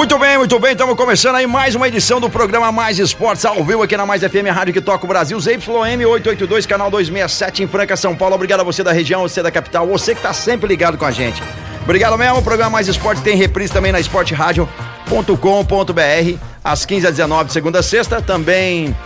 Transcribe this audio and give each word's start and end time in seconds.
Muito 0.00 0.18
bem, 0.18 0.38
muito 0.38 0.58
bem. 0.58 0.72
Estamos 0.72 0.96
começando 0.96 1.36
aí 1.36 1.46
mais 1.46 1.74
uma 1.74 1.86
edição 1.86 2.18
do 2.18 2.30
programa 2.30 2.72
Mais 2.72 2.98
Esportes 2.98 3.44
ao 3.44 3.62
vivo 3.62 3.82
aqui 3.82 3.94
na 3.98 4.06
Mais 4.06 4.22
FM, 4.22 4.48
rádio 4.50 4.72
que 4.72 4.80
toca 4.80 5.04
o 5.04 5.06
Brasil, 5.06 5.38
ZYM 5.38 6.06
882, 6.06 6.64
canal 6.64 6.90
267 6.90 7.62
em 7.62 7.68
Franca, 7.68 7.94
São 7.98 8.16
Paulo. 8.16 8.34
Obrigado 8.34 8.60
a 8.60 8.64
você 8.64 8.82
da 8.82 8.92
região, 8.92 9.20
você 9.20 9.42
da 9.42 9.50
capital, 9.50 9.86
você 9.86 10.14
que 10.14 10.20
está 10.20 10.32
sempre 10.32 10.66
ligado 10.66 10.96
com 10.96 11.04
a 11.04 11.10
gente. 11.10 11.42
Obrigado 11.82 12.16
mesmo. 12.16 12.38
O 12.38 12.42
programa 12.42 12.70
Mais 12.70 12.88
Esportes 12.88 13.22
tem 13.22 13.36
reprise 13.36 13.74
também 13.74 13.92
na 13.92 14.00
esporteradio.com.br 14.00 16.38
às 16.64 16.86
15 16.86 17.06
às 17.06 17.16
19 17.16 17.48
de 17.48 17.52
segunda 17.52 17.80
a 17.80 17.82
sexta. 17.82 18.22
Também 18.22 18.96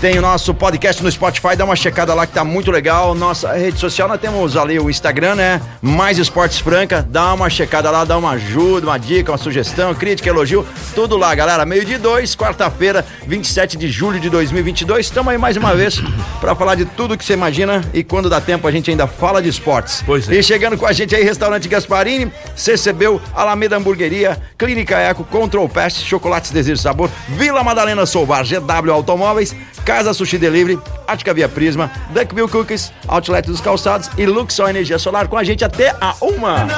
tem 0.00 0.18
o 0.18 0.22
nosso 0.22 0.54
podcast 0.54 1.02
no 1.02 1.12
Spotify, 1.12 1.54
dá 1.54 1.64
uma 1.66 1.76
checada 1.76 2.14
lá 2.14 2.26
que 2.26 2.32
tá 2.32 2.42
muito 2.42 2.70
legal. 2.70 3.14
Nossa 3.14 3.52
rede 3.52 3.78
social, 3.78 4.08
nós 4.08 4.18
temos 4.18 4.56
ali 4.56 4.80
o 4.80 4.88
Instagram, 4.88 5.34
né? 5.34 5.60
Mais 5.82 6.16
Esportes 6.16 6.58
Franca, 6.58 7.06
dá 7.06 7.34
uma 7.34 7.50
checada 7.50 7.90
lá, 7.90 8.02
dá 8.06 8.16
uma 8.16 8.30
ajuda, 8.30 8.86
uma 8.86 8.96
dica, 8.96 9.30
uma 9.30 9.36
sugestão, 9.36 9.94
crítica, 9.94 10.30
elogio, 10.30 10.66
tudo 10.94 11.18
lá, 11.18 11.34
galera. 11.34 11.66
Meio 11.66 11.84
de 11.84 11.98
dois, 11.98 12.34
quarta-feira, 12.34 13.04
27 13.26 13.76
de 13.76 13.90
julho 13.90 14.18
de 14.18 14.30
2022. 14.30 15.04
Estamos 15.04 15.32
aí 15.32 15.38
mais 15.38 15.58
uma 15.58 15.74
vez 15.74 16.00
para 16.40 16.54
falar 16.54 16.76
de 16.76 16.86
tudo 16.86 17.18
que 17.18 17.24
você 17.24 17.34
imagina 17.34 17.84
e 17.92 18.02
quando 18.02 18.30
dá 18.30 18.40
tempo 18.40 18.66
a 18.66 18.70
gente 18.70 18.90
ainda 18.90 19.06
fala 19.06 19.42
de 19.42 19.50
esportes. 19.50 20.02
Pois 20.06 20.26
é. 20.30 20.34
E 20.34 20.42
chegando 20.42 20.78
com 20.78 20.86
a 20.86 20.92
gente 20.92 21.14
aí, 21.14 21.22
Restaurante 21.22 21.68
Gasparini, 21.68 22.32
CCBU, 22.56 23.20
Alameda 23.34 23.76
Hamburgueria, 23.76 24.40
Clínica 24.56 24.96
Eco, 24.96 25.24
Control 25.24 25.68
Pest, 25.68 26.06
Chocolates 26.06 26.50
Desejo 26.50 26.80
Sabor, 26.80 27.10
Vila 27.28 27.62
Madalena 27.62 28.06
Soubar, 28.06 28.46
GW 28.46 28.90
Automóveis, 28.90 29.54
Casa 29.90 30.14
Sushi 30.14 30.38
Delivery, 30.38 30.78
Ática 31.04 31.34
Via 31.34 31.48
Prisma, 31.48 31.90
Duckbill 32.10 32.48
Cookies, 32.48 32.92
Outlet 33.08 33.48
dos 33.48 33.60
Calçados 33.60 34.08
e 34.16 34.24
Luxor 34.24 34.70
Energia 34.70 35.00
Solar 35.00 35.26
com 35.26 35.36
a 35.36 35.42
gente 35.42 35.64
até 35.64 35.92
a 36.00 36.14
uma. 36.20 36.68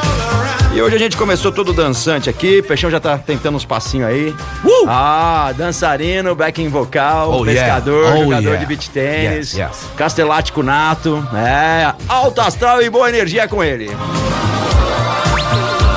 E 0.72 0.80
hoje 0.80 0.96
a 0.96 0.98
gente 0.98 1.14
começou 1.14 1.52
todo 1.52 1.74
dançante 1.74 2.30
aqui, 2.30 2.62
Peixão 2.62 2.90
já 2.90 2.98
tá 2.98 3.18
tentando 3.18 3.55
uns 3.56 3.66
passinhos 3.66 4.08
aí. 4.08 4.30
Uh! 4.64 4.86
Ah, 4.88 5.52
dançarino, 5.55 6.34
backing 6.34 6.70
vocal, 6.70 7.30
Oh, 7.30 7.44
yeah. 7.44 7.74
pescador, 7.74 8.14
Oh, 8.14 8.22
jogador 8.24 8.40
yeah. 8.44 8.60
de 8.60 8.64
beach 8.66 8.88
tênis, 8.88 9.52
Yes, 9.52 9.58
yes. 9.58 9.90
castelático 9.94 10.62
nato, 10.62 11.22
é, 11.34 11.92
alto 12.08 12.40
astral 12.40 12.80
e 12.80 12.88
boa 12.88 13.10
energia 13.10 13.46
com 13.46 13.62
ele. 13.62 13.90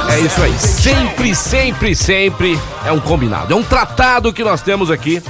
É 0.09 0.19
isso 0.19 0.41
aí. 0.41 0.53
Sempre, 0.59 1.33
sempre, 1.33 1.95
sempre 1.95 2.59
é 2.85 2.91
um 2.91 2.99
combinado. 2.99 3.53
É 3.53 3.55
um 3.55 3.63
tratado 3.63 4.33
que 4.33 4.43
nós 4.43 4.61
temos 4.61 4.91
aqui. 4.91 5.23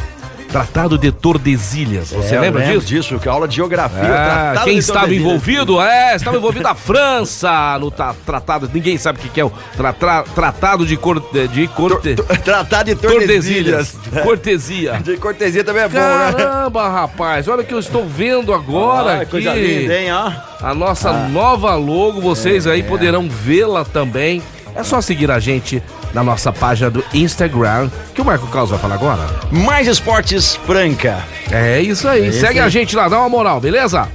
Tratado 0.55 0.97
de 0.97 1.11
Tordesilhas. 1.11 2.11
Você 2.11 2.33
É, 2.33 2.39
lembra 2.39 2.63
disso? 2.63 2.87
disso? 2.87 3.19
Que 3.19 3.27
aula 3.27 3.45
de 3.45 3.57
geografia. 3.57 3.99
Ah, 4.09 4.61
quem 4.63 4.77
estava 4.77 5.13
envolvido? 5.13 5.81
É, 5.81 6.15
estava 6.15 6.37
envolvido 6.37 6.65
a 6.65 6.73
França 6.73 7.77
no 7.77 7.91
ta- 7.91 8.15
tratado. 8.25 8.71
Ninguém 8.73 8.97
sabe 8.97 9.19
o 9.19 9.21
que, 9.21 9.27
que 9.27 9.41
é 9.41 9.43
o 9.43 9.51
tra- 9.75 9.91
tra- 9.91 10.23
tratado 10.23 10.85
de, 10.85 10.95
cor, 10.95 11.21
de 11.51 11.67
corte, 11.67 12.15
Tratado 12.41 12.85
de 12.85 12.95
Tordesilhas. 12.95 13.91
Tordesilhas. 13.91 14.23
Cortesia. 14.23 14.93
De 15.03 15.17
cortesia 15.17 15.61
também 15.61 15.83
é 15.83 15.89
bom, 15.89 15.97
né? 15.99 16.33
Caramba, 16.37 16.87
rapaz, 16.89 17.49
olha 17.49 17.61
o 17.61 17.65
que 17.65 17.73
eu 17.73 17.79
estou 17.79 18.07
vendo 18.07 18.53
agora 18.53 19.11
Ah, 19.11 19.21
aqui. 19.23 19.31
coisa 19.31 19.53
linda, 19.53 19.93
hein, 19.99 20.07
ó. 20.13 20.31
A 20.65 20.73
nossa 20.73 21.11
nova 21.27 21.75
logo, 21.75 22.21
vocês 22.21 22.65
aí 22.65 22.81
poderão 22.81 23.27
vê-la 23.29 23.83
também. 23.83 24.41
É 24.73 24.83
só 24.83 25.01
seguir 25.01 25.29
a 25.31 25.39
gente 25.39 25.83
na 26.15 26.23
nossa 26.23 26.51
página 26.51 26.89
do 26.89 27.03
Instagram, 27.13 27.89
que 28.13 28.21
o 28.21 28.25
Marco 28.25 28.47
Carlos 28.47 28.69
vai 28.69 28.79
falar 28.79 28.95
agora. 28.95 29.27
Mais 29.51 29.85
Esportes 29.85 30.55
Franca. 30.55 31.21
É 31.51 31.81
isso 31.81 32.07
aí, 32.07 32.29
isso 32.29 32.39
segue 32.39 32.57
aí. 32.57 32.65
a 32.65 32.69
gente 32.69 32.95
lá, 32.95 33.09
dá 33.09 33.19
uma 33.19 33.27
moral, 33.27 33.59
beleza? 33.59 34.07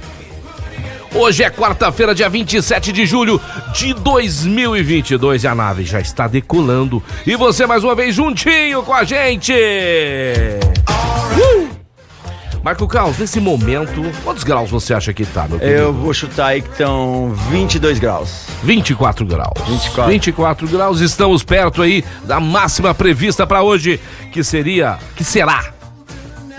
Hoje 1.13 1.43
é 1.43 1.49
quarta-feira, 1.51 2.15
dia 2.15 2.27
27 2.27 2.91
de 2.91 3.05
julho 3.05 3.39
de 3.71 3.93
2022 3.93 5.43
e 5.43 5.47
a 5.47 5.53
nave 5.53 5.83
já 5.83 5.99
está 5.99 6.27
decolando. 6.27 7.03
E 7.27 7.35
você 7.35 7.67
mais 7.67 7.83
uma 7.83 7.93
vez 7.93 8.15
juntinho 8.15 8.81
com 8.81 8.93
a 8.93 9.03
gente! 9.03 9.53
Uh! 9.53 11.00
Marco 12.63 12.87
Carlos, 12.87 13.17
nesse 13.17 13.39
momento, 13.39 14.03
quantos 14.23 14.43
graus 14.43 14.69
você 14.69 14.93
acha 14.93 15.11
que 15.11 15.25
tá, 15.25 15.47
meu 15.47 15.57
querido? 15.57 15.77
Eu 15.77 15.93
vou 15.93 16.13
chutar 16.13 16.47
aí 16.47 16.61
que 16.61 16.69
estão 16.69 17.33
22 17.49 17.97
graus. 17.97 18.45
24 18.63 19.25
graus. 19.25 19.53
24. 19.67 20.11
24 20.11 20.67
graus. 20.67 21.01
Estamos 21.01 21.43
perto 21.43 21.81
aí 21.81 22.03
da 22.23 22.39
máxima 22.39 22.93
prevista 22.93 23.47
para 23.47 23.63
hoje, 23.63 23.99
que 24.31 24.43
seria, 24.43 24.99
que 25.15 25.23
será 25.23 25.73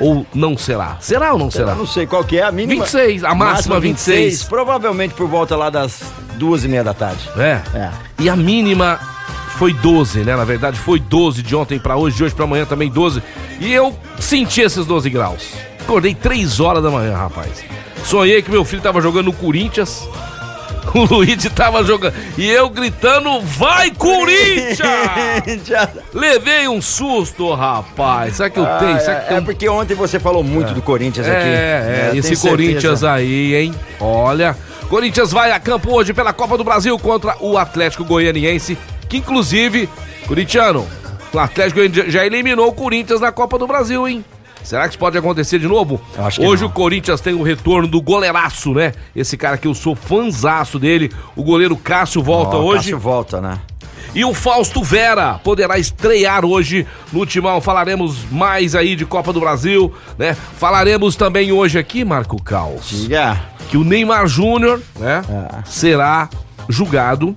ou 0.01 0.27
não 0.35 0.59
será? 0.59 0.97
Será 1.01 1.33
ou 1.35 1.39
não 1.39 1.53
será? 1.53 1.71
Eu 1.73 1.77
não 1.77 1.87
sei 1.87 2.05
qual 2.05 2.25
que 2.25 2.39
é 2.39 2.43
a 2.43 2.51
mínima. 2.51 2.83
26, 2.83 3.23
a 3.23 3.35
máxima 3.35 3.79
26. 3.79 4.43
Provavelmente 4.45 5.15
por 5.15 5.29
volta 5.29 5.55
lá 5.55 5.71
das 5.71 6.03
duas 6.37 6.65
e 6.65 6.69
meia 6.69 6.83
da 6.83 6.93
tarde. 6.93 7.29
É. 7.39 7.61
É. 7.73 7.91
E 8.19 8.29
a 8.29 8.35
mínima 8.35 8.99
foi 9.57 9.73
12, 9.73 10.25
né? 10.25 10.35
Na 10.35 10.45
verdade, 10.45 10.77
foi 10.81 10.99
12 10.99 11.43
de 11.43 11.55
ontem 11.55 11.79
para 11.79 11.97
hoje, 11.97 12.17
de 12.17 12.25
hoje 12.25 12.35
para 12.35 12.45
amanhã 12.45 12.65
também 12.65 12.91
12. 12.91 13.23
E 13.61 13.73
eu 13.73 13.97
senti 14.19 14.61
esses 14.63 14.85
12 14.85 15.09
graus. 15.09 15.53
Acordei 15.83 16.15
3 16.15 16.61
horas 16.61 16.83
da 16.83 16.91
manhã, 16.91 17.17
rapaz. 17.17 17.65
Sonhei 18.05 18.43
que 18.43 18.51
meu 18.51 18.65
filho 18.65 18.83
tava 18.83 19.01
jogando 19.01 19.27
no 19.27 19.33
Corinthians. 19.33 20.09
O 20.95 21.05
Luigi 21.05 21.49
tava 21.49 21.83
jogando. 21.85 22.13
E 22.37 22.51
eu 22.51 22.69
gritando: 22.69 23.41
Vai, 23.41 23.91
Corinthians! 23.93 24.81
Levei 26.13 26.69
um 26.69 26.83
susto, 26.83 27.55
rapaz. 27.55 28.37
Sabe 28.37 28.51
que 28.51 28.59
eu 28.61 28.67
tenho? 28.79 28.97
Ah, 28.97 29.01
Sabe 29.01 29.21
que 29.21 29.25
é, 29.25 29.29
tem 29.29 29.37
é 29.39 29.41
porque 29.41 29.69
ontem 29.69 29.95
você 29.95 30.19
falou 30.19 30.43
muito 30.43 30.75
do 30.75 30.83
Corinthians 30.83 31.27
aqui. 31.27 31.37
É, 31.37 32.11
é, 32.13 32.19
esse 32.19 32.29
tenho 32.29 32.37
certeza. 32.37 32.49
Corinthians 32.49 33.05
aí, 33.05 33.55
hein? 33.55 33.75
Olha, 34.01 34.55
Corinthians 34.91 35.33
vai 35.33 35.53
a 35.53 35.59
campo 35.59 35.95
hoje 35.95 36.13
pela 36.13 36.33
Copa 36.35 36.59
do 36.59 36.65
Brasil 36.65 36.99
contra 36.99 37.37
o 37.41 37.57
Atlético 37.57 38.05
Goianiense, 38.05 38.77
que 39.09 39.17
inclusive, 39.17 39.89
corintiano, 40.27 40.87
o 41.33 41.39
Atlético 41.39 41.81
já 42.11 42.27
eliminou 42.27 42.69
o 42.69 42.73
Corinthians 42.73 43.21
na 43.21 43.33
Copa 43.33 43.57
do 43.57 43.67
Brasil, 43.67 44.07
hein? 44.07 44.23
Será 44.65 44.83
que 44.85 44.91
isso 44.91 44.99
pode 44.99 45.17
acontecer 45.19 45.59
de 45.59 45.67
novo? 45.67 46.01
Hoje 46.41 46.63
não. 46.63 46.69
o 46.69 46.73
Corinthians 46.73 47.21
tem 47.21 47.35
o 47.35 47.43
retorno 47.43 47.89
do 47.89 48.01
goleiraço, 48.01 48.73
né? 48.73 48.93
Esse 49.15 49.37
cara 49.37 49.57
que 49.59 49.67
eu 49.67 49.75
sou 49.75 49.95
fanzaço 49.95 50.79
dele, 50.79 51.11
o 51.37 51.43
goleiro 51.43 51.77
Cássio 51.77 52.23
volta 52.23 52.57
Ó, 52.57 52.63
hoje. 52.63 52.77
Cássio 52.79 52.99
volta, 52.99 53.41
né? 53.41 53.59
E 54.15 54.25
o 54.27 54.35
Fausto 54.35 54.83
Vera 54.83 55.41
poderá 55.43 55.79
estrear 55.79 56.45
hoje 56.45 56.87
no 57.11 57.25
Timão. 57.25 57.63
Falaremos 57.63 58.31
mais 58.31 58.75
aí 58.75 58.95
de 58.95 59.07
Copa 59.07 59.33
do 59.33 59.41
Brasil, 59.41 59.93
né? 60.19 60.37
Falaremos 60.59 61.17
também 61.17 61.51
hoje 61.51 61.79
aqui, 61.79 62.05
Marco 62.05 62.41
Caos, 62.43 62.91
Diga. 62.91 63.41
que 63.71 63.77
o 63.79 63.85
Neymar 63.85 64.27
Júnior, 64.27 64.83
né, 64.99 65.23
É. 65.31 65.63
será 65.65 66.29
julgado 66.69 67.35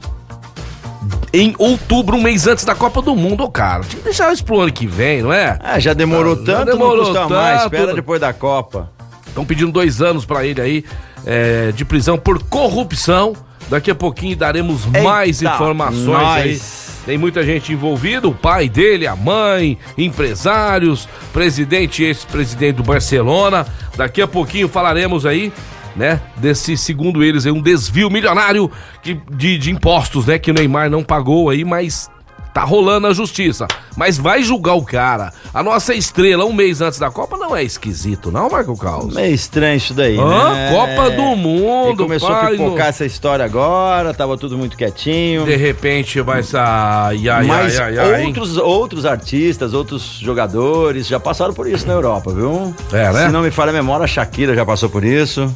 em 1.33 1.53
outubro, 1.57 2.15
um 2.17 2.21
mês 2.21 2.47
antes 2.47 2.63
da 2.65 2.73
Copa 2.75 3.01
do 3.01 3.15
Mundo, 3.15 3.43
Ô, 3.43 3.49
cara. 3.49 3.83
Tinha 3.83 3.97
que 3.99 4.05
deixar 4.05 4.31
isso 4.33 4.43
pro 4.43 4.59
ano 4.61 4.71
que 4.71 4.87
vem, 4.87 5.21
não 5.21 5.33
é? 5.33 5.59
É, 5.63 5.79
já 5.79 5.93
demorou 5.93 6.35
Já 6.37 6.57
tanto, 6.57 6.71
demorou 6.71 6.97
não 6.97 7.05
custa 7.05 7.27
mais. 7.29 7.63
tanto. 7.63 7.73
Espera 7.75 7.93
depois 7.93 8.21
da 8.21 8.33
Copa. 8.33 8.91
Estão 9.27 9.45
pedindo 9.45 9.71
dois 9.71 10.01
anos 10.01 10.25
pra 10.25 10.45
ele 10.45 10.61
aí 10.61 10.85
é, 11.25 11.71
de 11.73 11.83
prisão 11.83 12.17
por 12.17 12.41
corrupção. 12.43 13.33
Daqui 13.69 13.89
a 13.91 13.95
pouquinho 13.95 14.35
daremos 14.37 14.85
mais 14.85 15.41
Eita, 15.41 15.55
informações 15.55 16.05
nós. 16.05 16.43
aí. 16.43 16.61
Tem 17.05 17.17
muita 17.19 17.43
gente 17.43 17.71
envolvida, 17.71 18.27
o 18.27 18.33
pai 18.33 18.67
dele, 18.67 19.05
a 19.05 19.15
mãe, 19.15 19.77
empresários, 19.95 21.07
presidente 21.31 22.01
e 22.01 22.07
ex-presidente 22.07 22.77
do 22.77 22.83
Barcelona. 22.83 23.65
Daqui 23.95 24.21
a 24.21 24.27
pouquinho 24.27 24.67
falaremos 24.67 25.23
aí, 25.25 25.53
né, 25.95 26.21
desse, 26.37 26.75
segundo 26.75 27.23
eles, 27.23 27.45
aí, 27.45 27.51
um 27.51 27.61
desvio 27.61 28.09
milionário 28.09 28.69
que- 29.01 29.17
de, 29.31 29.57
de 29.57 29.71
impostos, 29.71 30.25
né, 30.25 30.37
que 30.37 30.51
o 30.51 30.53
Neymar 30.53 30.89
não 30.89 31.03
pagou 31.03 31.49
aí, 31.49 31.63
mas 31.63 32.09
Tá 32.55 32.63
rolando 32.63 33.07
a 33.07 33.13
justiça. 33.13 33.67
Mas 33.97 34.17
vai 34.17 34.41
julgar 34.41 34.75
o 34.75 34.81
cara. 34.81 35.33
A 35.53 35.61
nossa 35.61 35.93
estrela, 35.93 36.45
um 36.45 36.53
mês 36.53 36.79
antes 36.79 36.97
da 36.97 37.11
Copa, 37.11 37.35
não 37.37 37.53
é 37.53 37.61
esquisito, 37.63 38.31
não, 38.31 38.49
Marco 38.49 38.77
Caos? 38.77 39.13
Meio 39.13 39.33
estranho 39.35 39.75
isso 39.75 39.93
daí, 39.93 40.17
Hã? 40.17 40.53
né? 40.53 40.71
Copa 40.71 41.09
do 41.11 41.35
Mundo, 41.35 41.91
E 41.93 41.97
começou 41.97 42.29
pai, 42.29 42.45
a 42.47 42.49
pipocar 42.51 42.83
no- 42.85 42.89
essa 42.89 43.05
história 43.05 43.43
agora, 43.43 44.13
tava 44.13 44.37
tudo 44.37 44.57
muito 44.57 44.77
quietinho. 44.77 45.43
De 45.43 45.55
repente 45.57 46.21
vai 46.21 46.43
sair. 46.43 47.29
Ai, 47.29 47.45
Mas 47.45 47.77
ai, 47.77 48.25
outros, 48.25 48.55
outros 48.57 49.05
artistas, 49.05 49.73
outros 49.73 50.17
jogadores 50.21 51.07
já 51.07 51.19
passaram 51.19 51.53
por 51.53 51.67
isso 51.67 51.85
na 51.85 51.91
Europa, 51.93 52.33
viu? 52.33 52.73
É, 52.93 53.11
né? 53.11 53.25
Se 53.27 53.31
não 53.33 53.41
me 53.41 53.51
falha 53.51 53.71
a 53.71 53.73
memória, 53.73 54.05
a 54.05 54.07
Shakira 54.07 54.55
já 54.55 54.65
passou 54.65 54.89
por 54.89 55.03
isso. 55.03 55.53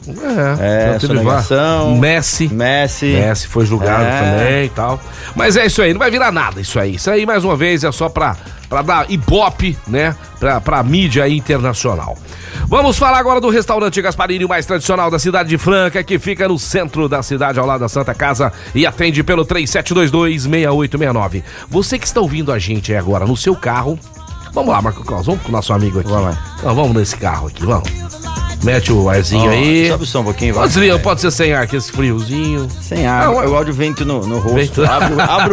É, 0.60 0.96
É, 0.96 1.00
sonegação. 1.00 1.96
Messi. 1.98 2.48
Messi. 2.50 3.06
Messi 3.08 3.48
foi 3.48 3.66
julgado 3.66 4.04
É. 4.04 4.20
também 4.38 4.66
e 4.66 4.70
tal. 4.70 5.00
Mas 5.34 5.56
é 5.56 5.66
isso 5.66 5.82
aí, 5.82 5.94
não 5.94 6.00
vai 6.00 6.12
virar 6.12 6.32
nada 6.32 6.60
isso 6.60 6.78
aí. 6.80 6.89
Isso 6.92 7.10
aí, 7.10 7.26
mais 7.26 7.44
uma 7.44 7.56
vez, 7.56 7.84
é 7.84 7.92
só 7.92 8.10
pra, 8.10 8.36
pra 8.68 8.82
dar 8.82 9.10
ibope, 9.10 9.78
né? 9.88 10.16
Pra, 10.40 10.62
pra 10.62 10.84
mídia 10.84 11.28
internacional. 11.28 12.18
Vamos 12.68 12.98
falar 12.98 13.20
agora 13.20 13.42
do 13.42 13.50
restaurante 13.50 14.02
Gasparini, 14.02 14.46
o 14.46 14.50
mais 14.50 14.66
tradicional 14.66 15.10
da 15.10 15.18
cidade 15.20 15.50
de 15.50 15.58
Franca, 15.58 16.04
que 16.04 16.20
fica 16.20 16.48
no 16.48 16.60
centro 16.60 17.10
da 17.10 17.24
cidade, 17.24 17.60
ao 17.60 17.66
lado 17.66 17.82
da 17.82 17.90
Santa 17.90 18.14
Casa, 18.14 18.54
e 18.76 18.86
atende 18.86 19.24
pelo 19.24 19.46
3722-6869. 19.46 21.44
Você 21.70 21.98
que 21.98 22.06
está 22.06 22.22
ouvindo 22.22 22.52
a 22.52 22.60
gente 22.60 22.92
aí 22.92 22.98
agora 22.98 23.26
no 23.26 23.36
seu 23.36 23.56
carro, 23.56 23.98
vamos 24.54 24.72
lá, 24.72 24.82
Marco 24.82 25.04
Claus, 25.04 25.26
vamos 25.26 25.42
com 25.42 25.50
o 25.50 25.52
nosso 25.52 25.74
amigo 25.74 26.00
aqui. 26.00 26.10
Vamos 26.10 26.26
lá. 26.26 26.38
Não, 26.64 26.76
vamos 26.76 26.96
nesse 26.96 27.16
carro 27.18 27.48
aqui, 27.48 27.66
vamos. 27.66 27.90
Mete 28.64 28.92
o 28.92 29.10
arzinho 29.10 29.46
Ó, 29.46 29.50
aí. 29.50 29.88
Sobe 29.88 30.04
o 30.04 30.08
som 30.08 30.20
um 30.20 30.24
pouquinho, 30.26 30.54
vai. 30.54 30.64
Pode 30.64 30.74
ser, 30.74 31.02
pode 31.02 31.22
ser 31.22 31.32
sem 31.32 31.54
ar, 31.54 31.66
que 31.68 31.76
esse 31.78 31.92
friozinho. 31.92 32.68
Sem 32.82 33.08
ar. 33.08 33.28
Gosto 33.32 33.66
de 33.66 33.72
vento 33.72 34.06
no, 34.06 34.26
no 34.28 34.40
rosto. 34.40 34.56
Vento. 34.56 34.82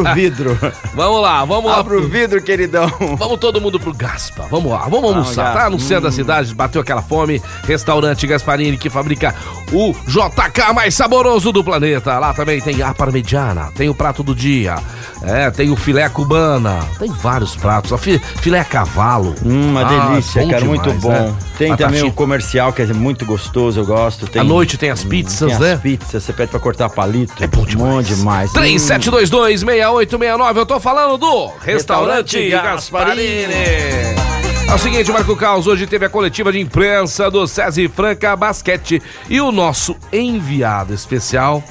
O 0.00 0.14
vidro. 0.14 0.58
Vamos 0.94 1.20
lá, 1.23 1.44
vamos 1.44 1.70
lá. 1.70 1.79
abro 1.79 2.00
o 2.03 2.08
vidro, 2.08 2.41
queridão. 2.43 2.91
Vamos 3.19 3.38
todo 3.38 3.61
mundo 3.61 3.79
pro 3.79 3.93
Gaspa. 3.93 4.47
Vamos 4.50 4.73
lá, 4.73 4.88
vamos 4.88 5.05
almoçar. 5.11 5.44
Gaspa. 5.44 5.61
Tá 5.61 5.70
no 5.70 5.79
centro 5.79 6.05
da 6.05 6.11
cidade, 6.12 6.55
bateu 6.55 6.81
aquela 6.81 7.03
fome. 7.03 7.41
Restaurante 7.67 8.26
Gasparini 8.26 8.76
que 8.79 8.88
fabrica 8.88 9.35
o 9.73 9.93
JK 10.06 10.73
mais 10.75 10.94
saboroso 10.94 11.53
do 11.53 11.62
planeta. 11.62 12.19
Lá 12.19 12.32
também 12.32 12.61
tem 12.61 12.82
a 12.82 12.94
parmegiana, 12.94 13.70
tem 13.76 13.88
o 13.91 13.94
prato 13.94 14.23
do 14.23 14.35
dia. 14.35 14.76
É, 15.23 15.50
tem 15.50 15.70
o 15.70 15.76
filé 15.76 16.08
cubana. 16.08 16.79
Tem 16.99 17.11
vários 17.11 17.55
pratos. 17.56 17.93
A 17.93 17.99
filé 17.99 18.61
a 18.61 18.64
cavalo. 18.64 19.35
Hum, 19.44 19.70
uma 19.70 19.82
Ah, 19.82 20.08
delícia, 20.11 20.47
cara, 20.47 20.61
demais, 20.62 20.81
muito 20.82 21.00
bom. 21.00 21.11
né? 21.11 21.35
Tem 21.58 21.76
também 21.76 22.03
o 22.03 22.12
comercial, 22.12 22.73
que 22.73 22.82
é 22.82 22.87
muito 22.96 23.25
gostoso, 23.25 23.81
eu 23.81 23.87
gosto. 23.87 24.26
Tem, 24.26 24.40
À 24.40 24.44
noite 24.44 24.76
tem 24.76 24.90
as 24.90 25.04
pizzas, 25.04 25.50
tem 25.50 25.60
né? 25.60 25.72
as 25.75 25.81
pizzas, 25.81 26.22
você 26.22 26.32
pede 26.32 26.50
pra 26.50 26.60
cortar 26.60 26.88
palito. 26.88 27.32
É 27.43 27.46
bom 27.46 27.64
demais. 27.64 28.08
Bom 28.08 28.12
demais. 28.14 28.52
3722-6869. 28.52 30.56
Eu 30.56 30.66
tô 30.66 30.81
falando 30.81 31.16
do 31.19 31.46
Restaurante 31.60 32.38
Restaurante 32.38 32.50
Gasparini. 32.50 34.26
É 34.69 34.75
o 34.75 34.78
seguinte, 34.78 35.12
Marco 35.12 35.37
Caos, 35.37 35.69
hoje 35.69 35.87
teve 35.87 36.06
a 36.06 36.08
coletiva 36.08 36.50
de 36.50 36.58
imprensa 36.58 37.31
do 37.31 37.46
SESI 37.46 37.87
Franca 37.88 38.34
Basquete 38.34 39.00
e 39.31 39.40
o 39.40 39.52
nosso 39.52 39.94
enviado 40.12 40.93
especial. 40.93 41.62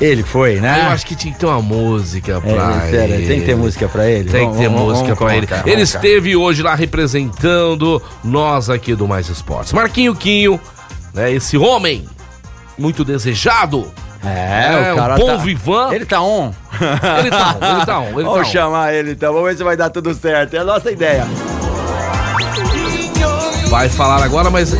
Ele 0.00 0.22
foi, 0.24 0.56
né? 0.60 0.86
Eu 0.86 0.92
acho 0.92 1.06
que 1.06 1.14
tinha 1.14 1.32
que 1.32 1.38
ter 1.38 1.46
uma 1.46 1.62
música 1.62 2.40
pra 2.40 2.52
É, 2.86 2.90
pera, 2.90 3.04
ele. 3.14 3.26
tem 3.26 3.40
que 3.40 3.46
ter 3.46 3.54
música 3.56 3.88
pra 3.88 4.08
ele? 4.08 4.28
Tem 4.30 4.50
que 4.50 4.56
ter 4.58 4.68
vamos- 4.68 4.82
música 4.82 5.14
vamos 5.14 5.18
pra 5.18 5.36
ele. 5.36 5.46
colocar, 5.46 5.68
Ele 5.68 5.82
esteve 5.82 6.34
hoje 6.34 6.62
lá 6.62 6.74
representando 6.74 8.02
nós 8.24 8.68
aqui 8.68 8.94
do 8.96 9.06
Mais 9.06 9.28
Esportes. 9.28 9.72
Marquinho 9.72 10.14
Quinho, 10.14 10.60
né, 11.14 11.30
esse 11.32 11.56
homem 11.56 12.04
muito 12.76 13.04
desejado. 13.04 13.86
É, 14.24 14.88
É, 14.88 14.92
o 14.92 14.96
cara 14.96 15.14
o 15.14 15.18
bom 15.18 15.26
tá... 15.26 15.36
vivan. 15.36 15.92
Ele 15.94 16.04
tá 16.06 16.20
on. 16.22 16.52
Ele 17.18 17.30
tá 17.30 17.56
on, 17.60 17.76
ele 17.76 17.86
tá 17.86 17.98
on, 18.00 18.04
ele 18.06 18.14
tá 18.24 18.30
Vamos 18.30 18.48
on. 18.48 18.50
chamar 18.52 18.94
ele 18.94 19.12
então, 19.12 19.32
vamos 19.32 19.48
ver 19.50 19.56
se 19.56 19.62
vai 19.64 19.76
dar 19.76 19.90
tudo 19.90 20.12
certo. 20.14 20.54
É 20.54 20.58
a 20.58 20.64
nossa 20.64 20.90
ideia. 20.90 21.26
Vai 23.68 23.88
falar 23.88 24.22
agora, 24.22 24.50
mas 24.50 24.72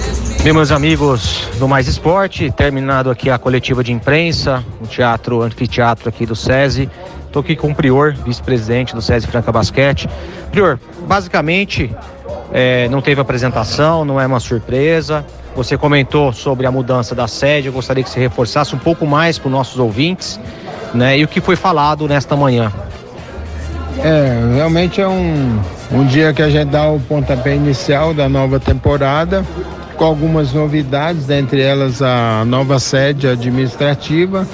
Bem, 0.42 0.52
meus 0.52 0.72
amigos 0.72 1.48
do 1.56 1.68
Mais 1.68 1.86
Esporte, 1.86 2.50
terminado 2.50 3.08
aqui 3.08 3.30
a 3.30 3.38
coletiva 3.38 3.84
de 3.84 3.92
imprensa, 3.92 4.64
no 4.80 4.88
teatro, 4.88 5.40
anfiteatro 5.40 6.08
aqui 6.08 6.26
do 6.26 6.34
SESI. 6.34 6.90
Estou 7.24 7.38
aqui 7.38 7.54
com 7.54 7.70
o 7.70 7.74
Prior, 7.74 8.12
vice-presidente 8.12 8.92
do 8.92 9.00
SESI 9.00 9.28
Franca 9.28 9.52
Basquete. 9.52 10.08
Prior, 10.50 10.80
basicamente, 11.06 11.94
é, 12.52 12.88
não 12.88 13.00
teve 13.00 13.20
apresentação, 13.20 14.04
não 14.04 14.20
é 14.20 14.26
uma 14.26 14.40
surpresa. 14.40 15.24
Você 15.54 15.78
comentou 15.78 16.32
sobre 16.32 16.66
a 16.66 16.72
mudança 16.72 17.14
da 17.14 17.28
sede, 17.28 17.68
eu 17.68 17.72
gostaria 17.72 18.02
que 18.02 18.10
você 18.10 18.18
reforçasse 18.18 18.74
um 18.74 18.78
pouco 18.80 19.06
mais 19.06 19.38
para 19.38 19.46
os 19.46 19.52
nossos 19.52 19.78
ouvintes, 19.78 20.40
né? 20.92 21.16
E 21.16 21.22
o 21.22 21.28
que 21.28 21.40
foi 21.40 21.54
falado 21.54 22.08
nesta 22.08 22.34
manhã. 22.34 22.72
É, 24.00 24.54
realmente 24.56 25.00
é 25.00 25.06
um, 25.06 25.60
um 25.92 26.04
dia 26.04 26.32
que 26.32 26.42
a 26.42 26.50
gente 26.50 26.70
dá 26.70 26.88
o 26.88 26.98
pontapé 26.98 27.54
inicial 27.54 28.12
da 28.12 28.28
nova 28.28 28.58
temporada, 28.58 29.44
com 30.02 30.06
algumas 30.06 30.52
novidades, 30.52 31.26
dentre 31.26 31.62
elas 31.62 32.02
a 32.02 32.44
nova 32.44 32.80
sede 32.80 33.28
administrativa, 33.28 34.44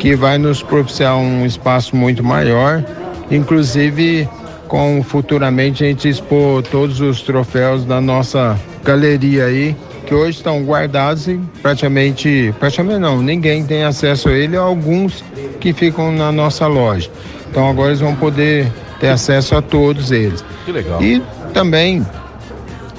que 0.00 0.16
vai 0.16 0.36
nos 0.36 0.64
propiciar 0.64 1.16
um 1.16 1.46
espaço 1.46 1.94
muito 1.94 2.24
maior, 2.24 2.84
inclusive 3.30 4.28
com 4.66 5.00
futuramente 5.04 5.84
a 5.84 5.86
gente 5.86 6.08
expor 6.08 6.60
todos 6.64 7.00
os 7.00 7.22
troféus 7.22 7.84
da 7.84 8.00
nossa 8.00 8.58
galeria 8.82 9.44
aí, 9.44 9.76
que 10.06 10.12
hoje 10.12 10.38
estão 10.38 10.64
guardados 10.64 11.28
e 11.28 11.38
praticamente, 11.62 12.52
praticamente 12.58 12.98
não, 12.98 13.22
ninguém 13.22 13.64
tem 13.64 13.84
acesso 13.84 14.28
a 14.28 14.32
ele, 14.32 14.56
alguns 14.56 15.22
que 15.60 15.72
ficam 15.72 16.10
na 16.10 16.32
nossa 16.32 16.66
loja. 16.66 17.08
Então 17.48 17.70
agora 17.70 17.90
eles 17.90 18.00
vão 18.00 18.16
poder 18.16 18.66
ter 18.98 19.10
acesso 19.10 19.54
a 19.54 19.62
todos 19.62 20.10
eles. 20.10 20.44
que 20.64 20.72
legal. 20.72 21.00
E 21.00 21.22
também 21.52 22.04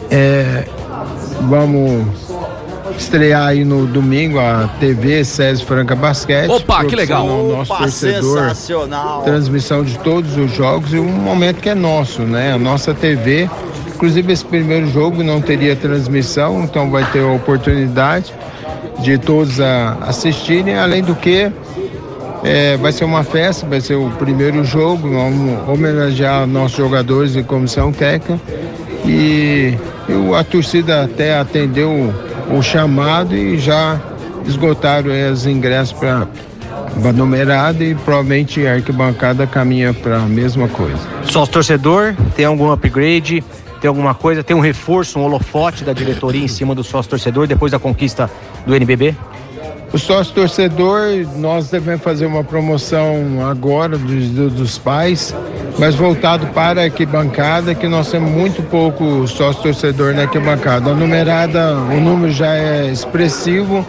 é, 0.09 0.63
vamos 1.47 2.05
estrear 2.97 3.47
aí 3.47 3.65
no 3.65 3.85
domingo 3.85 4.39
a 4.39 4.69
TV 4.79 5.23
César 5.25 5.63
Franca 5.65 5.95
Basquete. 5.95 6.49
Opa, 6.49 6.85
que 6.85 6.95
legal. 6.95 7.25
nosso 7.27 7.71
Opa, 7.73 7.83
torcedor 7.83 8.39
sensacional. 8.49 9.23
transmissão 9.23 9.83
de 9.83 9.97
todos 9.99 10.37
os 10.37 10.51
jogos 10.53 10.93
e 10.93 10.99
um 10.99 11.05
momento 11.11 11.59
que 11.61 11.69
é 11.69 11.75
nosso, 11.75 12.21
né? 12.21 12.53
A 12.53 12.57
nossa 12.57 12.93
TV. 12.93 13.49
Inclusive 13.95 14.33
esse 14.33 14.43
primeiro 14.45 14.87
jogo 14.87 15.23
não 15.23 15.39
teria 15.41 15.75
transmissão, 15.75 16.63
então 16.63 16.89
vai 16.91 17.03
ter 17.11 17.19
a 17.23 17.27
oportunidade 17.31 18.33
de 18.99 19.17
todos 19.17 19.59
a- 19.61 19.97
assistirem, 20.01 20.77
além 20.77 21.01
do 21.01 21.15
que 21.15 21.49
é, 22.43 22.77
vai 22.77 22.91
ser 22.91 23.05
uma 23.05 23.23
festa, 23.23 23.65
vai 23.65 23.81
ser 23.81 23.95
o 23.95 24.09
primeiro 24.19 24.63
jogo, 24.63 25.09
vamos 25.09 25.67
homenagear 25.67 26.45
nossos 26.45 26.77
jogadores 26.77 27.35
e 27.35 27.41
comissão 27.43 27.91
técnica. 27.91 28.39
E 29.07 29.77
a 30.37 30.43
torcida 30.43 31.03
até 31.03 31.37
atendeu 31.37 32.13
o, 32.51 32.61
chamado 32.61 33.35
e 33.35 33.57
já 33.57 33.99
esgotaram 34.47 35.09
os 35.31 35.45
ingressos 35.45 35.93
para 35.93 36.27
a 37.03 37.13
numerada 37.13 37.83
e 37.83 37.95
provavelmente 37.95 38.65
a 38.65 38.73
arquibancada 38.73 39.45
caminha 39.45 39.93
para 39.93 40.17
a 40.17 40.27
mesma 40.27 40.67
coisa. 40.67 40.99
Sócio 41.23 41.53
torcedor, 41.53 42.15
tem 42.35 42.45
algum 42.45 42.71
upgrade? 42.71 43.43
Tem 43.81 43.87
alguma 43.87 44.15
coisa? 44.15 44.43
Tem 44.43 44.55
um 44.55 44.61
reforço, 44.61 45.19
um 45.19 45.23
holofote 45.23 45.83
da 45.83 45.93
diretoria 45.93 46.43
em 46.43 46.47
cima 46.47 46.73
do 46.73 46.83
sócio 46.83 47.09
torcedor 47.09 47.45
depois 47.45 47.71
da 47.71 47.79
conquista 47.79 48.29
do 48.65 48.75
NBB? 48.75 49.15
O 49.95 49.97
sócio 49.97 50.33
torcedor, 50.33 51.25
nós 51.37 51.69
devemos 51.69 52.03
fazer 52.03 52.25
uma 52.25 52.43
promoção 52.43 53.47
agora 53.49 53.97
dos, 53.97 54.27
do- 54.29 54.49
dos 54.49 54.77
pais, 54.77 55.33
mas 55.79 55.95
voltado 55.95 56.47
para 56.47 56.81
a 56.81 56.83
arquibancada, 56.83 57.73
que 57.73 57.87
nós 57.87 58.11
temos 58.11 58.29
muito 58.29 58.61
pouco 58.63 59.25
sócio 59.25 59.63
torcedor 59.63 60.13
na 60.13 60.23
arquibancada. 60.23 60.91
A 60.91 60.93
numerada, 60.93 61.75
o 61.75 62.01
número 62.01 62.29
já 62.33 62.55
é 62.55 62.87
expressivo, 62.91 63.87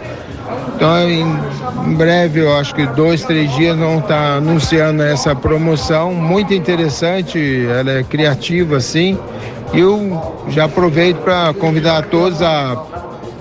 então 0.77 0.97
em, 1.09 1.25
em 1.85 1.93
breve, 1.93 2.39
eu 2.39 2.55
acho 2.55 2.73
que 2.73 2.85
dois, 2.87 3.25
três 3.25 3.53
dias, 3.57 3.77
vão 3.77 3.99
estar 3.99 4.37
anunciando 4.37 5.03
essa 5.03 5.35
promoção, 5.35 6.13
muito 6.13 6.53
interessante, 6.53 7.67
ela 7.69 7.91
é 7.91 8.03
criativa, 8.03 8.79
sim. 8.79 9.19
E 9.73 9.79
eu 9.81 10.45
já 10.47 10.63
aproveito 10.63 11.17
para 11.17 11.53
convidar 11.53 11.97
a 11.97 12.01
todos 12.01 12.41
a 12.41 12.81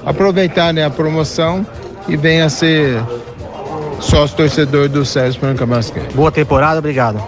aproveitar 0.05 0.75
né, 0.75 0.85
a 0.85 0.91
promoção 0.91 1.65
e 2.09 2.17
venha 2.17 2.49
ser 2.49 3.01
sócio 4.01 4.37
torcedor 4.37 4.89
do 4.89 5.05
César 5.05 5.39
Franca 5.39 5.67
Basquete. 5.67 6.13
Boa 6.15 6.31
temporada, 6.31 6.79
obrigado. 6.79 7.23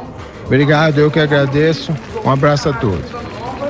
Obrigado, 0.47 0.99
eu 0.99 1.11
que 1.11 1.21
agradeço. 1.21 1.93
Um 2.25 2.31
abraço 2.31 2.69
a 2.71 2.73
todos. 2.73 3.05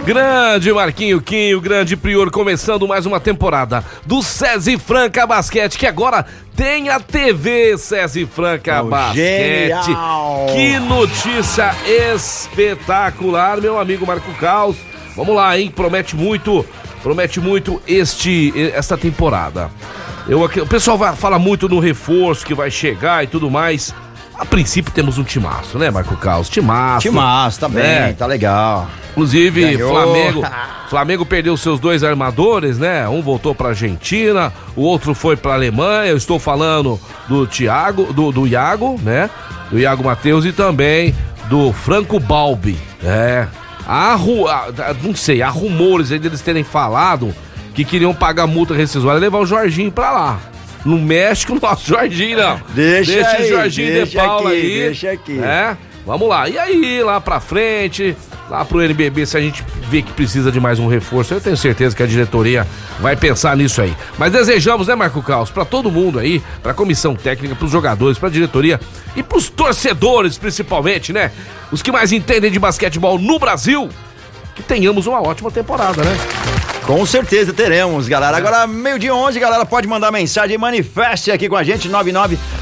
Grande 0.05 0.73
Marquinho 0.73 1.21
Quinho, 1.21 1.61
grande 1.61 1.95
Prior, 1.97 2.31
começando 2.31 2.89
mais 2.89 3.05
uma 3.05 3.21
temporada 3.21 3.85
do 4.07 4.23
SESI 4.23 4.79
Franca 4.79 5.27
Basquete, 5.27 5.77
que 5.77 5.87
agora 5.87 6.25
tem 6.57 6.89
a 6.89 6.99
TV 6.99 7.77
SESI 7.77 8.25
Franca 8.27 8.83
Oh, 8.83 8.87
Basquete. 8.87 9.69
genial! 9.85 10.47
Que 10.55 10.79
notícia 10.79 11.75
espetacular, 12.15 13.61
meu 13.61 13.79
amigo 13.79 14.07
Marco 14.07 14.33
Caos. 14.35 14.77
Vamos 15.15 15.35
lá, 15.35 15.59
hein? 15.59 15.71
Promete 15.75 16.17
muito, 16.17 16.65
promete 17.03 17.39
muito 17.41 17.83
este 17.87 18.53
esta 18.75 18.97
temporada. 18.97 19.71
Eu, 20.29 20.43
o 20.45 20.67
pessoal 20.67 20.99
vai, 20.99 21.17
fala 21.17 21.39
muito 21.39 21.69
no 21.69 21.79
reforço 21.81 22.45
que 22.45 22.55
vai 22.55 22.71
chegar 22.71 23.25
e 23.25 23.27
tudo 23.27 23.51
mais. 23.51 23.95
A 24.39 24.45
princípio 24.45 24.93
temos 24.93 25.19
um 25.19 25.25
timaço, 25.25 25.79
né, 25.79 25.91
Marco 25.91 26.17
Caos? 26.17 26.49
Timaço. 26.49 27.03
Timaço, 27.09 27.59
tá 27.59 27.69
bem, 27.69 27.83
É. 27.85 28.13
tá 28.13 28.25
legal. 28.27 28.87
Inclusive, 29.11 29.63
Ganhou. 29.77 29.91
Flamengo, 29.91 30.45
Flamengo 30.89 31.27
perdeu 31.27 31.57
seus 31.57 31.81
dois 31.81 32.05
armadores, 32.05 32.79
né? 32.79 33.09
Um 33.09 33.21
voltou 33.21 33.53
pra 33.55 33.71
Argentina, 33.71 34.53
o 34.77 34.83
outro 34.83 35.13
foi 35.13 35.35
pra 35.37 35.55
Alemanha. 35.55 36.11
Eu 36.11 36.17
estou 36.17 36.39
falando 36.39 37.01
do 37.27 37.47
Thiago, 37.49 38.13
do, 38.13 38.31
do 38.31 38.47
Iago, 38.47 39.01
né? 39.03 39.29
Do 39.71 39.79
Iago 39.79 40.05
Matheus 40.05 40.45
e 40.45 40.53
também 40.53 41.17
do 41.49 41.73
Franco 41.73 42.21
Balbi. 42.21 42.79
É. 43.03 43.47
Há, 43.89 44.15
ru- 44.15 44.47
há- 44.47 44.69
não 45.03 45.17
sei, 45.17 45.43
há 45.43 45.49
rumores 45.49 46.13
aí 46.13 46.19
deles 46.21 46.43
terem 46.43 46.63
falado 46.63 47.35
que 47.79 47.85
queriam 47.85 48.13
pagar 48.13 48.49
multa 48.49 48.75
rescisória 48.75 49.19
e 49.19 49.21
levar 49.21 49.39
o 49.39 49.47
Jorginho 49.47 49.93
pra 49.93 50.11
lá. 50.11 50.41
No 50.85 50.99
México, 50.99 51.57
nosso 51.63 51.87
Jorginho, 51.87 52.37
não. 52.37 52.61
Deixa 52.71 53.29
aí, 53.29 53.45
o 53.45 53.49
Jorginho 53.49 53.87
de 53.87 53.93
deixa 53.93 54.21
Paula 54.21 54.51
aqui, 54.51 54.61
aí. 54.61 54.81
deixa 54.81 55.11
aqui. 55.13 55.39
É, 55.39 55.77
vamos 56.05 56.29
lá. 56.29 56.49
E 56.49 56.59
aí, 56.59 57.01
lá 57.05 57.21
pra 57.21 57.39
frente, 57.39 58.17
lá 58.51 58.65
pro 58.65 58.83
NBB, 58.83 59.25
se 59.27 59.37
a 59.37 59.41
gente 59.41 59.65
vê 59.89 60.03
que 60.03 60.13
precisa 60.13 60.51
de 60.51 60.59
mais 60.59 60.81
um 60.81 60.89
reforço, 60.89 61.35
eu 61.35 61.41
tenho 61.41 61.57
certeza 61.57 61.95
que 61.95 62.03
a 62.03 62.07
diretoria 62.07 62.67
vai 62.99 63.15
pensar 63.15 63.57
nisso 63.57 63.81
aí. 63.81 63.95
Mas 64.19 64.33
desejamos, 64.33 64.89
né, 64.89 64.97
Marco 64.97 65.23
Caos, 65.23 65.49
pra 65.49 65.65
todo 65.65 65.89
mundo 65.89 66.19
aí, 66.19 66.43
pra 66.61 66.75
comissão 66.75 67.15
técnica, 67.15 67.55
pros 67.55 67.71
jogadores, 67.71 68.19
pra 68.19 68.29
diretoria 68.29 68.81
e 69.15 69.23
pros 69.23 69.49
torcedores, 69.49 70.37
principalmente, 70.37 71.13
né? 71.13 71.31
Os 71.71 71.81
que 71.81 71.93
mais 71.93 72.11
entendem 72.11 72.51
de 72.51 72.59
basquetebol 72.59 73.21
no 73.21 73.39
Brasil, 73.39 73.89
que 74.57 74.65
tenhamos 74.65 75.07
uma 75.07 75.23
ótima 75.23 75.49
temporada, 75.49 76.03
né? 76.03 76.17
Com 76.89 77.05
certeza 77.05 77.53
teremos, 77.53 78.09
galera. 78.09 78.35
Agora, 78.39 78.67
meio-dia 78.67 79.15
11, 79.15 79.39
galera, 79.39 79.67
pode 79.67 79.87
mandar 79.87 80.11
mensagem, 80.11 80.57
manifeste 80.57 81.31
aqui 81.31 81.47
com 81.47 81.55
a 81.55 81.63
gente, 81.63 81.87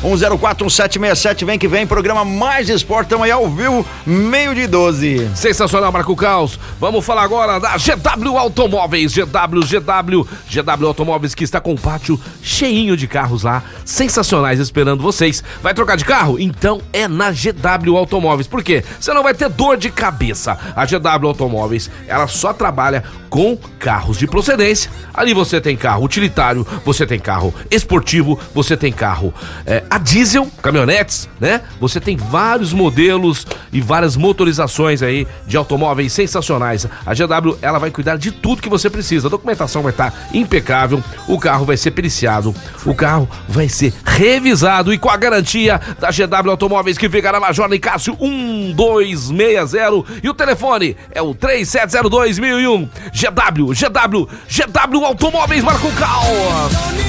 991041767. 0.02 1.44
Vem 1.44 1.56
que 1.56 1.68
vem, 1.68 1.86
programa 1.86 2.24
Mais 2.24 2.68
Esporte, 2.68 3.06
estamos 3.06 3.24
aí 3.24 3.30
ao 3.30 3.48
vivo, 3.48 3.86
meio 4.04 4.52
de 4.52 4.66
12. 4.66 5.30
Sensacional, 5.32 5.92
Marco 5.92 6.16
Caos. 6.16 6.58
Vamos 6.80 7.06
falar 7.06 7.22
agora 7.22 7.60
da 7.60 7.76
GW 7.76 8.36
Automóveis. 8.36 9.14
GW, 9.14 9.60
GW, 9.60 10.26
GW 10.50 10.86
Automóveis 10.88 11.32
que 11.32 11.44
está 11.44 11.60
com 11.60 11.74
um 11.74 11.76
pátio 11.76 12.20
cheinho 12.42 12.96
de 12.96 13.06
carros 13.06 13.44
lá, 13.44 13.62
sensacionais 13.84 14.58
esperando 14.58 15.04
vocês. 15.04 15.44
Vai 15.62 15.72
trocar 15.72 15.96
de 15.96 16.04
carro? 16.04 16.36
Então 16.40 16.82
é 16.92 17.06
na 17.06 17.30
GW 17.30 17.96
Automóveis. 17.96 18.48
Por 18.48 18.64
quê? 18.64 18.82
Você 18.98 19.14
não 19.14 19.22
vai 19.22 19.34
ter 19.34 19.48
dor 19.48 19.76
de 19.76 19.88
cabeça. 19.88 20.58
A 20.74 20.84
GW 20.84 21.28
Automóveis, 21.28 21.88
ela 22.08 22.26
só 22.26 22.52
trabalha 22.52 23.04
com 23.30 23.56
carros 23.78 24.15
de 24.18 24.26
procedência. 24.26 24.90
Ali 25.12 25.34
você 25.34 25.60
tem 25.60 25.76
carro 25.76 26.04
utilitário, 26.04 26.66
você 26.84 27.06
tem 27.06 27.18
carro 27.18 27.54
esportivo, 27.70 28.38
você 28.54 28.76
tem 28.76 28.92
carro 28.92 29.32
é, 29.64 29.82
a 29.88 29.98
diesel, 29.98 30.48
caminhonetes, 30.62 31.28
né? 31.40 31.62
Você 31.80 32.00
tem 32.00 32.16
vários 32.16 32.72
modelos 32.72 33.46
e 33.72 33.80
várias 33.80 34.16
motorizações 34.16 35.02
aí 35.02 35.26
de 35.46 35.56
automóveis 35.56 36.12
sensacionais. 36.12 36.86
A 37.04 37.14
GW, 37.14 37.58
ela 37.60 37.78
vai 37.78 37.90
cuidar 37.90 38.16
de 38.16 38.30
tudo 38.30 38.62
que 38.62 38.68
você 38.68 38.90
precisa. 38.90 39.28
A 39.28 39.30
documentação 39.30 39.82
vai 39.82 39.92
estar 39.92 40.12
impecável, 40.32 41.02
o 41.26 41.38
carro 41.38 41.64
vai 41.64 41.76
ser 41.76 41.90
periciado, 41.90 42.54
o 42.84 42.94
carro 42.94 43.28
vai 43.48 43.68
ser 43.68 43.92
revisado 44.04 44.92
e 44.92 44.98
com 44.98 45.10
a 45.10 45.16
garantia 45.16 45.80
da 45.98 46.10
GW 46.10 46.50
Automóveis 46.50 46.98
que 46.98 47.08
fica 47.08 47.32
na 47.32 47.40
Major 47.40 47.68
Nicásio 47.68 48.16
1260 48.20 49.76
e 50.22 50.28
o 50.28 50.34
telefone 50.34 50.96
é 51.10 51.20
o 51.20 51.34
3702.001. 51.34 52.88
GW, 53.12 53.72
GW, 53.72 54.05
GW 54.06 55.04
Automóveis 55.04 55.62
Marco 55.62 55.90
Cal. 55.92 56.24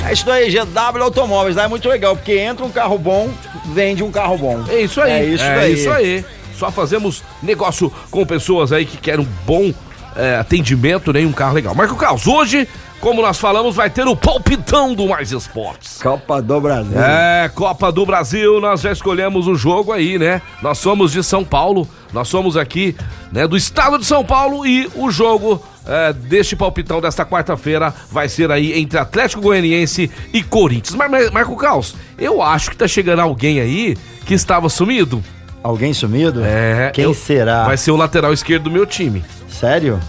É 0.07 0.13
isso 0.13 0.29
aí, 0.31 0.49
GW 0.49 1.03
Automóveis, 1.03 1.55
lá 1.55 1.63
é 1.63 1.67
muito 1.67 1.87
legal, 1.87 2.15
porque 2.15 2.37
entra 2.37 2.65
um 2.65 2.71
carro 2.71 2.97
bom, 2.97 3.29
vende 3.73 4.03
um 4.03 4.11
carro 4.11 4.37
bom. 4.37 4.63
É 4.69 4.81
isso 4.81 5.01
aí. 5.01 5.11
É 5.11 5.25
isso 5.25 5.43
é 5.43 5.55
daí. 5.55 5.73
isso 5.73 5.91
aí. 5.91 6.25
Só 6.57 6.71
fazemos 6.71 7.23
negócio 7.41 7.91
com 8.09 8.25
pessoas 8.25 8.71
aí 8.71 8.85
que 8.85 8.97
querem 8.97 9.23
um 9.23 9.27
bom 9.45 9.71
é, 10.15 10.37
atendimento, 10.37 11.13
nem 11.13 11.25
um 11.25 11.31
carro 11.31 11.53
legal. 11.53 11.75
Marco 11.75 11.95
Caos, 11.95 12.25
hoje, 12.25 12.67
como 12.99 13.21
nós 13.21 13.37
falamos, 13.37 13.75
vai 13.75 13.89
ter 13.89 14.07
o 14.07 14.15
palpitão 14.15 14.93
do 14.93 15.07
Mais 15.07 15.31
Esportes. 15.31 16.01
Copa 16.01 16.41
do 16.41 16.59
Brasil. 16.59 16.99
É, 16.99 17.49
Copa 17.53 17.91
do 17.91 18.05
Brasil, 18.05 18.59
nós 18.59 18.81
já 18.81 18.91
escolhemos 18.91 19.47
o 19.47 19.55
jogo 19.55 19.91
aí, 19.91 20.17
né? 20.17 20.41
Nós 20.63 20.79
somos 20.79 21.11
de 21.11 21.23
São 21.23 21.45
Paulo, 21.45 21.87
nós 22.11 22.27
somos 22.27 22.57
aqui, 22.57 22.95
né, 23.31 23.47
do 23.47 23.55
estado 23.55 23.99
de 23.99 24.05
São 24.05 24.25
Paulo 24.25 24.65
e 24.65 24.89
o 24.95 25.11
jogo 25.11 25.63
é, 25.87 26.13
deste 26.13 26.55
palpitão 26.55 26.99
desta 27.01 27.25
quarta-feira 27.25 27.93
vai 28.11 28.27
ser 28.29 28.51
aí 28.51 28.77
entre 28.79 28.97
Atlético 28.99 29.41
Goianiense 29.41 30.11
e 30.33 30.43
Corinthians. 30.43 30.95
Mar 30.95 31.09
Mar- 31.09 31.31
Marco 31.31 31.55
Caos, 31.55 31.95
eu 32.17 32.41
acho 32.41 32.69
que 32.71 32.77
tá 32.77 32.87
chegando 32.87 33.19
alguém 33.21 33.59
aí 33.59 33.95
que 34.25 34.33
estava 34.33 34.67
sumido. 34.69 35.23
Alguém 35.63 35.93
sumido? 35.93 36.43
É. 36.45 36.91
Quem 36.93 37.05
eu- 37.05 37.13
será? 37.13 37.65
Vai 37.65 37.77
ser 37.77 37.91
o 37.91 37.95
lateral 37.97 38.31
esquerdo 38.33 38.63
do 38.63 38.71
meu 38.71 38.85
time. 38.85 39.23
Sério? 39.49 39.99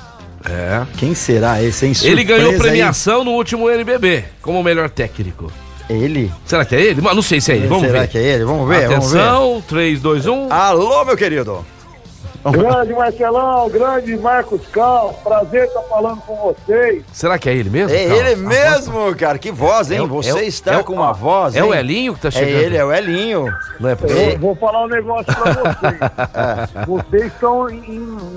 É. 0.49 0.82
Quem 0.97 1.14
será 1.14 1.62
esse, 1.62 1.87
hein? 1.87 1.92
Ele 2.02 2.23
ganhou 2.25 2.42
Surpresa 2.50 2.64
aí. 2.64 2.70
premiação 2.70 3.25
no 3.25 3.32
último 3.32 3.68
NBB 3.68 4.25
como 4.40 4.62
melhor 4.62 4.88
técnico. 4.88 5.50
Ele? 5.90 6.30
Será 6.44 6.64
que 6.64 6.76
é 6.76 6.80
ele? 6.82 7.00
Mas 7.00 7.14
não 7.14 7.23
sei 7.23 7.40
se 7.40 7.50
é 7.50 7.56
ele. 7.56 7.66
Vamos 7.66 7.87
será 7.87 8.00
ver. 8.02 8.08
que 8.08 8.18
é 8.18 8.23
ele? 8.23 8.44
Vamos 8.44 8.68
ver, 8.68 8.88
vamos 8.88 9.11
ver. 9.11 9.18
Atenção, 9.20 9.62
3, 9.66 10.00
2, 10.00 10.26
1. 10.26 10.52
Alô, 10.52 11.04
meu 11.04 11.16
querido. 11.16 11.64
Grande 12.45 12.92
Marcelão, 12.95 13.68
grande 13.68 14.16
Marcos 14.16 14.66
Cal, 14.68 15.12
prazer 15.25 15.64
estar 15.64 15.83
falando 15.83 16.21
com 16.23 16.37
vocês. 16.37 17.04
Será 17.12 17.38
que 17.38 17.49
é 17.49 17.54
ele 17.54 17.68
mesmo? 17.68 17.95
É 17.95 18.04
Carlos? 18.07 18.18
ele 18.21 18.30
A 18.30 18.37
voz- 18.37 18.49
mesmo, 18.88 19.16
cara. 19.16 19.38
Que 19.38 19.50
voz, 19.50 19.90
hein? 19.90 20.02
É 20.02 20.07
Você 20.07 20.38
é 20.38 20.45
está 20.47 20.75
é 20.78 20.83
com 20.83 20.92
uma 20.95 21.12
voz, 21.12 21.54
É 21.57 21.59
hein? 21.59 21.64
o 21.64 21.75
Elinho 21.75 22.14
que 22.14 22.21
tá 22.21 22.28
É 22.28 22.30
chegando? 22.30 22.61
ele, 22.62 22.76
é 22.76 22.85
o 22.85 22.92
Elinho. 22.92 23.47
Não 23.80 23.88
é 23.90 23.92
Eu 23.92 23.97
possível. 23.97 24.38
vou 24.38 24.57
falar 24.57 24.85
um 24.85 24.88
negócio 24.88 25.26
pra 25.26 25.52
vocês. 25.52 26.87
vocês 26.87 27.33
estão 27.33 27.68
em, 27.68 27.78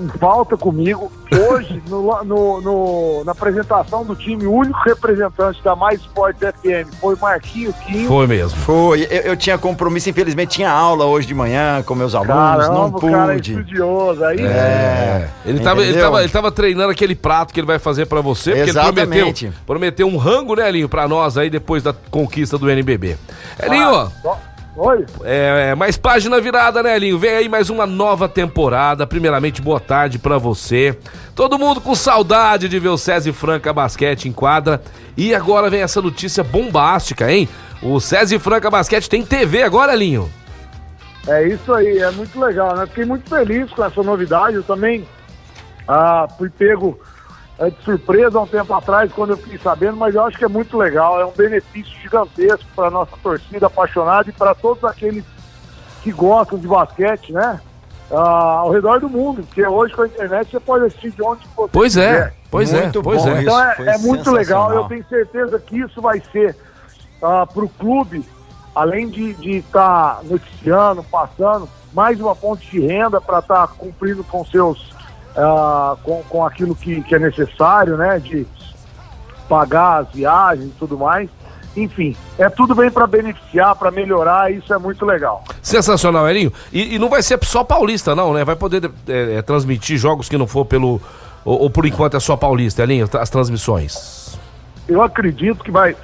em 0.04 0.08
falta 0.18 0.56
comigo. 0.56 1.10
Hoje, 1.48 1.82
no, 1.88 2.02
no- 2.24 2.60
no- 2.60 3.24
na 3.24 3.32
apresentação 3.32 4.04
do 4.04 4.14
time, 4.14 4.44
o 4.46 4.52
único 4.52 4.78
representante 4.84 5.62
da 5.62 5.74
Mais 5.74 6.00
Sport 6.00 6.36
FM 6.38 6.92
foi 7.00 7.16
Marquinho 7.16 7.72
Quinho. 7.86 8.06
Foi 8.08 8.26
mesmo. 8.26 8.58
Foi. 8.60 9.02
Eu, 9.10 9.20
eu 9.22 9.36
tinha 9.36 9.56
compromisso, 9.56 10.10
infelizmente 10.10 10.50
tinha 10.56 10.70
aula 10.70 11.06
hoje 11.06 11.26
de 11.26 11.34
manhã 11.34 11.82
com 11.82 11.94
meus 11.94 12.14
alunos, 12.14 12.34
Caramba, 12.66 12.74
não 12.74 12.90
cara 12.92 13.32
é 13.32 13.36
pude. 13.36 13.54
Aí, 14.26 14.40
É. 14.40 15.28
Ele 15.44 15.60
tava, 15.60 15.82
ele, 15.82 15.98
tava, 16.00 16.20
ele 16.22 16.32
tava 16.32 16.52
treinando 16.52 16.90
aquele 16.90 17.14
prato 17.14 17.52
que 17.52 17.60
ele 17.60 17.66
vai 17.66 17.78
fazer 17.78 18.06
pra 18.06 18.20
você, 18.20 18.50
porque 18.50 18.62
ele 18.62 18.70
Exatamente. 18.70 19.06
prometeu, 19.46 19.52
prometeu 19.66 20.06
um 20.08 20.16
rango, 20.16 20.54
né, 20.54 20.68
Elinho, 20.68 20.88
pra 20.88 21.06
nós 21.08 21.36
aí 21.36 21.50
depois 21.50 21.82
da 21.82 21.92
conquista 22.10 22.56
do 22.58 22.70
NBB. 22.70 23.16
Elinho, 23.62 24.10
Ó, 24.24 24.36
Oi? 24.74 25.04
É, 25.22 25.74
mais 25.74 25.98
página 25.98 26.40
virada, 26.40 26.82
né, 26.82 26.98
Linho? 26.98 27.18
Vem 27.18 27.30
aí 27.32 27.48
mais 27.48 27.68
uma 27.68 27.86
nova 27.86 28.26
temporada. 28.26 29.06
Primeiramente, 29.06 29.60
boa 29.60 29.78
tarde 29.78 30.18
pra 30.18 30.38
você. 30.38 30.96
Todo 31.34 31.58
mundo 31.58 31.78
com 31.78 31.94
saudade 31.94 32.70
de 32.70 32.78
ver 32.78 32.88
o 32.88 32.96
César 32.96 33.34
Franca 33.34 33.70
Basquete 33.70 34.30
em 34.30 34.32
quadra. 34.32 34.80
E 35.14 35.34
agora 35.34 35.68
vem 35.68 35.82
essa 35.82 36.00
notícia 36.00 36.42
bombástica, 36.42 37.30
hein? 37.30 37.46
O 37.82 38.00
César 38.00 38.38
Franca 38.38 38.70
Basquete 38.70 39.10
tem 39.10 39.22
TV 39.22 39.62
agora, 39.62 39.94
Linho. 39.94 40.30
É 41.26 41.46
isso 41.46 41.72
aí, 41.72 41.98
é 41.98 42.10
muito 42.10 42.38
legal, 42.40 42.74
né? 42.74 42.86
Fiquei 42.86 43.04
muito 43.04 43.28
feliz 43.28 43.70
com 43.70 43.84
essa 43.84 44.02
novidade. 44.02 44.56
Eu 44.56 44.62
também 44.62 45.06
ah, 45.86 46.26
fui 46.36 46.50
pego 46.50 46.98
é, 47.58 47.70
de 47.70 47.80
surpresa 47.84 48.38
há 48.38 48.42
um 48.42 48.46
tempo 48.46 48.74
atrás, 48.74 49.12
quando 49.12 49.30
eu 49.30 49.36
fiquei 49.36 49.58
sabendo, 49.58 49.96
mas 49.96 50.14
eu 50.14 50.24
acho 50.24 50.36
que 50.36 50.44
é 50.44 50.48
muito 50.48 50.76
legal. 50.76 51.20
É 51.20 51.24
um 51.24 51.30
benefício 51.30 51.92
gigantesco 52.00 52.66
para 52.74 52.90
nossa 52.90 53.16
torcida 53.22 53.66
apaixonada 53.66 54.28
e 54.30 54.32
para 54.32 54.54
todos 54.54 54.82
aqueles 54.84 55.24
que 56.02 56.10
gostam 56.10 56.58
de 56.58 56.66
basquete, 56.66 57.32
né? 57.32 57.60
Ah, 58.10 58.58
ao 58.58 58.72
redor 58.72 59.00
do 59.00 59.08
mundo, 59.08 59.42
porque 59.44 59.64
hoje 59.64 59.94
com 59.94 60.02
a 60.02 60.06
internet 60.06 60.50
você 60.50 60.60
pode 60.60 60.86
assistir 60.86 61.12
de 61.12 61.22
onde 61.22 61.46
você 61.56 61.70
Pois 61.72 61.96
é, 61.96 62.12
quiser. 62.12 62.34
pois 62.50 62.72
Muito 62.72 62.98
é, 62.98 63.02
pois 63.02 63.22
bom 63.22 63.30
é. 63.30 63.42
Então 63.42 63.60
é, 63.60 63.94
é 63.94 63.98
muito 63.98 64.30
legal. 64.32 64.72
Eu 64.72 64.84
tenho 64.84 65.06
certeza 65.08 65.58
que 65.60 65.78
isso 65.78 66.00
vai 66.02 66.20
ser 66.32 66.56
para 67.20 67.46
o 67.54 67.68
clube, 67.68 68.26
além 68.74 69.08
de 69.08 69.34
estar 69.56 70.20
noticiando, 70.24 71.02
passando, 71.04 71.68
mais 71.92 72.20
uma 72.20 72.34
fonte 72.34 72.70
de 72.70 72.80
renda 72.80 73.20
para 73.20 73.40
estar 73.40 73.66
cumprindo 73.68 74.24
com 74.24 74.44
seus 74.44 74.92
ah, 75.36 75.96
com, 76.02 76.22
com 76.28 76.44
aquilo 76.44 76.74
que, 76.74 77.02
que 77.02 77.14
é 77.14 77.18
necessário, 77.18 77.96
né? 77.96 78.18
De 78.18 78.46
pagar 79.48 80.02
as 80.02 80.08
viagens 80.12 80.66
e 80.66 80.74
tudo 80.78 80.98
mais. 80.98 81.28
Enfim, 81.74 82.14
é 82.38 82.50
tudo 82.50 82.74
bem 82.74 82.90
para 82.90 83.06
beneficiar, 83.06 83.74
para 83.76 83.90
melhorar, 83.90 84.52
isso 84.52 84.74
é 84.74 84.78
muito 84.78 85.06
legal. 85.06 85.42
Sensacional, 85.62 86.28
Elinho. 86.28 86.52
E, 86.70 86.96
e 86.96 86.98
não 86.98 87.08
vai 87.08 87.22
ser 87.22 87.42
só 87.44 87.64
paulista, 87.64 88.14
não, 88.14 88.34
né? 88.34 88.44
Vai 88.44 88.56
poder 88.56 88.90
é, 89.08 89.36
é, 89.36 89.42
transmitir 89.42 89.96
jogos 89.96 90.28
que 90.28 90.36
não 90.36 90.46
for 90.46 90.66
pelo. 90.66 91.00
Ou, 91.44 91.62
ou 91.62 91.70
por 91.70 91.86
enquanto 91.86 92.16
é 92.16 92.20
só 92.20 92.36
paulista, 92.36 92.82
Elinho, 92.82 93.08
as 93.18 93.30
transmissões. 93.30 94.38
Eu 94.86 95.02
acredito 95.02 95.64
que 95.64 95.70
vai 95.70 95.96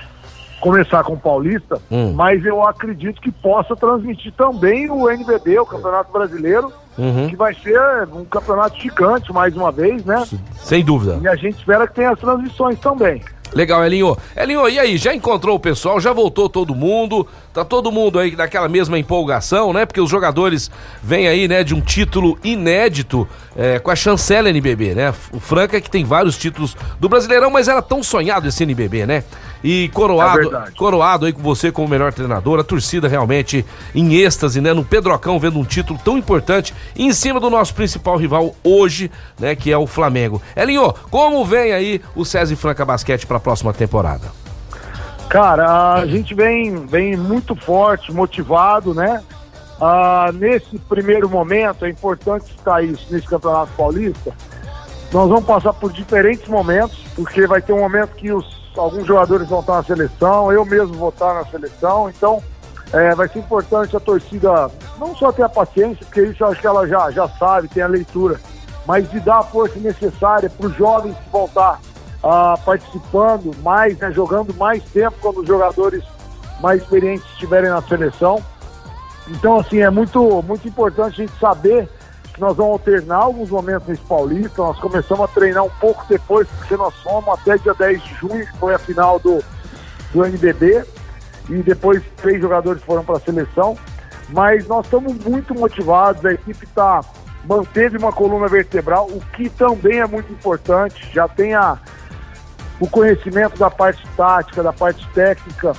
começar 0.60 1.04
com 1.04 1.14
o 1.14 1.18
Paulista, 1.18 1.80
Hum. 1.90 2.12
mas 2.14 2.44
eu 2.44 2.62
acredito 2.66 3.20
que 3.20 3.30
possa 3.30 3.74
transmitir 3.76 4.32
também 4.36 4.90
o 4.90 5.08
NBB, 5.10 5.58
o 5.60 5.66
Campeonato 5.66 6.12
Brasileiro, 6.12 6.72
Uhum. 6.98 7.28
que 7.28 7.36
vai 7.36 7.54
ser 7.54 7.80
um 8.12 8.24
campeonato 8.24 8.76
gigante 8.80 9.32
mais 9.32 9.56
uma 9.56 9.70
vez, 9.70 10.04
né? 10.04 10.24
Sem 10.56 10.84
dúvida. 10.84 11.20
E 11.22 11.28
a 11.28 11.36
gente 11.36 11.56
espera 11.58 11.86
que 11.86 11.94
tenha 11.94 12.10
as 12.10 12.18
transmissões 12.18 12.78
também. 12.80 13.22
Legal, 13.54 13.82
Elinho. 13.84 14.16
Elinho, 14.36 14.68
e 14.68 14.78
aí, 14.78 14.96
já 14.98 15.14
encontrou 15.14 15.56
o 15.56 15.60
pessoal? 15.60 15.98
Já 16.00 16.12
voltou 16.12 16.48
todo 16.50 16.74
mundo? 16.74 17.26
Tá 17.58 17.64
todo 17.64 17.90
mundo 17.90 18.20
aí 18.20 18.36
naquela 18.36 18.68
mesma 18.68 18.96
empolgação, 18.96 19.72
né? 19.72 19.84
Porque 19.84 20.00
os 20.00 20.08
jogadores 20.08 20.70
vêm 21.02 21.26
aí, 21.26 21.48
né, 21.48 21.64
de 21.64 21.74
um 21.74 21.80
título 21.80 22.38
inédito 22.44 23.26
é, 23.56 23.80
com 23.80 23.90
a 23.90 23.96
chancela 23.96 24.48
NBB, 24.48 24.94
né? 24.94 25.12
O 25.32 25.40
Franca 25.40 25.80
que 25.80 25.90
tem 25.90 26.04
vários 26.04 26.38
títulos 26.38 26.76
do 27.00 27.08
Brasileirão, 27.08 27.50
mas 27.50 27.66
era 27.66 27.82
tão 27.82 28.00
sonhado 28.00 28.46
esse 28.46 28.62
NBB, 28.62 29.06
né? 29.06 29.24
E 29.64 29.90
coroado, 29.92 30.56
É 30.56 30.70
coroado 30.70 31.26
aí 31.26 31.32
com 31.32 31.42
você 31.42 31.72
como 31.72 31.88
melhor 31.88 32.12
treinador, 32.12 32.60
a 32.60 32.62
torcida 32.62 33.08
realmente 33.08 33.66
em 33.92 34.14
êxtase, 34.14 34.60
né? 34.60 34.72
No 34.72 34.84
Pedrocão 34.84 35.40
vendo 35.40 35.58
um 35.58 35.64
título 35.64 35.98
tão 36.04 36.16
importante 36.16 36.72
em 36.94 37.12
cima 37.12 37.40
do 37.40 37.50
nosso 37.50 37.74
principal 37.74 38.16
rival 38.16 38.54
hoje, 38.62 39.10
né? 39.36 39.56
Que 39.56 39.72
é 39.72 39.76
o 39.76 39.84
Flamengo. 39.84 40.40
Elinho, 40.54 40.94
como 41.10 41.44
vem 41.44 41.72
aí 41.72 42.00
o 42.14 42.24
César 42.24 42.54
Franca 42.54 42.84
Basquete 42.84 43.26
para 43.26 43.38
a 43.38 43.40
próxima 43.40 43.74
temporada? 43.74 44.47
Cara, 45.28 45.94
a 45.94 46.06
gente 46.06 46.34
vem, 46.34 46.86
vem 46.86 47.16
muito 47.16 47.54
forte, 47.54 48.10
motivado, 48.12 48.94
né? 48.94 49.22
Ah, 49.78 50.30
nesse 50.32 50.78
primeiro 50.78 51.28
momento, 51.28 51.84
é 51.84 51.90
importante 51.90 52.46
citar 52.46 52.82
isso 52.82 53.06
nesse 53.10 53.26
Campeonato 53.26 53.70
Paulista. 53.76 54.32
Nós 55.12 55.28
vamos 55.28 55.44
passar 55.44 55.74
por 55.74 55.92
diferentes 55.92 56.48
momentos, 56.48 56.98
porque 57.14 57.46
vai 57.46 57.60
ter 57.60 57.72
um 57.74 57.80
momento 57.80 58.14
que 58.14 58.32
os, 58.32 58.72
alguns 58.76 59.06
jogadores 59.06 59.48
vão 59.48 59.60
estar 59.60 59.76
na 59.76 59.82
seleção, 59.82 60.50
eu 60.50 60.64
mesmo 60.64 60.94
vou 60.94 61.10
estar 61.10 61.34
na 61.34 61.44
seleção, 61.44 62.08
então 62.08 62.42
é, 62.92 63.14
vai 63.14 63.28
ser 63.28 63.38
importante 63.38 63.96
a 63.96 64.00
torcida 64.00 64.70
não 64.98 65.14
só 65.14 65.30
ter 65.30 65.42
a 65.42 65.48
paciência, 65.48 66.04
porque 66.06 66.22
isso 66.22 66.42
eu 66.42 66.48
acho 66.48 66.60
que 66.60 66.66
ela 66.66 66.86
já, 66.86 67.10
já 67.10 67.28
sabe, 67.28 67.68
tem 67.68 67.82
a 67.82 67.86
leitura, 67.86 68.40
mas 68.86 69.10
de 69.10 69.20
dar 69.20 69.38
a 69.38 69.42
força 69.42 69.78
necessária 69.78 70.50
para 70.50 70.66
os 70.66 70.76
jovens 70.76 71.14
estar 71.32 71.80
ah, 72.28 72.58
participando 72.64 73.54
mais, 73.62 73.98
né, 73.98 74.12
jogando 74.12 74.54
mais 74.54 74.82
tempo 74.84 75.16
quando 75.20 75.40
os 75.40 75.46
jogadores 75.46 76.04
mais 76.60 76.82
experientes 76.82 77.26
estiverem 77.32 77.70
na 77.70 77.80
seleção. 77.82 78.42
Então, 79.28 79.58
assim, 79.60 79.78
é 79.78 79.90
muito, 79.90 80.42
muito 80.42 80.66
importante 80.66 81.22
a 81.22 81.26
gente 81.26 81.38
saber 81.38 81.88
que 82.32 82.40
nós 82.40 82.56
vamos 82.56 82.72
alternar 82.72 83.16
alguns 83.16 83.50
momentos 83.50 83.88
nesse 83.88 84.02
Paulista. 84.02 84.62
Nós 84.62 84.78
começamos 84.78 85.24
a 85.24 85.28
treinar 85.28 85.64
um 85.64 85.70
pouco 85.80 86.04
depois, 86.08 86.48
porque 86.58 86.76
nós 86.76 86.94
fomos 87.02 87.28
até 87.28 87.58
dia 87.58 87.74
10 87.74 88.02
de 88.02 88.14
junho, 88.14 88.46
que 88.46 88.58
foi 88.58 88.74
a 88.74 88.78
final 88.78 89.18
do, 89.18 89.42
do 90.12 90.24
NBB. 90.24 90.84
E 91.50 91.62
depois 91.62 92.02
três 92.16 92.40
jogadores 92.40 92.82
foram 92.82 93.04
para 93.04 93.16
a 93.16 93.20
seleção. 93.20 93.76
Mas 94.30 94.66
nós 94.66 94.84
estamos 94.84 95.14
muito 95.24 95.54
motivados, 95.54 96.24
a 96.24 96.32
equipe 96.32 96.66
tá, 96.68 97.00
manteve 97.44 97.96
uma 97.96 98.12
coluna 98.12 98.46
vertebral, 98.46 99.06
o 99.06 99.20
que 99.32 99.48
também 99.48 100.00
é 100.00 100.06
muito 100.06 100.30
importante. 100.32 101.10
Já 101.12 101.26
tem 101.26 101.54
a, 101.54 101.78
o 102.80 102.88
conhecimento 102.88 103.58
da 103.58 103.70
parte 103.70 104.02
tática, 104.16 104.62
da 104.62 104.72
parte 104.72 105.06
técnica, 105.14 105.72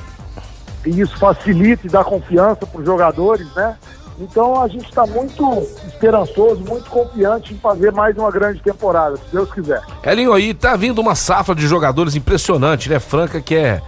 e 0.85 1.01
isso 1.01 1.17
facilita 1.17 1.85
e 1.85 1.89
dá 1.89 2.03
confiança 2.03 2.65
para 2.65 2.79
os 2.79 2.85
jogadores, 2.85 3.47
né? 3.53 3.77
Então 4.19 4.61
a 4.61 4.67
gente 4.67 4.89
está 4.89 5.05
muito 5.05 5.65
esperançoso, 5.87 6.61
muito 6.61 6.89
confiante 6.89 7.53
em 7.53 7.57
fazer 7.57 7.91
mais 7.93 8.17
uma 8.17 8.29
grande 8.29 8.61
temporada, 8.61 9.15
se 9.15 9.23
Deus 9.31 9.49
quiser. 9.51 9.81
Elinho, 10.03 10.33
aí 10.33 10.53
tá 10.53 10.75
vindo 10.75 10.99
uma 10.99 11.15
safra 11.15 11.55
de 11.55 11.65
jogadores 11.65 12.15
impressionante, 12.15 12.89
né? 12.89 12.99
Franca 12.99 13.41
que 13.41 13.55
é 13.55 13.81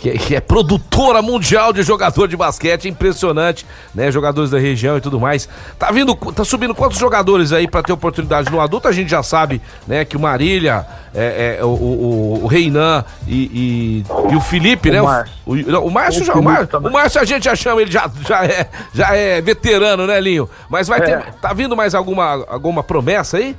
que 0.00 0.08
é, 0.10 0.12
que 0.16 0.34
é 0.34 0.40
produtora 0.40 1.20
mundial 1.20 1.72
de 1.72 1.82
jogador 1.82 2.26
de 2.26 2.36
basquete, 2.36 2.88
impressionante, 2.88 3.66
né? 3.94 4.10
Jogadores 4.10 4.50
da 4.50 4.58
região 4.58 4.96
e 4.96 5.00
tudo 5.00 5.20
mais. 5.20 5.48
Tá 5.78 5.90
vindo, 5.92 6.14
tá 6.14 6.42
subindo 6.42 6.74
quantos 6.74 6.98
jogadores 6.98 7.52
aí 7.52 7.68
para 7.68 7.82
ter 7.82 7.92
oportunidade 7.92 8.50
no 8.50 8.60
adulto? 8.60 8.88
A 8.88 8.92
gente 8.92 9.10
já 9.10 9.22
sabe, 9.22 9.60
né? 9.86 10.04
Que 10.04 10.16
o 10.16 10.20
Marília, 10.20 10.86
é, 11.14 11.58
é, 11.60 11.64
o, 11.64 11.68
o, 11.68 12.40
o 12.44 12.46
Reinan 12.46 13.04
e, 13.26 14.04
e, 14.30 14.32
e 14.32 14.36
o 14.36 14.40
Felipe, 14.40 14.88
O 14.88 14.92
né? 14.92 15.02
Márcio. 15.02 15.34
O, 15.44 15.54
não, 15.56 15.84
o 15.84 15.90
Márcio 15.90 16.22
O 16.22 16.24
já, 16.24 16.34
o, 16.34 16.42
Márcio, 16.42 16.78
o 16.78 16.90
Márcio 16.90 17.20
a 17.20 17.24
gente 17.24 17.44
já 17.44 17.54
chama, 17.54 17.82
ele 17.82 17.90
já, 17.90 18.10
já, 18.26 18.44
é, 18.46 18.68
já 18.94 19.14
é 19.14 19.40
veterano, 19.42 20.06
né, 20.06 20.18
Linho? 20.18 20.48
Mas 20.70 20.88
vai 20.88 21.00
ter, 21.02 21.10
É. 21.10 21.24
tá 21.42 21.52
vindo 21.52 21.76
mais 21.76 21.94
alguma, 21.94 22.46
alguma 22.48 22.82
promessa 22.82 23.36
aí? 23.36 23.54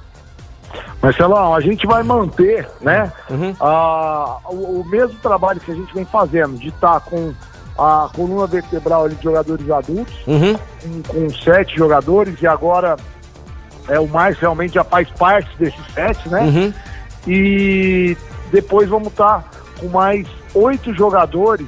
Marcelão, 1.02 1.54
a 1.56 1.60
gente 1.62 1.86
vai 1.88 2.04
manter, 2.04 2.68
né, 2.82 3.12
Uhum. 3.30 3.56
a- 3.60 4.38
o, 4.50 4.82
o 4.82 4.86
mesmo 4.88 5.18
trabalho 5.20 5.60
que 5.60 5.72
a 5.72 5.76
gente 5.76 5.94
vem 5.94 6.06
fazendo, 6.06 6.58
de 6.58 6.68
estar 6.70 7.00
com 7.02 7.34
a 7.78 8.10
coluna 8.16 8.46
vertebral 8.48 9.06
ali 9.06 9.16
de 9.16 9.24
jogadores 9.24 9.70
adultos, 9.72 10.16
Uhum. 10.28 10.56
com, 10.82 11.02
com 11.04 11.30
sete 11.32 11.76
jogadores, 11.76 12.40
e 12.42 12.48
agora 12.48 12.96
é, 13.88 14.00
o 14.00 14.08
mais 14.08 14.38
realmente 14.38 14.76
já 14.76 14.84
faz 14.84 15.10
parte 15.12 15.50
desses 15.58 15.84
sete, 15.94 16.30
né? 16.30 16.42
Uhum. 16.42 16.74
E 17.28 18.16
depois 18.52 18.88
vamos 18.90 19.08
estar 19.10 19.44
com 19.80 19.88
mais 19.88 20.28
oito 20.54 20.94
jogadores 20.94 21.68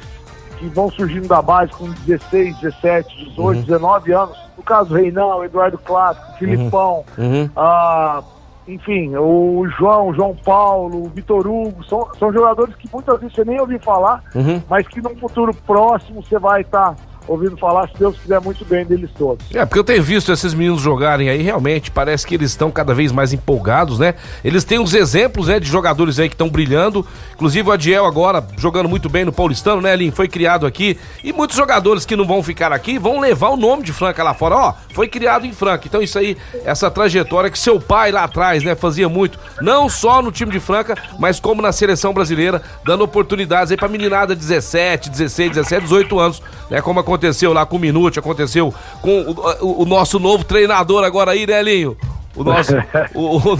que 0.60 0.68
vão 0.68 0.92
surgindo 0.92 1.28
da 1.28 1.42
base 1.42 1.72
com 1.72 1.90
16, 2.06 2.56
17, 2.60 3.26
18, 3.30 3.62
19 3.66 4.12
anos. 4.14 4.38
No 4.56 4.64
caso, 4.64 4.94
Reinão, 4.94 5.44
Eduardo 5.44 5.78
Clássico, 5.80 6.38
Filipão, 6.38 7.04
Uhum. 7.18 7.50
ah, 7.56 8.22
enfim, 8.68 9.16
o 9.16 9.68
João, 9.78 10.10
o 10.10 10.14
João 10.14 10.36
Paulo, 10.46 11.06
o 11.06 11.10
Vitor 11.10 11.46
Hugo, 11.48 11.84
são, 11.84 12.08
são 12.18 12.32
jogadores 12.32 12.76
que 12.76 12.88
muitas 12.92 13.20
vezes 13.20 13.36
você 13.36 13.44
nem 13.46 13.60
ouviu 13.60 13.80
falar, 13.80 14.24
Uhum. 14.36 14.62
mas 14.70 14.88
que 14.88 15.02
num 15.02 15.16
futuro 15.18 15.54
próximo 15.68 16.24
você 16.24 16.40
vai 16.40 16.62
estar 16.62 16.96
ouvindo 17.28 17.58
falar, 17.58 17.88
se 17.90 17.98
Deus 17.98 18.18
quiser 18.18 18.40
muito 18.42 18.66
bem 18.66 18.86
deles 18.86 19.10
todos. 19.18 19.46
É, 19.54 19.66
porque 19.66 19.80
eu 19.80 19.84
tenho 19.84 20.04
visto 20.04 20.32
esses 20.32 20.54
meninos 20.54 20.82
jogarem 20.82 21.30
aí, 21.30 21.42
realmente, 21.42 21.92
parece 21.92 22.26
que 22.26 22.36
eles 22.36 22.52
estão 22.52 22.72
cada 22.72 22.94
vez 22.94 23.12
mais 23.12 23.34
empolgados, 23.34 24.00
né? 24.00 24.16
Eles 24.44 24.64
têm 24.64 24.80
uns 24.80 24.94
exemplos, 24.94 25.48
né, 25.48 25.60
de 25.60 25.68
jogadores 25.68 26.20
aí 26.20 26.30
que 26.30 26.36
estão 26.36 26.50
brilhando. 26.50 27.06
Inclusive 27.34 27.70
o 27.70 27.72
Adiel 27.72 28.06
agora 28.06 28.46
jogando 28.58 28.90
muito 28.90 29.10
bem 29.10 29.26
no 29.26 29.32
Paulistano, 29.32 29.82
né, 29.82 29.96
Lin? 29.96 30.12
Foi 30.12 30.28
criado 30.28 30.66
aqui. 30.66 30.98
E 31.24 31.32
muitos 31.32 31.56
jogadores 31.56 32.06
que 32.06 32.16
não 32.16 32.26
vão 32.26 32.44
ficar 32.44 32.72
aqui 32.72 32.98
vão 33.00 33.20
levar 33.20 33.50
o 33.50 33.58
nome 33.58 33.84
de 33.84 33.94
Franca 33.94 34.24
lá 34.24 34.34
fora. 34.34 34.56
Ó, 34.56 34.74
foi 34.94 35.08
criado 35.08 35.46
em 35.46 35.54
Franca. 35.54 35.88
Então 35.88 36.02
isso 36.02 36.18
aí, 36.18 36.38
essa 36.66 36.92
trajetória 36.92 37.50
que 37.50 37.58
seu 37.58 37.80
pai 37.80 38.12
lá 38.12 38.24
atrás, 38.24 38.64
né, 38.64 38.76
fazia 38.76 39.08
muito. 39.08 39.40
Não 39.62 39.88
só 39.90 40.22
no 40.22 40.32
time 40.32 40.52
de 40.52 40.60
Franca, 40.60 40.96
mas 41.20 41.40
como 41.40 41.62
na 41.62 41.72
seleção 41.72 42.14
brasileira, 42.14 42.62
dando 42.86 43.04
oportunidades 43.04 43.72
aí 43.72 43.78
pra 43.78 43.88
meninada 43.88 44.36
de 44.36 44.42
17, 44.42 45.10
16, 45.10 45.52
17, 45.52 45.84
18 45.84 46.20
anos, 46.20 46.42
né? 46.70 46.82
Como 46.82 47.00
aconteceu 47.00 47.13
lá 47.54 47.66
com 47.66 47.76
o 47.76 47.80
Minute, 47.80 48.20
aconteceu 48.20 48.74
com 49.02 49.22
o, 49.22 49.32
o- 49.66 49.82
o 49.84 49.86
nosso 49.86 50.20
novo 50.20 50.44
treinador 50.44 51.04
agora 51.04 51.32
aí, 51.32 51.46
né, 51.48 51.62
Linho? 51.62 51.98
O 52.36 52.44
nosso. 52.44 52.74
o, 53.14 53.38
o, 53.38 53.60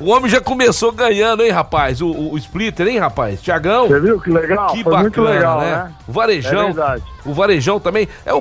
o 0.00 0.10
homem 0.10 0.30
já 0.30 0.40
começou 0.40 0.90
ganhando, 0.90 1.42
hein, 1.42 1.50
rapaz? 1.50 2.00
O, 2.00 2.08
o, 2.08 2.38
Splitter, 2.38 2.88
hein, 2.88 2.98
rapaz? 2.98 3.42
Tiagão. 3.42 3.86
Você 3.86 4.00
viu 4.00 4.18
que 4.18 4.30
legal? 4.30 4.68
Que 4.68 4.82
Foi 4.82 4.84
bacana, 4.84 5.02
muito 5.02 5.22
legal, 5.22 5.60
né? 5.60 5.70
né? 5.70 5.92
O 6.08 6.12
Varejão. 6.12 6.68
É 6.70 7.28
o 7.28 7.34
Varejão 7.34 7.78
também. 7.78 8.08
É 8.24 8.32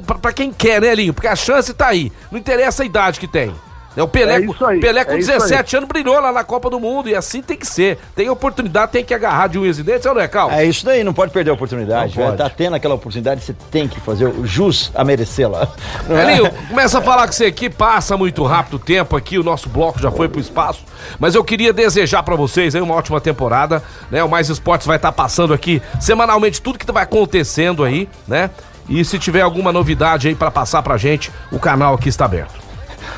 pra- 0.00 0.14
pra 0.18 0.32
quem 0.32 0.50
quer, 0.50 0.80
né, 0.80 0.94
Linho? 0.94 1.12
Porque 1.12 1.28
a 1.28 1.36
chance 1.36 1.74
tá 1.74 1.88
aí. 1.88 2.10
Não 2.32 2.38
interessa 2.38 2.82
a 2.82 2.86
idade 2.86 3.20
que 3.20 3.26
tem. 3.28 3.54
Né, 3.96 4.02
O 4.02 4.08
Pelé, 4.08 4.36
É 4.36 4.40
isso 4.40 4.64
aí, 4.64 4.80
Pelé 4.80 5.04
com 5.04 5.12
é 5.12 5.18
isso 5.18 5.30
17 5.30 5.76
anos 5.76 5.88
brilhou 5.88 6.20
lá 6.20 6.32
na 6.32 6.44
Copa 6.44 6.68
do 6.68 6.80
Mundo. 6.80 7.08
E 7.08 7.14
assim 7.14 7.42
tem 7.42 7.56
que 7.56 7.66
ser. 7.66 7.98
Tem 8.14 8.28
oportunidade, 8.28 8.92
tem 8.92 9.04
que 9.04 9.14
agarrar 9.14 9.48
de 9.48 9.58
unhas 9.58 9.78
e 9.78 9.82
dentes, 9.82 10.06
ou 10.06 10.14
não 10.14 10.20
é, 10.20 10.28
Cal? 10.28 10.50
É 10.50 10.64
isso 10.64 10.84
daí, 10.84 11.04
não 11.04 11.14
pode 11.14 11.32
perder 11.32 11.50
a 11.50 11.54
oportunidade. 11.54 12.16
Não 12.16 12.24
velho. 12.24 12.36
pode. 12.36 12.50
Tá 12.50 12.54
tendo 12.54 12.74
aquela 12.74 12.94
oportunidade, 12.94 13.42
você 13.42 13.54
tem 13.70 13.86
que 13.86 14.00
fazer 14.00 14.26
o 14.26 14.46
jus 14.46 14.90
a 14.94 15.04
merecê-la. 15.04 15.68
É? 16.08 16.22
Elinho, 16.32 16.50
começa 16.68 16.98
a 16.98 17.02
falar 17.02 17.26
com 17.26 17.32
você 17.32 17.46
aqui, 17.46 17.70
passa 17.70 18.16
muito 18.16 18.42
rápido 18.44 18.74
o 18.74 18.78
tempo 18.78 19.16
aqui, 19.16 19.38
o 19.38 19.44
nosso 19.44 19.68
bloco 19.68 20.00
já 20.00 20.10
foi 20.10 20.28
pro 20.28 20.40
espaço, 20.40 20.84
mas 21.18 21.34
eu 21.34 21.44
queria 21.44 21.72
desejar 21.72 22.22
pra 22.22 22.34
vocês 22.34 22.74
aí 22.74 22.80
uma 22.80 22.94
ótima 22.94 23.20
temporada, 23.20 23.82
né? 24.10 24.22
O 24.22 24.28
Mais 24.28 24.48
Esportes 24.48 24.86
vai 24.86 24.96
estar 24.96 25.12
passando 25.12 25.52
aqui 25.54 25.80
semanalmente 26.00 26.60
tudo 26.60 26.78
que 26.78 26.90
vai 26.90 27.02
acontecendo 27.02 27.84
aí, 27.84 28.08
né? 28.26 28.50
E 28.88 29.04
se 29.04 29.18
tiver 29.18 29.40
alguma 29.40 29.72
novidade 29.72 30.28
aí 30.28 30.34
pra 30.34 30.50
passar 30.50 30.82
pra 30.82 30.96
gente, 30.96 31.30
o 31.50 31.58
canal 31.58 31.94
aqui 31.94 32.08
está 32.08 32.24
aberto. 32.26 32.63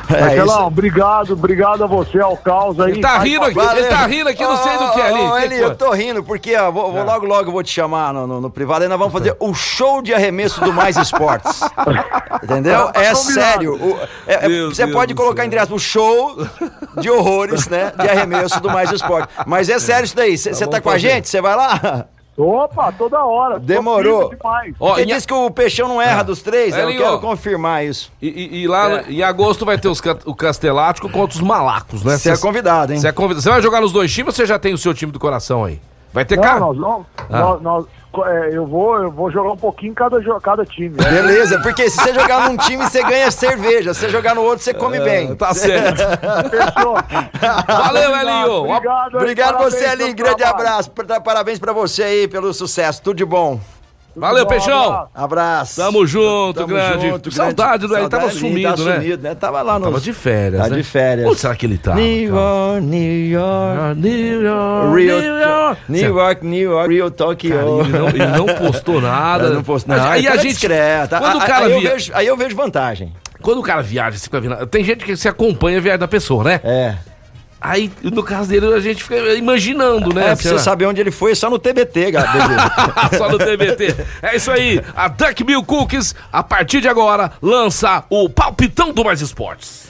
É 0.09 0.21
Marcelão, 0.21 0.45
isso. 0.59 0.67
obrigado, 0.67 1.33
obrigado 1.33 1.85
a 1.85 1.87
você, 1.87 2.21
ao 2.21 2.37
caos 2.37 2.79
aí. 2.79 2.93
Ele 2.93 3.01
tá 3.01 3.19
rindo 3.19 3.45
aqui, 3.45 3.59
ele 3.59 3.85
tá 3.87 4.07
rindo 4.07 4.29
aqui, 4.29 4.43
não 4.43 4.57
sei 4.63 4.79
do 4.79 4.91
que 4.93 5.01
ali. 5.01 5.19
Que 5.31 5.45
Eli, 5.47 5.57
que 5.57 5.63
eu 5.65 5.75
tô 5.75 5.91
rindo 5.93 6.23
porque 6.23 6.57
ó, 6.57 6.71
vou, 6.71 6.93
vou 6.93 7.05
logo, 7.05 7.27
logo 7.27 7.51
vou 7.51 7.63
te 7.63 7.71
chamar 7.73 8.13
no, 8.15 8.27
no- 8.27 8.41
no 8.41 8.51
privado 8.51 8.85
e 8.85 8.89
nós 8.89 8.99
vamos 8.99 9.13
fazer 9.13 9.37
o 9.41 9.53
show 9.55 10.01
de 10.01 10.15
arremesso 10.15 10.61
do 10.61 10.73
Mais 10.73 10.97
Esportes. 10.97 11.61
Entendeu? 12.43 12.91
É 12.95 13.13
Combinado. 13.13 13.17
sério. 13.17 13.75
O- 13.75 13.99
é- 14.27 14.35
é- 14.47 14.49
você 14.67 14.85
Deus 14.85 14.93
pode 14.95 15.15
colocar 15.15 15.43
céu. 15.43 15.47
entre 15.47 15.59
aspas 15.59 15.77
o 15.77 15.85
show 15.85 16.37
de 16.99 17.11
horrores, 17.11 17.67
né? 17.69 17.93
De 17.99 18.09
arremesso 18.09 18.61
do 18.61 18.69
Mais 18.71 18.93
Esportes. 18.93 19.35
Mas 19.47 19.69
é 19.69 19.79
sério 19.79 20.05
isso 20.05 20.17
daí. 20.17 20.37
Você 20.39 20.51
tá 20.51 20.67
vamos 20.67 20.81
com 20.81 20.91
a 20.91 20.99
gente? 20.99 21.29
Você 21.29 21.41
vai 21.41 21.57
lá? 21.57 22.07
Opa, 22.37 22.93
toda 22.93 23.25
hora. 23.25 23.59
Demorou. 23.59 24.31
Ó, 24.79 24.89
Porque 24.89 25.03
em- 25.03 25.07
diz 25.07 25.25
que 25.25 25.33
o 25.33 25.51
Peixão 25.51 25.89
não 25.89 26.03
erra 26.03 26.23
dos 26.23 26.43
três. 26.43 26.75
Eu 26.77 26.89
Elinho. 26.91 27.03
quero 27.03 27.19
confirmar 27.21 27.85
isso. 27.85 28.13
E, 28.21 28.29
e- 28.29 28.63
e 28.63 28.69
lá 28.69 29.03
em 29.09 29.23
agosto 29.23 29.65
vai 29.65 29.79
ter 29.79 29.89
os, 29.89 30.01
o 30.27 30.35
Castelático 30.35 31.09
contra 31.09 31.35
os 31.37 31.41
Malacos, 31.43 32.05
né? 32.05 32.19
Você 32.19 32.31
é 32.31 32.37
convidado, 32.37 32.93
hein? 32.93 33.01
Você 33.01 33.09
é 33.09 33.13
convidado. 33.13 33.41
Você 33.43 33.49
vai 33.51 33.63
jogar 33.63 33.81
nos 33.81 33.91
dois 33.93 34.13
times 34.13 34.29
ou 34.29 34.37
você 34.37 34.45
já 34.45 34.59
tem 34.59 34.75
o 34.75 34.79
seu 34.79 34.93
time 34.93 35.11
do 35.11 35.19
coração 35.19 35.65
aí? 35.65 35.81
Vai 36.13 36.25
ter 36.25 36.37
Não, 36.37 36.43
cara? 36.43 36.61
nós 36.61 36.77
não. 36.79 37.07
Ah. 37.31 37.41
Nós, 37.41 37.63
nós- 37.63 37.85
é, 37.85 37.89
eu, 38.53 38.67
vou, 38.67 38.97
eu 39.03 39.11
vou 39.11 39.31
jogar 39.31 39.53
um 39.53 39.57
pouquinho 39.57 39.95
cada, 39.95 40.19
cada 40.41 40.65
time. 40.65 40.97
né? 41.03 41.11
Beleza, 41.11 41.61
porque 41.61 41.89
se 41.91 41.97
você 42.01 42.15
jogar 42.15 42.49
num 42.49 42.57
time, 42.57 42.85
você 42.85 43.03
ganha 43.03 43.31
cerveja. 43.31 43.93
Se 43.95 44.01
você 44.01 44.09
jogar 44.09 44.35
no 44.35 44.43
outro, 44.43 44.65
você 44.65 44.73
come 44.75 44.99
bem. 45.01 45.35
Tá 45.35 45.53
certo. 45.55 46.03
Fechou. 46.51 46.97
Valeu, 47.67 48.17
Elinho. 48.17 48.71
Obrigado, 48.71 49.17
Obrigado 49.17 49.53
parabéns 49.55 49.75
você, 49.75 49.85
Elinho. 49.87 50.15
Grande 50.15 50.37
trabalho. 50.37 50.69
abraço. 50.69 50.91
Parabéns 51.25 51.59
pra 51.59 51.73
você 51.73 52.03
aí 52.03 52.29
pelo 52.29 52.53
sucesso. 52.53 53.03
Tudo 53.03 53.17
de 53.17 53.25
bom. 53.25 53.61
Valeu, 54.17 54.45
bom, 54.45 54.49
Peixão. 54.51 55.09
abraço. 55.15 55.77
Tamo 55.81 56.07
junto, 56.07 56.55
Tamo 56.55 56.69
grande. 56.69 57.09
junto, 57.11 57.31
Saudade 57.31 57.87
do 57.87 57.95
Elinho. 57.95 58.09
Tava 58.09 58.31
sumido, 58.31 58.75
tá 58.77 58.83
né? 58.85 58.95
sumido, 58.97 59.23
né? 59.23 59.35
Tava 59.35 59.61
lá 59.63 59.79
no. 59.79 59.85
Tava 59.85 60.01
de 60.01 60.13
férias, 60.15 60.63
Tá 60.63 60.69
né? 60.71 60.77
de 60.77 60.83
férias. 60.83 61.29
Onde 61.29 61.39
será 61.39 61.55
que 61.55 61.67
ele 61.67 61.77
tá? 61.77 61.95
New 61.95 62.35
York, 62.35 62.81
New 62.87 63.27
York. 63.31 64.01
New 64.01 64.43
York, 64.43 64.97
Rio, 64.97 65.21
New 65.21 65.39
York. 65.39 65.81
New 65.89 66.17
York, 66.17 66.47
New 66.47 66.71
York, 66.73 66.95
Rio, 66.95 67.11
Tokyo. 67.11 67.51
Cara, 67.51 67.67
ele, 67.69 67.99
não, 67.99 68.09
ele 68.09 68.27
não 68.27 68.47
postou 68.57 69.01
nada. 69.03 69.45
Eu 69.49 69.55
não 69.55 69.63
posso, 69.63 69.87
não. 69.89 70.03
Aí 70.03 70.27
a 70.27 70.37
gente. 70.37 70.49
discreta. 70.55 71.19
Quando 71.19 71.37
o 71.37 71.41
Aí- 71.43 71.47
cara 71.47 71.67
aí, 71.67 71.73
eu 71.73 71.81
via- 71.81 71.91
vejo, 71.93 72.13
aí 72.15 72.27
eu 72.27 72.37
vejo 72.37 72.57
vantagem. 72.57 73.13
Quando 73.43 73.59
o 73.59 73.63
cara 73.63 73.83
viaja, 73.83 74.17
você 74.17 74.25
fica 74.25 74.41
vendo. 74.41 74.67
Tem 74.67 74.83
gente 74.83 75.05
que 75.05 75.15
se 75.15 75.29
acompanha 75.29 75.77
a 75.79 75.81
viagem 75.81 76.01
da 76.01 76.09
pessoa, 76.09 76.43
né? 76.43 76.61
É. 76.65 76.95
Aí, 77.61 77.91
no 78.03 78.23
caso 78.23 78.49
dele, 78.51 78.73
a 78.75 78.81
gente 78.81 79.03
fica 79.03 79.17
imaginando, 79.35 80.15
né? 80.15 80.33
É, 80.33 80.37
pra 80.37 80.37
você 80.37 80.59
saber 80.59 80.87
onde 80.87 81.01
ele 81.01 81.11
foi, 81.11 81.33
é 81.33 81.35
só 81.35 81.49
no 81.49 81.59
TBT, 81.59 82.11
galera. 82.13 82.37
Só 83.17 83.31
no 83.31 83.39
TBT. 83.39 83.97
É 84.23 84.37
isso 84.37 84.51
aí. 84.51 84.81
A 84.95 85.09
Duck 85.09 85.43
Bill 85.43 85.63
Cookies, 85.65 86.15
a 86.33 86.43
partir 86.43 86.81
de 86.81 86.89
agora, 86.89 87.33
lança 87.41 88.05
o 88.11 88.29
Palpitão 88.29 88.93
do 88.93 89.05
Mais 89.05 89.21
Esportes. 89.21 89.87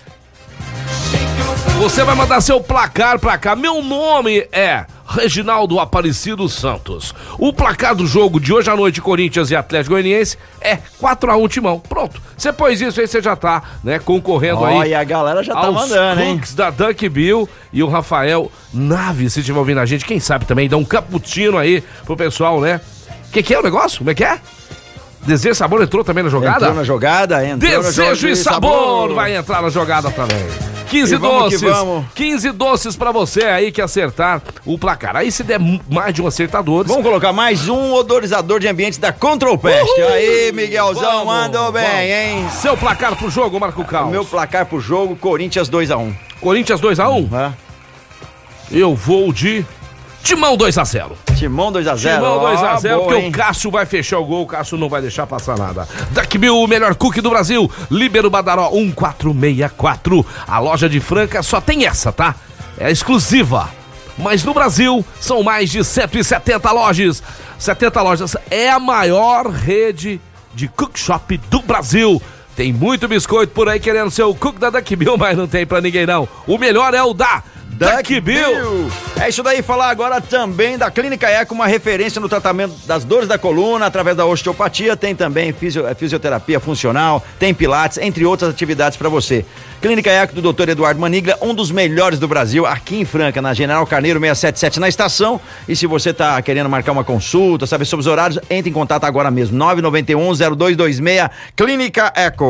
Você 1.78 2.02
vai 2.02 2.14
mandar 2.14 2.40
seu 2.40 2.60
placar 2.60 3.18
pra 3.18 3.36
cá. 3.36 3.54
Meu 3.54 3.82
nome 3.82 4.48
é 4.50 4.86
Reginaldo 5.06 5.78
Aparecido 5.78 6.48
Santos. 6.48 7.14
O 7.38 7.52
placar 7.52 7.94
do 7.94 8.06
jogo 8.06 8.40
de 8.40 8.52
hoje 8.52 8.70
à 8.70 8.74
noite, 8.74 9.00
Corinthians 9.00 9.50
e 9.50 9.56
Atlético 9.56 9.94
Goianiense, 9.94 10.38
é 10.60 10.78
4x1 11.00 11.48
Timão. 11.48 11.78
Pronto. 11.78 12.20
Você 12.36 12.52
pôs 12.52 12.80
isso 12.80 12.98
aí, 13.00 13.06
você 13.06 13.20
já 13.20 13.36
tá, 13.36 13.62
né, 13.84 13.98
concorrendo 13.98 14.60
Ó, 14.62 14.80
aí. 14.80 14.90
e 14.90 14.94
a 14.94 15.04
galera 15.04 15.42
já 15.42 15.54
tá 15.54 15.70
mandando, 15.70 16.22
hein? 16.22 16.34
cookies 16.36 16.54
da 16.54 16.70
Duck 16.70 17.08
Bill 17.08 17.48
e 17.72 17.82
o 17.82 17.88
Rafael 17.88 18.50
Nave, 18.72 19.28
se 19.30 19.40
estiver 19.40 19.58
ouvindo 19.58 19.78
a 19.80 19.86
gente, 19.86 20.04
quem 20.04 20.18
sabe 20.18 20.44
também 20.46 20.68
dá 20.68 20.76
um 20.76 20.84
cappuccino 20.84 21.58
aí 21.58 21.84
pro 22.04 22.16
pessoal, 22.16 22.60
né? 22.60 22.80
O 23.28 23.32
que, 23.32 23.42
que 23.42 23.54
é 23.54 23.58
o 23.60 23.62
negócio? 23.62 23.98
Como 23.98 24.10
é 24.10 24.14
que 24.14 24.24
é? 24.24 24.40
Desejo 25.22 25.52
e 25.52 25.56
Sabor 25.56 25.82
entrou 25.82 26.02
também 26.02 26.24
na 26.24 26.30
jogada? 26.30 26.56
Entrou 26.56 26.74
na 26.74 26.84
jogada, 26.84 27.46
entrou 27.46 27.70
no 27.70 27.76
jogo 27.76 27.84
Desejo 27.84 28.28
e 28.28 28.30
de 28.32 28.36
sabor 28.36 29.12
vai 29.14 29.36
entrar 29.36 29.60
na 29.60 29.68
jogada 29.68 30.10
também. 30.10 30.65
15 30.88 31.14
E 31.14 31.18
vamos 31.18 31.54
que 31.54 31.58
doces. 31.58 31.76
vamos. 31.78 32.04
15 32.14 32.52
doces 32.52 32.96
pra 32.96 33.10
você 33.12 33.44
aí 33.44 33.72
que 33.72 33.80
acertar 33.82 34.40
o 34.64 34.78
placar. 34.78 35.16
Aí 35.16 35.30
se 35.30 35.42
der 35.42 35.58
mais 35.90 36.14
de 36.14 36.22
um 36.22 36.26
acertador. 36.26 36.84
Vamos 36.86 37.02
colocar 37.02 37.32
mais 37.32 37.68
um 37.68 37.92
odorizador 37.92 38.60
de 38.60 38.68
ambientes 38.68 38.98
da 38.98 39.12
Control 39.12 39.58
Pest. 39.58 39.88
Uhul! 39.90 40.08
Aí, 40.08 40.52
Miguelzão, 40.52 41.02
Vamos, 41.02 41.26
mandou 41.26 41.72
bem, 41.72 41.82
vamos. 41.84 42.00
hein? 42.00 42.46
Seu 42.60 42.76
placar 42.76 43.16
pro 43.16 43.28
jogo, 43.30 43.58
Marco 43.60 43.84
Cal. 43.84 44.06
O 44.08 44.10
meu 44.10 44.24
placar 44.24 44.66
pro 44.66 44.80
jogo, 44.80 45.16
Corinthians 45.16 45.68
2x1. 45.68 46.14
Corinthians 46.40 46.80
2x1. 46.80 47.32
Hã? 47.32 47.54
Eu 48.70 48.94
vou 48.94 49.32
de 49.32 49.64
Timão 50.22 50.56
2x0. 50.56 51.12
Timão 51.36 51.70
2x0. 51.70 52.14
Timão 52.14 52.40
2x0, 52.40 52.98
porque 53.00 53.14
hein? 53.20 53.28
o 53.28 53.32
Cássio 53.32 53.70
vai 53.70 53.84
fechar 53.84 54.18
o 54.18 54.24
gol, 54.24 54.42
o 54.42 54.46
Cássio 54.46 54.78
não 54.78 54.88
vai 54.88 55.02
deixar 55.02 55.26
passar 55.26 55.58
nada. 55.58 55.86
Duck 56.10 56.38
Bill, 56.38 56.58
o 56.58 56.66
melhor 56.66 56.94
cookie 56.94 57.20
do 57.20 57.30
Brasil. 57.30 57.70
Libero 57.90 58.30
Badaró 58.30 58.70
1464. 58.70 60.24
A 60.46 60.58
loja 60.58 60.88
de 60.88 60.98
Franca 60.98 61.42
só 61.42 61.60
tem 61.60 61.86
essa, 61.86 62.10
tá? 62.10 62.34
É 62.78 62.90
exclusiva. 62.90 63.68
Mas 64.18 64.42
no 64.44 64.54
Brasil 64.54 65.04
são 65.20 65.42
mais 65.42 65.70
de 65.70 65.84
170 65.84 66.72
lojas. 66.72 67.22
70 67.58 68.02
lojas 68.02 68.36
é 68.50 68.70
a 68.70 68.78
maior 68.78 69.50
rede 69.50 70.20
de 70.54 70.68
cook 70.68 70.98
shop 70.98 71.36
do 71.50 71.60
Brasil. 71.60 72.20
Tem 72.56 72.72
muito 72.72 73.06
biscoito 73.06 73.52
por 73.52 73.68
aí 73.68 73.78
querendo 73.78 74.10
ser 74.10 74.22
o 74.22 74.34
cook 74.34 74.58
da 74.58 74.70
Duck 74.70 74.96
Bill, 74.96 75.18
mas 75.18 75.36
não 75.36 75.46
tem 75.46 75.66
pra 75.66 75.82
ninguém 75.82 76.06
não. 76.06 76.26
O 76.46 76.56
melhor 76.56 76.94
é 76.94 77.02
o 77.02 77.12
da 77.12 77.42
Duck 77.76 78.20
Bill. 78.20 78.90
É 79.20 79.28
isso 79.28 79.42
daí, 79.42 79.60
falar 79.60 79.90
agora 79.90 80.18
também 80.18 80.78
da 80.78 80.90
Clínica 80.90 81.28
Eco, 81.28 81.54
uma 81.54 81.66
referência 81.66 82.18
no 82.18 82.28
tratamento 82.28 82.74
das 82.86 83.04
dores 83.04 83.28
da 83.28 83.36
coluna, 83.36 83.84
através 83.84 84.16
da 84.16 84.24
osteopatia, 84.24 84.96
tem 84.96 85.14
também 85.14 85.50
eh, 85.50 85.94
fisioterapia 85.94 86.58
funcional, 86.58 87.22
tem 87.38 87.52
pilates, 87.52 87.98
entre 87.98 88.24
outras 88.24 88.50
atividades 88.50 88.96
para 88.96 89.10
você. 89.10 89.44
Clínica 89.82 90.10
Eco 90.10 90.40
do 90.40 90.52
Dr. 90.52 90.70
Eduardo 90.70 90.98
Manigla, 90.98 91.36
um 91.42 91.54
dos 91.54 91.70
melhores 91.70 92.18
do 92.18 92.26
Brasil, 92.26 92.64
aqui 92.64 93.00
em 93.00 93.04
Franca, 93.04 93.42
na 93.42 93.52
General 93.52 93.86
Carneiro 93.86 94.18
677 94.18 94.80
na 94.80 94.88
estação. 94.88 95.38
E 95.68 95.76
se 95.76 95.86
você 95.86 96.14
tá 96.14 96.40
querendo 96.40 96.70
marcar 96.70 96.92
uma 96.92 97.04
consulta, 97.04 97.66
saber 97.66 97.84
sobre 97.84 98.00
os 98.00 98.06
horários, 98.06 98.38
entre 98.48 98.70
em 98.70 98.72
contato 98.72 99.04
agora 99.04 99.30
mesmo, 99.30 99.56
991 99.58 100.56
0226 100.56 101.28
Clínica 101.54 102.10
Eco. 102.16 102.48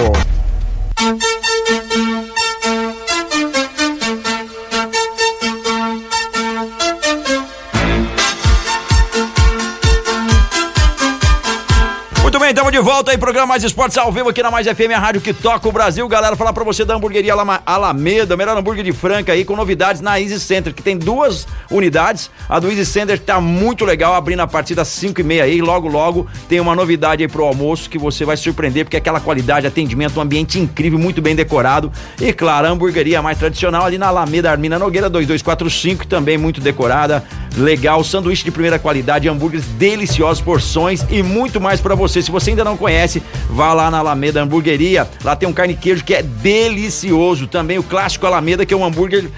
De 12.76 12.82
volta 12.82 13.10
aí, 13.10 13.16
programa 13.16 13.46
Mais 13.46 13.64
Esportes 13.64 13.96
ao 13.96 14.12
vivo 14.12 14.28
aqui 14.28 14.42
na 14.42 14.50
Mais 14.50 14.66
FM, 14.66 14.92
a 14.94 14.98
rádio 14.98 15.22
que 15.22 15.32
toca 15.32 15.66
o 15.66 15.72
Brasil. 15.72 16.06
Galera, 16.06 16.36
falar 16.36 16.52
pra 16.52 16.62
você 16.62 16.84
da 16.84 16.94
hamburgueria 16.94 17.32
Alameda, 17.64 18.36
melhor 18.36 18.54
hambúrguer 18.54 18.84
de 18.84 18.92
Franca 18.92 19.32
aí, 19.32 19.46
com 19.46 19.56
novidades 19.56 20.02
na 20.02 20.20
Easy 20.20 20.38
Center, 20.38 20.74
que 20.74 20.82
tem 20.82 20.94
duas 20.94 21.48
unidades. 21.70 22.30
A 22.46 22.58
do 22.58 22.68
Easy 22.68 22.84
Center 22.84 23.18
tá 23.18 23.40
muito 23.40 23.82
legal, 23.82 24.12
abrindo 24.12 24.40
a 24.40 24.46
partir 24.46 24.74
das 24.74 24.88
5 24.88 25.18
e 25.22 25.24
meia 25.24 25.44
aí. 25.44 25.62
Logo, 25.62 25.88
logo 25.88 26.26
tem 26.50 26.60
uma 26.60 26.76
novidade 26.76 27.22
aí 27.22 27.28
pro 27.28 27.44
almoço 27.44 27.88
que 27.88 27.96
você 27.96 28.26
vai 28.26 28.36
surpreender, 28.36 28.84
porque 28.84 28.96
é 28.96 28.98
aquela 28.98 29.20
qualidade, 29.20 29.66
atendimento, 29.66 30.18
um 30.18 30.22
ambiente 30.22 30.60
incrível, 30.60 30.98
muito 30.98 31.22
bem 31.22 31.34
decorado. 31.34 31.90
E 32.20 32.30
claro, 32.30 32.66
a 32.66 32.70
hamburgueria 32.70 33.22
mais 33.22 33.38
tradicional 33.38 33.86
ali 33.86 33.96
na 33.96 34.08
Alameda 34.08 34.50
Armina 34.50 34.78
Nogueira 34.78 35.08
2245, 35.08 36.06
também 36.06 36.36
muito 36.36 36.60
decorada, 36.60 37.24
legal, 37.56 38.04
sanduíche 38.04 38.44
de 38.44 38.50
primeira 38.50 38.78
qualidade, 38.78 39.28
hambúrgueres 39.28 39.66
deliciosos, 39.66 40.42
porções 40.42 41.04
e 41.10 41.22
muito 41.22 41.60
mais 41.60 41.80
pra 41.80 41.94
você. 41.94 42.20
Se 42.22 42.30
você 42.30 42.50
ainda 42.50 42.64
não 42.64 42.76
conhece, 42.76 43.22
vá 43.48 43.72
lá 43.72 43.90
na 43.90 43.98
Alameda 43.98 44.42
Hamburgueria. 44.42 45.08
Lá 45.24 45.34
tem 45.34 45.48
um 45.48 45.52
carne 45.52 45.74
queijo 45.74 46.04
que 46.04 46.14
é 46.14 46.22
delicioso. 46.22 47.46
Também 47.46 47.78
o 47.78 47.82
clássico 47.82 48.26
Alameda, 48.26 48.66
que 48.66 48.74
é 48.74 48.76
um 48.76 48.84
hambúrguer 48.84 49.28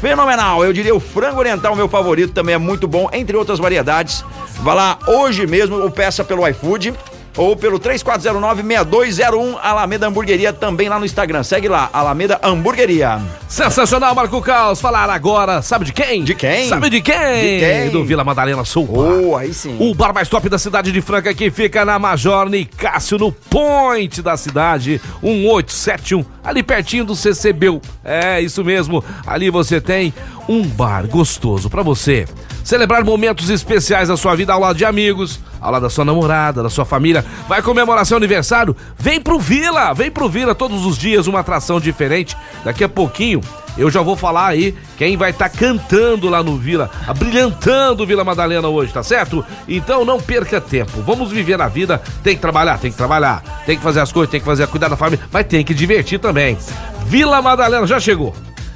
fenomenal. 0.00 0.64
Eu 0.64 0.72
diria 0.72 0.94
o 0.94 1.00
frango 1.00 1.38
oriental, 1.38 1.76
meu 1.76 1.88
favorito, 1.88 2.32
também 2.32 2.54
é 2.54 2.58
muito 2.58 2.88
bom, 2.88 3.08
entre 3.12 3.36
outras 3.36 3.58
variedades. 3.58 4.24
Vá 4.60 4.74
lá 4.74 4.98
hoje 5.06 5.46
mesmo 5.46 5.76
ou 5.76 5.90
peça 5.90 6.24
pelo 6.24 6.46
iFood. 6.48 6.94
Ou 7.40 7.56
pelo 7.56 7.80
3409-6201 7.80 9.56
Alameda 9.62 10.06
Hamburgueria, 10.06 10.52
também 10.52 10.90
lá 10.90 10.98
no 10.98 11.06
Instagram. 11.06 11.42
Segue 11.42 11.68
lá, 11.68 11.88
Alameda 11.90 12.38
Hamburgueria. 12.42 13.18
Sensacional, 13.48 14.14
Marco 14.14 14.42
Caos. 14.42 14.78
Falar 14.78 15.08
agora, 15.08 15.62
sabe 15.62 15.86
de 15.86 15.92
quem? 15.94 16.22
De 16.22 16.34
quem? 16.34 16.68
Sabe 16.68 16.90
de 16.90 17.00
quem? 17.00 17.14
De 17.16 17.60
quem? 17.60 17.88
Do 17.88 18.04
Vila 18.04 18.22
Madalena 18.22 18.62
Sul. 18.66 18.86
Oh, 18.92 19.34
aí 19.34 19.54
sim. 19.54 19.74
O 19.80 19.94
bar 19.94 20.12
mais 20.12 20.28
top 20.28 20.50
da 20.50 20.58
cidade 20.58 20.92
de 20.92 21.00
Franca 21.00 21.32
que 21.32 21.50
fica 21.50 21.82
na 21.82 21.98
Major 21.98 22.46
Nicásio, 22.50 23.16
no 23.16 23.32
point 23.32 24.20
da 24.20 24.36
cidade, 24.36 25.00
1871, 25.22 26.22
ali 26.44 26.62
pertinho 26.62 27.06
do 27.06 27.16
CCBU. 27.16 27.80
É, 28.04 28.38
isso 28.42 28.62
mesmo. 28.62 29.02
Ali 29.26 29.48
você 29.48 29.80
tem 29.80 30.12
um 30.50 30.64
bar 30.64 31.06
gostoso 31.06 31.70
pra 31.70 31.80
você 31.80 32.26
celebrar 32.64 33.04
momentos 33.04 33.48
especiais 33.48 34.08
da 34.08 34.16
sua 34.16 34.34
vida 34.34 34.52
ao 34.52 34.58
lado 34.58 34.76
de 34.76 34.84
amigos, 34.84 35.38
ao 35.60 35.70
lado 35.70 35.82
da 35.82 35.90
sua 35.90 36.04
namorada, 36.04 36.60
da 36.60 36.68
sua 36.68 36.84
família. 36.84 37.24
Vai 37.48 37.62
comemorar 37.62 38.04
seu 38.04 38.16
aniversário? 38.16 38.76
Vem 38.98 39.20
pro 39.20 39.38
Vila, 39.38 39.94
vem 39.94 40.10
pro 40.10 40.28
Vila 40.28 40.52
todos 40.52 40.84
os 40.84 40.98
dias, 40.98 41.28
uma 41.28 41.38
atração 41.38 41.78
diferente. 41.80 42.36
Daqui 42.64 42.82
a 42.82 42.88
pouquinho 42.88 43.40
eu 43.78 43.88
já 43.92 44.02
vou 44.02 44.16
falar 44.16 44.48
aí 44.48 44.74
quem 44.98 45.16
vai 45.16 45.30
estar 45.30 45.48
cantando 45.48 46.28
lá 46.28 46.42
no 46.42 46.56
Vila, 46.56 46.90
abrilhantando 47.06 48.04
Vila 48.04 48.24
Madalena 48.24 48.66
hoje, 48.66 48.92
tá 48.92 49.04
certo? 49.04 49.44
Então 49.68 50.04
não 50.04 50.20
perca 50.20 50.60
tempo. 50.60 51.00
Vamos 51.02 51.30
viver 51.30 51.60
a 51.60 51.68
vida. 51.68 52.02
Tem 52.24 52.34
que 52.34 52.42
trabalhar, 52.42 52.76
tem 52.78 52.90
que 52.90 52.96
trabalhar, 52.96 53.62
tem 53.64 53.76
que 53.76 53.82
fazer 53.84 54.00
as 54.00 54.10
coisas, 54.10 54.28
tem 54.28 54.40
que 54.40 54.46
fazer 54.46 54.66
cuidar 54.66 54.88
da 54.88 54.96
família, 54.96 55.24
mas 55.30 55.46
tem 55.46 55.64
que 55.64 55.72
divertir 55.72 56.18
também. 56.18 56.58
Vila 57.06 57.40
Madalena 57.40 57.86
já 57.86 58.00
chegou. 58.00 58.34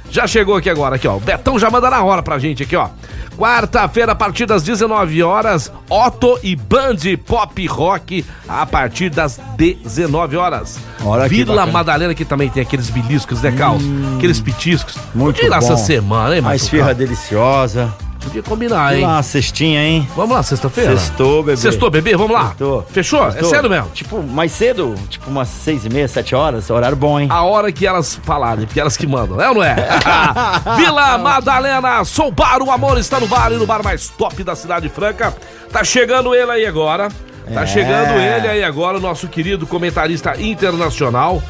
Já 0.09 0.27
chegou 0.27 0.55
aqui 0.55 0.69
agora, 0.69 0.95
aqui 0.95 1.07
ó. 1.07 1.17
O 1.17 1.19
Betão 1.19 1.59
já 1.59 1.69
manda 1.69 1.89
na 1.89 2.03
hora 2.03 2.23
pra 2.23 2.39
gente 2.39 2.63
aqui, 2.63 2.75
ó. 2.75 2.89
Quarta-feira, 3.37 4.13
a 4.13 4.15
partir 4.15 4.45
das 4.45 4.63
19 4.63 5.21
horas, 5.21 5.71
Otto 5.89 6.39
e 6.41 6.55
Band 6.55 6.95
Pop 7.25 7.67
Rock 7.67 8.25
a 8.47 8.65
partir 8.65 9.09
das 9.09 9.39
19 9.57 10.37
horas. 10.37 10.79
Olha 11.03 11.27
Vila. 11.27 11.65
Madalena 11.65 12.13
que 12.13 12.23
também 12.23 12.49
tem 12.49 12.63
aqueles 12.63 12.89
beliscos, 12.89 13.41
né, 13.41 13.51
Caos? 13.51 13.83
Aqueles 14.15 14.39
petiscos. 14.39 14.97
Muito 15.13 15.45
lá 15.49 15.59
bom. 15.59 15.65
essa 15.65 15.77
semana, 15.77 16.33
hein, 16.33 16.39
A 16.39 16.43
Marco 16.43 16.55
esfirra 16.55 16.93
deliciosa. 16.93 17.93
Podia 18.25 18.41
combinar, 18.43 18.95
hein? 18.95 19.01
Lá, 19.05 19.21
cestinha, 19.23 19.81
hein? 19.81 20.07
Vamos 20.15 20.35
lá, 20.35 20.41
sexta-feira? 20.43 20.97
Sextou, 20.97 21.43
bebê. 21.43 21.57
Sextou, 21.57 21.89
bebê? 21.91 22.15
Vamos 22.17 22.31
lá? 22.33 22.47
Sextou. 22.47 22.85
Fechou? 22.91 23.23
Sextou. 23.31 23.47
É 23.47 23.53
sério 23.53 23.69
mesmo? 23.69 23.89
Tipo, 23.93 24.23
mais 24.23 24.51
cedo, 24.51 24.95
tipo 25.09 25.29
umas 25.29 25.47
seis 25.47 25.85
e 25.85 25.89
meia, 25.89 26.07
sete 26.07 26.33
horas, 26.35 26.69
horário 26.69 26.97
bom, 26.97 27.19
hein? 27.19 27.27
A 27.29 27.43
hora 27.43 27.71
que 27.71 27.85
elas 27.85 28.15
falarem, 28.23 28.65
porque 28.65 28.79
elas 28.79 28.97
que 28.97 29.05
mandam, 29.07 29.39
é 29.39 29.47
ou 29.49 29.55
não 29.55 29.63
é? 29.63 29.75
Vila 30.75 31.17
Madalena, 31.17 32.03
sou 32.03 32.31
bar, 32.31 32.61
o 32.61 32.71
amor 32.71 32.97
está 32.97 33.19
no 33.19 33.27
bar 33.27 33.51
e 33.51 33.55
no 33.55 33.65
bar 33.65 33.83
mais 33.83 34.09
top 34.09 34.43
da 34.43 34.55
cidade 34.55 34.89
franca. 34.89 35.33
Tá 35.71 35.83
chegando 35.83 36.33
ele 36.33 36.51
aí 36.51 36.65
agora. 36.65 37.09
Tá 37.53 37.61
É. 37.61 37.67
chegando 37.67 38.19
ele 38.19 38.47
aí 38.47 38.63
agora, 38.63 38.97
o 38.97 38.99
nosso 38.99 39.27
querido 39.27 39.67
comentarista 39.67 40.33
internacional, 40.41 41.41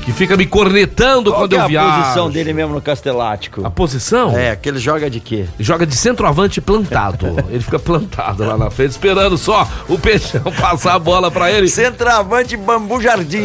que 0.00 0.12
fica 0.12 0.36
me 0.36 0.46
cornetando 0.46 1.30
Qual 1.30 1.42
quando 1.42 1.50
que 1.50 1.56
é 1.56 1.76
eu 1.76 1.80
a 1.80 2.02
posição 2.02 2.30
dele 2.30 2.52
mesmo 2.52 2.74
no 2.74 2.80
Castelático? 2.80 3.66
A 3.66 3.70
posição? 3.70 4.36
É, 4.36 4.56
que 4.56 4.68
ele 4.68 4.78
joga 4.78 5.08
de 5.10 5.20
quê? 5.20 5.46
Joga 5.58 5.86
de 5.86 5.94
centroavante 5.94 6.60
plantado. 6.60 7.36
ele 7.50 7.60
fica 7.60 7.78
plantado 7.78 8.44
lá 8.44 8.56
na 8.56 8.70
frente, 8.70 8.90
esperando 8.90 9.36
só 9.36 9.68
o 9.88 9.98
Peixão 9.98 10.42
passar 10.58 10.94
a 10.94 10.98
bola 10.98 11.30
pra 11.30 11.50
ele. 11.50 11.68
Centroavante 11.68 12.56
Bambu 12.56 13.00
Jardim. 13.00 13.44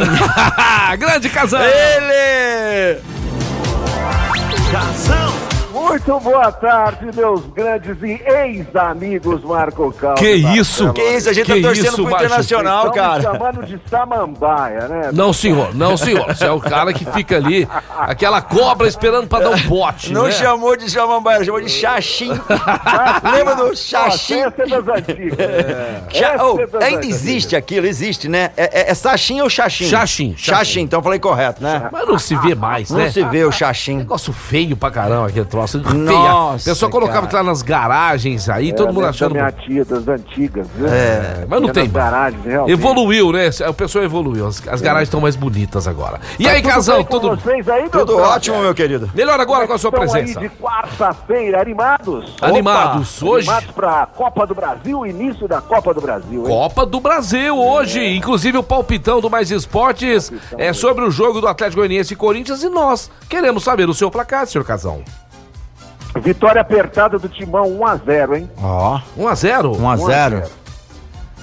Grande 0.97 1.29
casal! 1.29 1.61
ele! 1.61 3.01
Muito 5.87 6.19
boa 6.19 6.51
tarde, 6.51 7.09
meus 7.15 7.45
grandes 7.53 7.95
e 8.01 8.19
ex-amigos 8.27 9.43
Marco 9.43 9.93
Calvo. 9.93 10.17
Que 10.17 10.31
isso? 10.31 10.91
Que 10.93 11.01
isso, 11.01 11.29
a 11.29 11.33
gente 11.33 11.45
Que 11.45 11.61
tá 11.61 11.67
torcendo 11.67 11.85
isso, 11.85 11.95
pro 11.95 12.03
macho? 12.05 12.25
Internacional, 12.25 12.87
Estão 12.87 12.91
me 12.91 12.97
cara. 13.09 13.21
chamando 13.21 13.65
de 13.65 13.79
Samambaia, 13.87 14.87
né? 14.87 15.09
Não, 15.13 15.31
senhor, 15.31 15.75
não, 15.75 15.95
senhor. 15.95 16.25
Você 16.25 16.45
é 16.45 16.51
o 16.51 16.59
cara 16.59 16.91
que 16.91 17.05
fica 17.05 17.35
ali, 17.37 17.67
aquela 17.99 18.41
cobra 18.41 18.87
esperando 18.87 19.27
pra 19.27 19.39
dar 19.39 19.51
um 19.51 19.61
bote. 19.67 20.11
Não 20.11 20.23
né? 20.25 20.31
chamou 20.31 20.75
de 20.75 20.89
Samambaia, 20.89 21.43
chamou 21.43 21.61
de 21.61 21.69
Xaxim. 21.69 22.31
Lembra 23.31 23.55
do 23.55 23.75
Xaxim? 23.75 24.39
Essa 24.39 24.63
é 24.63 24.67
das 24.67 24.87
antigas. 24.87 25.37
Oh, 26.41 26.59
é 26.59 26.67
das 26.67 26.81
ainda 26.83 26.97
antigas. 26.97 27.15
existe 27.15 27.55
aquilo, 27.55 27.85
existe, 27.85 28.27
né? 28.27 28.51
É, 28.57 28.89
é, 28.89 28.91
é 28.91 28.95
Xaxim 28.95 29.39
ou 29.39 29.49
Xaxim? 29.49 29.85
Xaxim, 29.85 30.35
xaxim. 30.35 30.81
Então 30.81 30.99
eu 30.99 31.03
falei 31.03 31.19
correto, 31.19 31.61
né? 31.63 31.89
Mas 31.91 32.07
não 32.07 32.17
se 32.17 32.35
vê 32.37 32.55
mais, 32.55 32.89
Não 32.89 32.97
né? 32.97 33.11
se 33.11 33.23
vê 33.23 33.43
o 33.45 33.51
Xaxim. 33.51 33.97
Negócio 33.97 34.33
feio 34.33 34.75
pra 34.75 34.89
caramba 34.89 35.27
aquele 35.27 35.45
troço. 35.45 35.74
Nossa, 35.77 36.59
feia. 36.59 36.71
A 36.71 36.73
pessoa 36.75 36.91
colocava 36.91 37.27
cara. 37.27 37.37
lá 37.39 37.43
nas 37.49 37.61
garagens 37.61 38.49
aí, 38.49 38.73
todo 38.73 38.89
É, 38.89 38.91
mundo 38.91 39.03
da 39.03 39.09
achando. 39.09 39.31
minha 39.33 39.51
tia, 39.51 39.85
das 39.85 40.07
antigas, 40.07 40.67
viu? 40.75 40.87
É, 40.87 41.45
mas 41.47 41.61
não 41.61 41.69
tem 41.69 41.89
garagens, 41.89 42.43
realmente. 42.43 42.71
Evoluiu, 42.73 43.31
né? 43.31 43.49
O 43.67 43.73
pessoal 43.73 44.03
evoluiu. 44.05 44.47
As, 44.47 44.67
as 44.67 44.81
garagens 44.81 45.07
estão 45.07 45.21
mais 45.21 45.35
bonitas 45.35 45.87
agora. 45.87 46.19
E 46.39 46.47
aí, 46.47 46.61
Tudo 46.61 46.71
casal, 46.71 46.97
bem 46.97 47.05
com 47.05 47.19
tudo. 47.19 47.35
vocês 47.41 47.67
aí, 47.69 47.89
Tudo 47.89 48.17
ótimo, 48.17 48.59
meu 48.61 48.73
querido. 48.73 49.09
Melhor 49.13 49.39
agora 49.39 49.67
com 49.67 49.73
a 49.73 49.77
sua 49.77 49.91
presença. 49.91 50.39
aí 50.39 50.47
de 50.49 50.55
quarta-feira, 50.55 51.61
animados? 51.61 52.35
Animados. 52.41 53.21
Hoje. 53.21 53.49
Animados 53.49 53.71
pra 53.75 54.05
Copa 54.07 54.45
do 54.47 54.55
Brasil, 54.55 55.05
início 55.05 55.47
da 55.47 55.61
Copa 55.61 55.93
do 55.93 56.01
Brasil, 56.01 56.41
hein? 56.41 56.47
Copa 56.47 56.85
do 56.85 56.99
Brasil 56.99 57.57
hoje, 57.57 58.05
inclusive 58.15 58.57
o 58.57 58.63
palpitão 58.63 59.19
do 59.19 59.29
Mais 59.29 59.51
Esportes 59.51 60.31
é 60.57 60.73
sobre 60.73 61.03
o 61.03 61.11
jogo 61.11 61.41
do 61.41 61.47
Atlético 61.47 61.81
Goianiense 61.81 62.13
e 62.13 62.15
Corinthians 62.15 62.63
e 62.63 62.69
nós 62.69 63.09
queremos 63.29 63.63
saber 63.63 63.89
o 63.89 63.93
seu 63.93 64.09
placar, 64.11 64.45
senhor 64.47 64.63
Casão. 64.63 65.03
Vitória 66.21 66.61
apertada 66.61 67.17
do 67.19 67.27
Timão 67.29 67.65
1x0, 67.79 68.35
hein? 68.37 68.49
Ó, 68.61 68.99
1 69.17 69.27
a 69.27 69.35
0. 69.35 69.77
1 69.77 69.89
a 69.89 69.97
0 69.97 70.43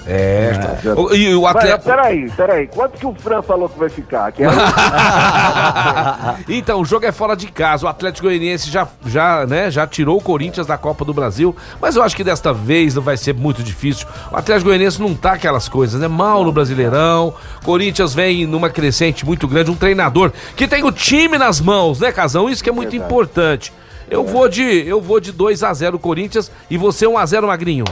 É, 0.05 0.51
É. 0.83 0.89
o- 0.99 1.15
e 1.15 1.33
o 1.33 1.43
Mas, 1.43 1.55
Atlético 1.55 1.83
peraí, 1.85 2.29
peraí. 2.31 2.67
Quanto 2.67 2.97
que 2.99 3.05
o 3.05 3.13
Fran 3.15 3.41
falou 3.41 3.69
que 3.69 3.79
vai 3.79 3.87
ficar? 3.87 4.33
Que 4.33 4.43
era... 4.43 4.51
Então, 6.49 6.81
o 6.81 6.85
jogo 6.85 7.05
é 7.05 7.11
fora 7.13 7.35
de 7.37 7.47
casa. 7.49 7.85
O 7.85 7.87
Atlético 7.87 8.27
Goianiense 8.27 8.69
já, 8.69 8.85
já, 9.05 9.45
né, 9.45 9.71
já 9.71 9.87
tirou 9.87 10.17
o 10.17 10.21
Corinthians 10.21 10.67
da 10.67 10.77
Copa 10.77 11.05
do 11.05 11.13
Brasil, 11.13 11.55
mas 11.79 11.95
eu 11.95 12.03
acho 12.03 12.17
que 12.17 12.23
desta 12.23 12.51
vez 12.51 12.95
não 12.95 13.01
vai 13.01 13.15
ser 13.15 13.33
muito 13.33 13.63
difícil. 13.63 14.05
O 14.29 14.35
Atlético 14.35 14.65
Goianiense 14.69 15.01
não 15.01 15.13
tá 15.15 15.33
aquelas 15.33 15.69
coisas, 15.69 16.01
né? 16.01 16.07
Mal 16.09 16.43
no 16.43 16.51
Brasileirão. 16.51 17.33
Corinthians 17.63 18.13
vem 18.13 18.45
numa 18.45 18.69
crescente 18.69 19.25
muito 19.25 19.47
grande, 19.47 19.71
um 19.71 19.75
treinador 19.75 20.33
que 20.57 20.67
tem 20.67 20.83
o 20.83 20.91
time 20.91 21.37
nas 21.37 21.61
mãos, 21.61 22.01
né, 22.01 22.11
Casão? 22.11 22.49
Isso 22.49 22.61
que 22.61 22.69
é 22.69 22.73
muito 22.73 22.93
importante. 22.93 23.71
Eu 24.09 24.23
vou 24.25 24.47
de 24.47 24.63
eu 24.63 25.01
vou 25.01 25.19
de 25.19 25.31
2 25.31 25.63
a 25.63 25.73
0 25.73 25.99
Corinthians 25.99 26.51
e 26.69 26.77
você 26.77 27.07
1 27.07 27.17
a 27.17 27.25
0 27.25 27.47
Magrinho. 27.47 27.85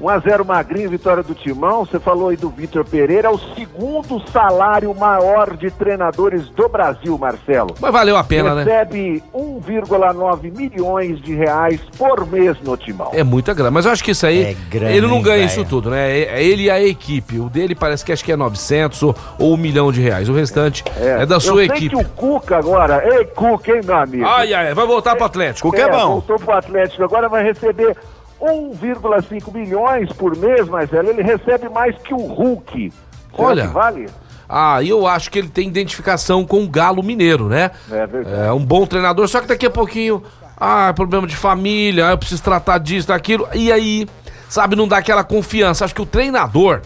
1x0 0.00 0.44
Magrinho, 0.44 0.90
vitória 0.90 1.22
do 1.22 1.34
Timão. 1.34 1.84
Você 1.84 1.98
falou 1.98 2.28
aí 2.28 2.36
do 2.36 2.50
Vitor 2.50 2.84
Pereira, 2.84 3.28
é 3.28 3.30
o 3.30 3.38
segundo 3.54 4.20
salário 4.30 4.94
maior 4.94 5.56
de 5.56 5.70
treinadores 5.70 6.48
do 6.50 6.68
Brasil, 6.68 7.16
Marcelo. 7.16 7.74
Mas 7.80 7.92
valeu 7.92 8.16
a 8.16 8.24
pena, 8.24 8.54
né? 8.54 8.64
Recebe 8.64 9.22
1,9 9.34 10.56
milhões 10.56 11.20
de 11.22 11.34
reais 11.34 11.80
por 11.96 12.26
mês 12.26 12.56
no 12.62 12.76
Timão. 12.76 13.10
É 13.12 13.22
muita 13.22 13.54
grana, 13.54 13.70
mas 13.70 13.86
eu 13.86 13.92
acho 13.92 14.02
que 14.04 14.10
isso 14.10 14.26
aí, 14.26 14.42
É 14.44 14.56
grana, 14.70 14.92
ele 14.92 15.06
não 15.06 15.22
ganha 15.22 15.38
velho? 15.38 15.46
isso 15.46 15.64
tudo, 15.64 15.90
né? 15.90 16.10
É 16.18 16.24
é 16.34 16.42
ele 16.42 16.64
e 16.64 16.70
a 16.70 16.82
equipe. 16.82 17.38
O 17.38 17.48
dele 17.48 17.74
parece 17.74 18.04
que 18.04 18.12
acho 18.12 18.24
que 18.24 18.32
é 18.32 18.36
900 18.36 19.02
ou, 19.02 19.14
ou 19.38 19.54
um 19.54 19.56
milhão 19.56 19.92
de 19.92 20.00
reais. 20.00 20.28
O 20.28 20.32
restante 20.32 20.82
é, 20.96 21.24
da 21.26 21.36
Eu 21.36 21.40
sua 21.40 21.56
sei 21.56 21.66
equipe. 21.66 21.96
que 21.96 22.02
o 22.02 22.04
Cuca 22.08 22.56
agora, 22.58 23.02
ei 23.06 23.24
Cuca, 23.26 23.72
hein, 23.72 23.80
meu 23.84 23.96
amigo? 23.96 24.24
Ai, 24.26 24.52
ai, 24.54 24.74
vai 24.74 24.86
voltar 24.86 25.14
pro 25.16 25.24
Atlético. 25.24 25.70
Cuca 25.70 25.82
é 25.82 25.90
bom. 25.90 26.08
Voltou 26.14 26.38
pro 26.38 26.52
Atlético, 26.52 27.04
agora 27.04 27.28
vai 27.28 27.44
receber 27.44 27.96
1,5 28.40 29.52
milhões 29.52 30.12
por 30.12 30.36
mês, 30.36 30.68
Marcelo. 30.68 31.10
Ele 31.10 31.22
recebe 31.22 31.68
mais 31.68 31.96
que 31.98 32.14
o 32.14 32.18
Hulk. 32.18 32.92
Será 33.34 33.48
Olha. 33.48 33.68
vale? 33.68 34.06
Ah, 34.48 34.82
eu 34.82 35.06
acho 35.06 35.30
que 35.30 35.38
ele 35.38 35.48
tem 35.48 35.68
identificação 35.68 36.44
com 36.44 36.62
o 36.62 36.68
Galo 36.68 37.02
Mineiro, 37.02 37.48
né? 37.48 37.70
É 37.90 38.06
verdade. 38.06 38.46
É 38.46 38.52
um 38.52 38.64
bom 38.64 38.86
treinador, 38.86 39.26
só 39.26 39.40
que 39.40 39.46
daqui 39.46 39.66
a 39.66 39.70
pouquinho, 39.70 40.22
ah, 40.56 40.92
problema 40.94 41.26
de 41.26 41.34
família, 41.34 42.10
eu 42.10 42.18
preciso 42.18 42.42
tratar 42.42 42.78
disso, 42.78 43.08
daquilo. 43.08 43.48
E 43.54 43.72
aí, 43.72 44.06
sabe, 44.48 44.76
não 44.76 44.86
dá 44.86 44.98
aquela 44.98 45.24
confiança. 45.24 45.84
Acho 45.84 45.94
que 45.94 46.02
o 46.02 46.06
treinador, 46.06 46.82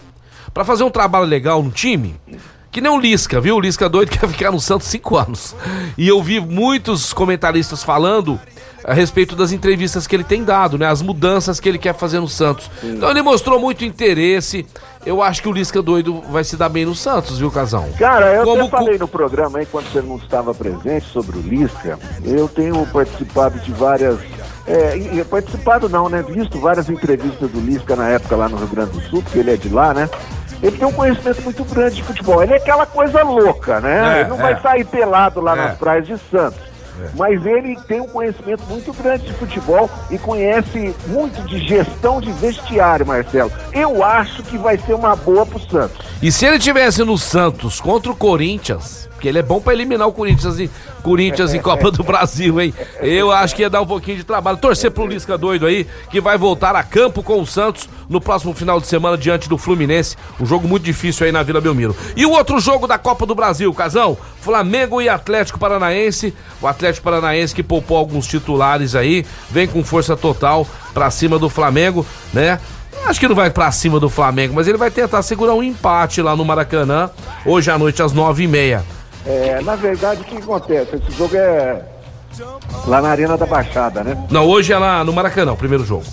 pra 0.55 0.65
fazer 0.65 0.85
um 0.85 0.91
trabalho 0.91 1.25
legal 1.27 1.63
no 1.63 1.71
time, 1.71 2.15
que 2.71 2.81
nem 2.81 2.91
o 2.93 2.99
Lisca, 2.99 3.41
viu? 3.41 3.57
O 3.57 3.61
Lisca 3.61 3.89
doido 3.89 4.11
quer 4.17 4.29
ficar 4.29 4.53
no 4.53 4.61
Santos 4.61 4.87
cinco 4.87 5.17
anos. 5.17 5.57
E 5.97 6.07
eu 6.07 6.23
vi 6.23 6.39
muitos 6.41 7.13
comentaristas 7.13 7.83
falando 7.83 8.39
a 8.85 8.95
respeito 8.95 9.35
das 9.37 9.53
entrevistas 9.53 10.07
que 10.07 10.15
ele 10.17 10.25
tem 10.25 10.45
dado, 10.45 10.79
né? 10.79 10.87
As 10.87 11.03
mudanças 11.03 11.59
que 11.61 11.69
ele 11.69 11.79
quer 11.79 11.95
fazer 11.95 12.21
no 12.21 12.29
Santos. 12.29 12.71
Então 12.83 13.11
ele 13.11 13.23
mostrou 13.23 13.59
muito 13.61 13.85
interesse. 13.85 14.67
Eu 15.05 15.23
acho 15.23 15.41
que 15.43 15.49
o 15.49 15.53
Lisca 15.53 15.81
doido 15.81 16.23
vai 16.31 16.45
se 16.45 16.57
dar 16.57 16.69
bem 16.69 16.85
no 16.85 16.95
Santos, 16.95 17.39
viu, 17.39 17.51
Casão? 17.51 17.89
Cara, 17.99 18.35
eu 18.35 18.45
Como 18.45 18.63
até 18.63 18.71
falei 18.71 18.99
no 18.99 19.09
programa 19.09 19.59
aí, 19.59 19.67
quando 19.67 19.91
você 19.91 20.03
não 20.03 20.17
estava 20.17 20.55
presente, 20.55 21.07
sobre 21.07 21.39
o 21.39 21.41
Lisca. 21.41 21.99
Eu 22.25 22.49
tenho 22.49 22.87
participado 22.87 23.59
de 23.61 23.73
várias. 23.73 24.19
É, 24.67 25.25
participado 25.25 25.89
não, 25.89 26.09
né? 26.11 26.23
Visto 26.23 26.61
várias 26.61 26.91
entrevistas 26.91 27.51
do 27.51 27.59
Lisca 27.61 27.97
na 27.97 28.09
época 28.09 28.37
lá 28.37 28.49
no 28.49 28.59
Rio 28.59 28.67
Grande 28.69 28.91
do 28.93 29.01
Sul, 29.09 29.23
porque 29.23 29.39
ele 29.39 29.53
é 29.53 29.57
de 29.57 29.69
lá, 29.71 29.95
né? 29.95 30.11
Ele 30.63 30.77
tem 30.77 30.87
um 30.87 30.93
conhecimento 30.93 31.41
muito 31.43 31.65
grande 31.65 31.97
de 31.97 32.03
futebol. 32.03 32.43
Ele 32.43 32.53
é 32.53 32.57
aquela 32.57 32.85
coisa 32.85 33.23
louca, 33.23 33.81
né? 33.81 34.19
É, 34.19 34.21
ele 34.21 34.29
não 34.31 34.37
é. 34.39 34.43
vai 34.43 34.61
sair 34.61 34.85
pelado 34.85 35.41
lá 35.41 35.53
É. 35.53 35.57
nas 35.57 35.79
praias 35.79 36.07
de 36.07 36.19
Santos. 36.31 36.68
Mas 37.17 37.45
ele 37.45 37.77
tem 37.87 38.01
um 38.01 38.09
conhecimento 38.09 38.63
muito 38.69 38.93
grande 38.93 39.27
de 39.27 39.33
futebol 39.35 39.91
e 40.11 40.19
conhece 40.19 40.95
muito 41.07 41.41
de 41.43 41.59
gestão 41.67 42.21
de 42.21 42.31
vestiário, 42.33 43.07
Marcelo. 43.07 43.51
Eu 43.73 44.03
acho 44.05 44.43
que 44.43 44.59
vai 44.59 44.79
ser 44.79 44.95
uma 44.95 45.17
boa 45.17 45.47
pro 45.47 45.59
Santos. 45.59 45.99
E 46.23 46.31
se 46.33 46.47
ele 46.47 46.59
tivesse 46.59 47.05
no 47.05 47.17
Santos 47.17 47.81
contra 47.81 48.11
o 48.11 48.17
Corinthians, 48.17 49.08
porque 49.19 49.27
ele 49.27 49.41
é 49.41 49.43
bom 49.43 49.61
pra 49.61 49.73
eliminar 49.73 50.07
o 50.07 50.13
Corinthians 50.13 50.61
em, 50.61 50.71
Corinthians 51.03 51.53
em 51.53 51.61
Copa 51.61 51.91
do 51.91 52.05
Brasil, 52.05 52.61
hein? 52.61 52.73
Eu 53.01 53.33
acho 53.33 53.57
que 53.57 53.63
ia 53.63 53.69
dar 53.69 53.81
um 53.81 53.87
pouquinho 53.87 54.17
de 54.17 54.23
trabalho. 54.23 54.57
Torcer 54.57 54.93
pro 54.93 55.09
Lisca 55.09 55.37
doido 55.37 55.67
aí, 55.67 55.89
que 56.09 56.21
vai 56.21 56.39
voltar 56.39 56.77
a 56.77 56.85
campo 56.85 57.21
com 57.21 57.41
o 57.41 57.47
Santos 57.47 57.89
no 58.09 58.21
próximo 58.21 58.55
final 58.55 58.81
de 58.81 58.87
semana 58.87 59.19
diante 59.19 59.49
do 59.49 59.59
Fluminense. 59.59 60.17
Um 60.41 60.47
jogo 60.47 60.69
muito 60.69 60.85
difícil 60.85 61.27
aí 61.27 61.33
na 61.33 61.43
Vila 61.43 61.61
Belmiro. 61.61 61.97
E 62.17 62.25
o 62.25 62.31
outro 62.31 62.61
jogo 62.61 62.87
da 62.87 62.97
Copa 62.97 63.27
do 63.27 63.35
Brasil, 63.35 63.75
Casão? 63.75 64.17
Flamengo 64.41 65.03
e 65.03 65.09
Atlético 65.09 65.59
Paranaense. 65.59 66.33
O 66.63 66.69
Atlético 66.69 67.03
Paranaense 67.03 67.53
que 67.53 67.65
poupou 67.65 67.97
alguns 67.97 68.25
titulares 68.25 68.95
aí, 68.95 69.27
vem 69.51 69.67
com 69.67 69.83
força 69.83 70.17
total 70.17 70.65
pra 70.95 71.11
cima 71.11 71.41
do 71.41 71.49
Flamengo, 71.49 72.07
né? 72.33 72.61
Acho 73.05 73.19
que 73.19 73.27
não 73.27 73.35
vai 73.35 73.51
pra 73.51 73.73
cima 73.73 73.99
do 73.99 74.09
Flamengo, 74.09 74.55
mas 74.55 74.69
ele 74.69 74.79
vai 74.79 74.91
tentar 74.93 75.23
segurar 75.23 75.55
um 75.55 75.63
empate 75.63 76.23
lá 76.23 76.37
no 76.37 76.45
Maracanã, 76.45 77.11
hoje 77.45 77.69
à 77.69 77.77
noite 77.77 78.01
às 78.01 78.13
nove 78.13 78.45
e 78.45 78.47
meia. 78.47 78.85
É, 79.27 79.61
na 79.63 79.77
verdade, 79.77 80.23
o 80.23 80.25
que 80.25 80.37
acontece? 80.37 80.97
Esse 80.97 81.11
jogo 81.17 81.37
é 81.37 81.83
lá 82.87 83.01
na 83.03 83.09
Arena 83.09 83.37
da 83.37 83.47
Baixada, 83.47 84.03
né? 84.05 84.17
Não, 84.31 84.47
hoje 84.47 84.73
é 84.73 84.79
lá 84.79 85.03
no 85.05 85.13
Maracanã, 85.13 85.53
o 85.53 85.57
primeiro 85.57 85.85
jogo. 85.85 86.05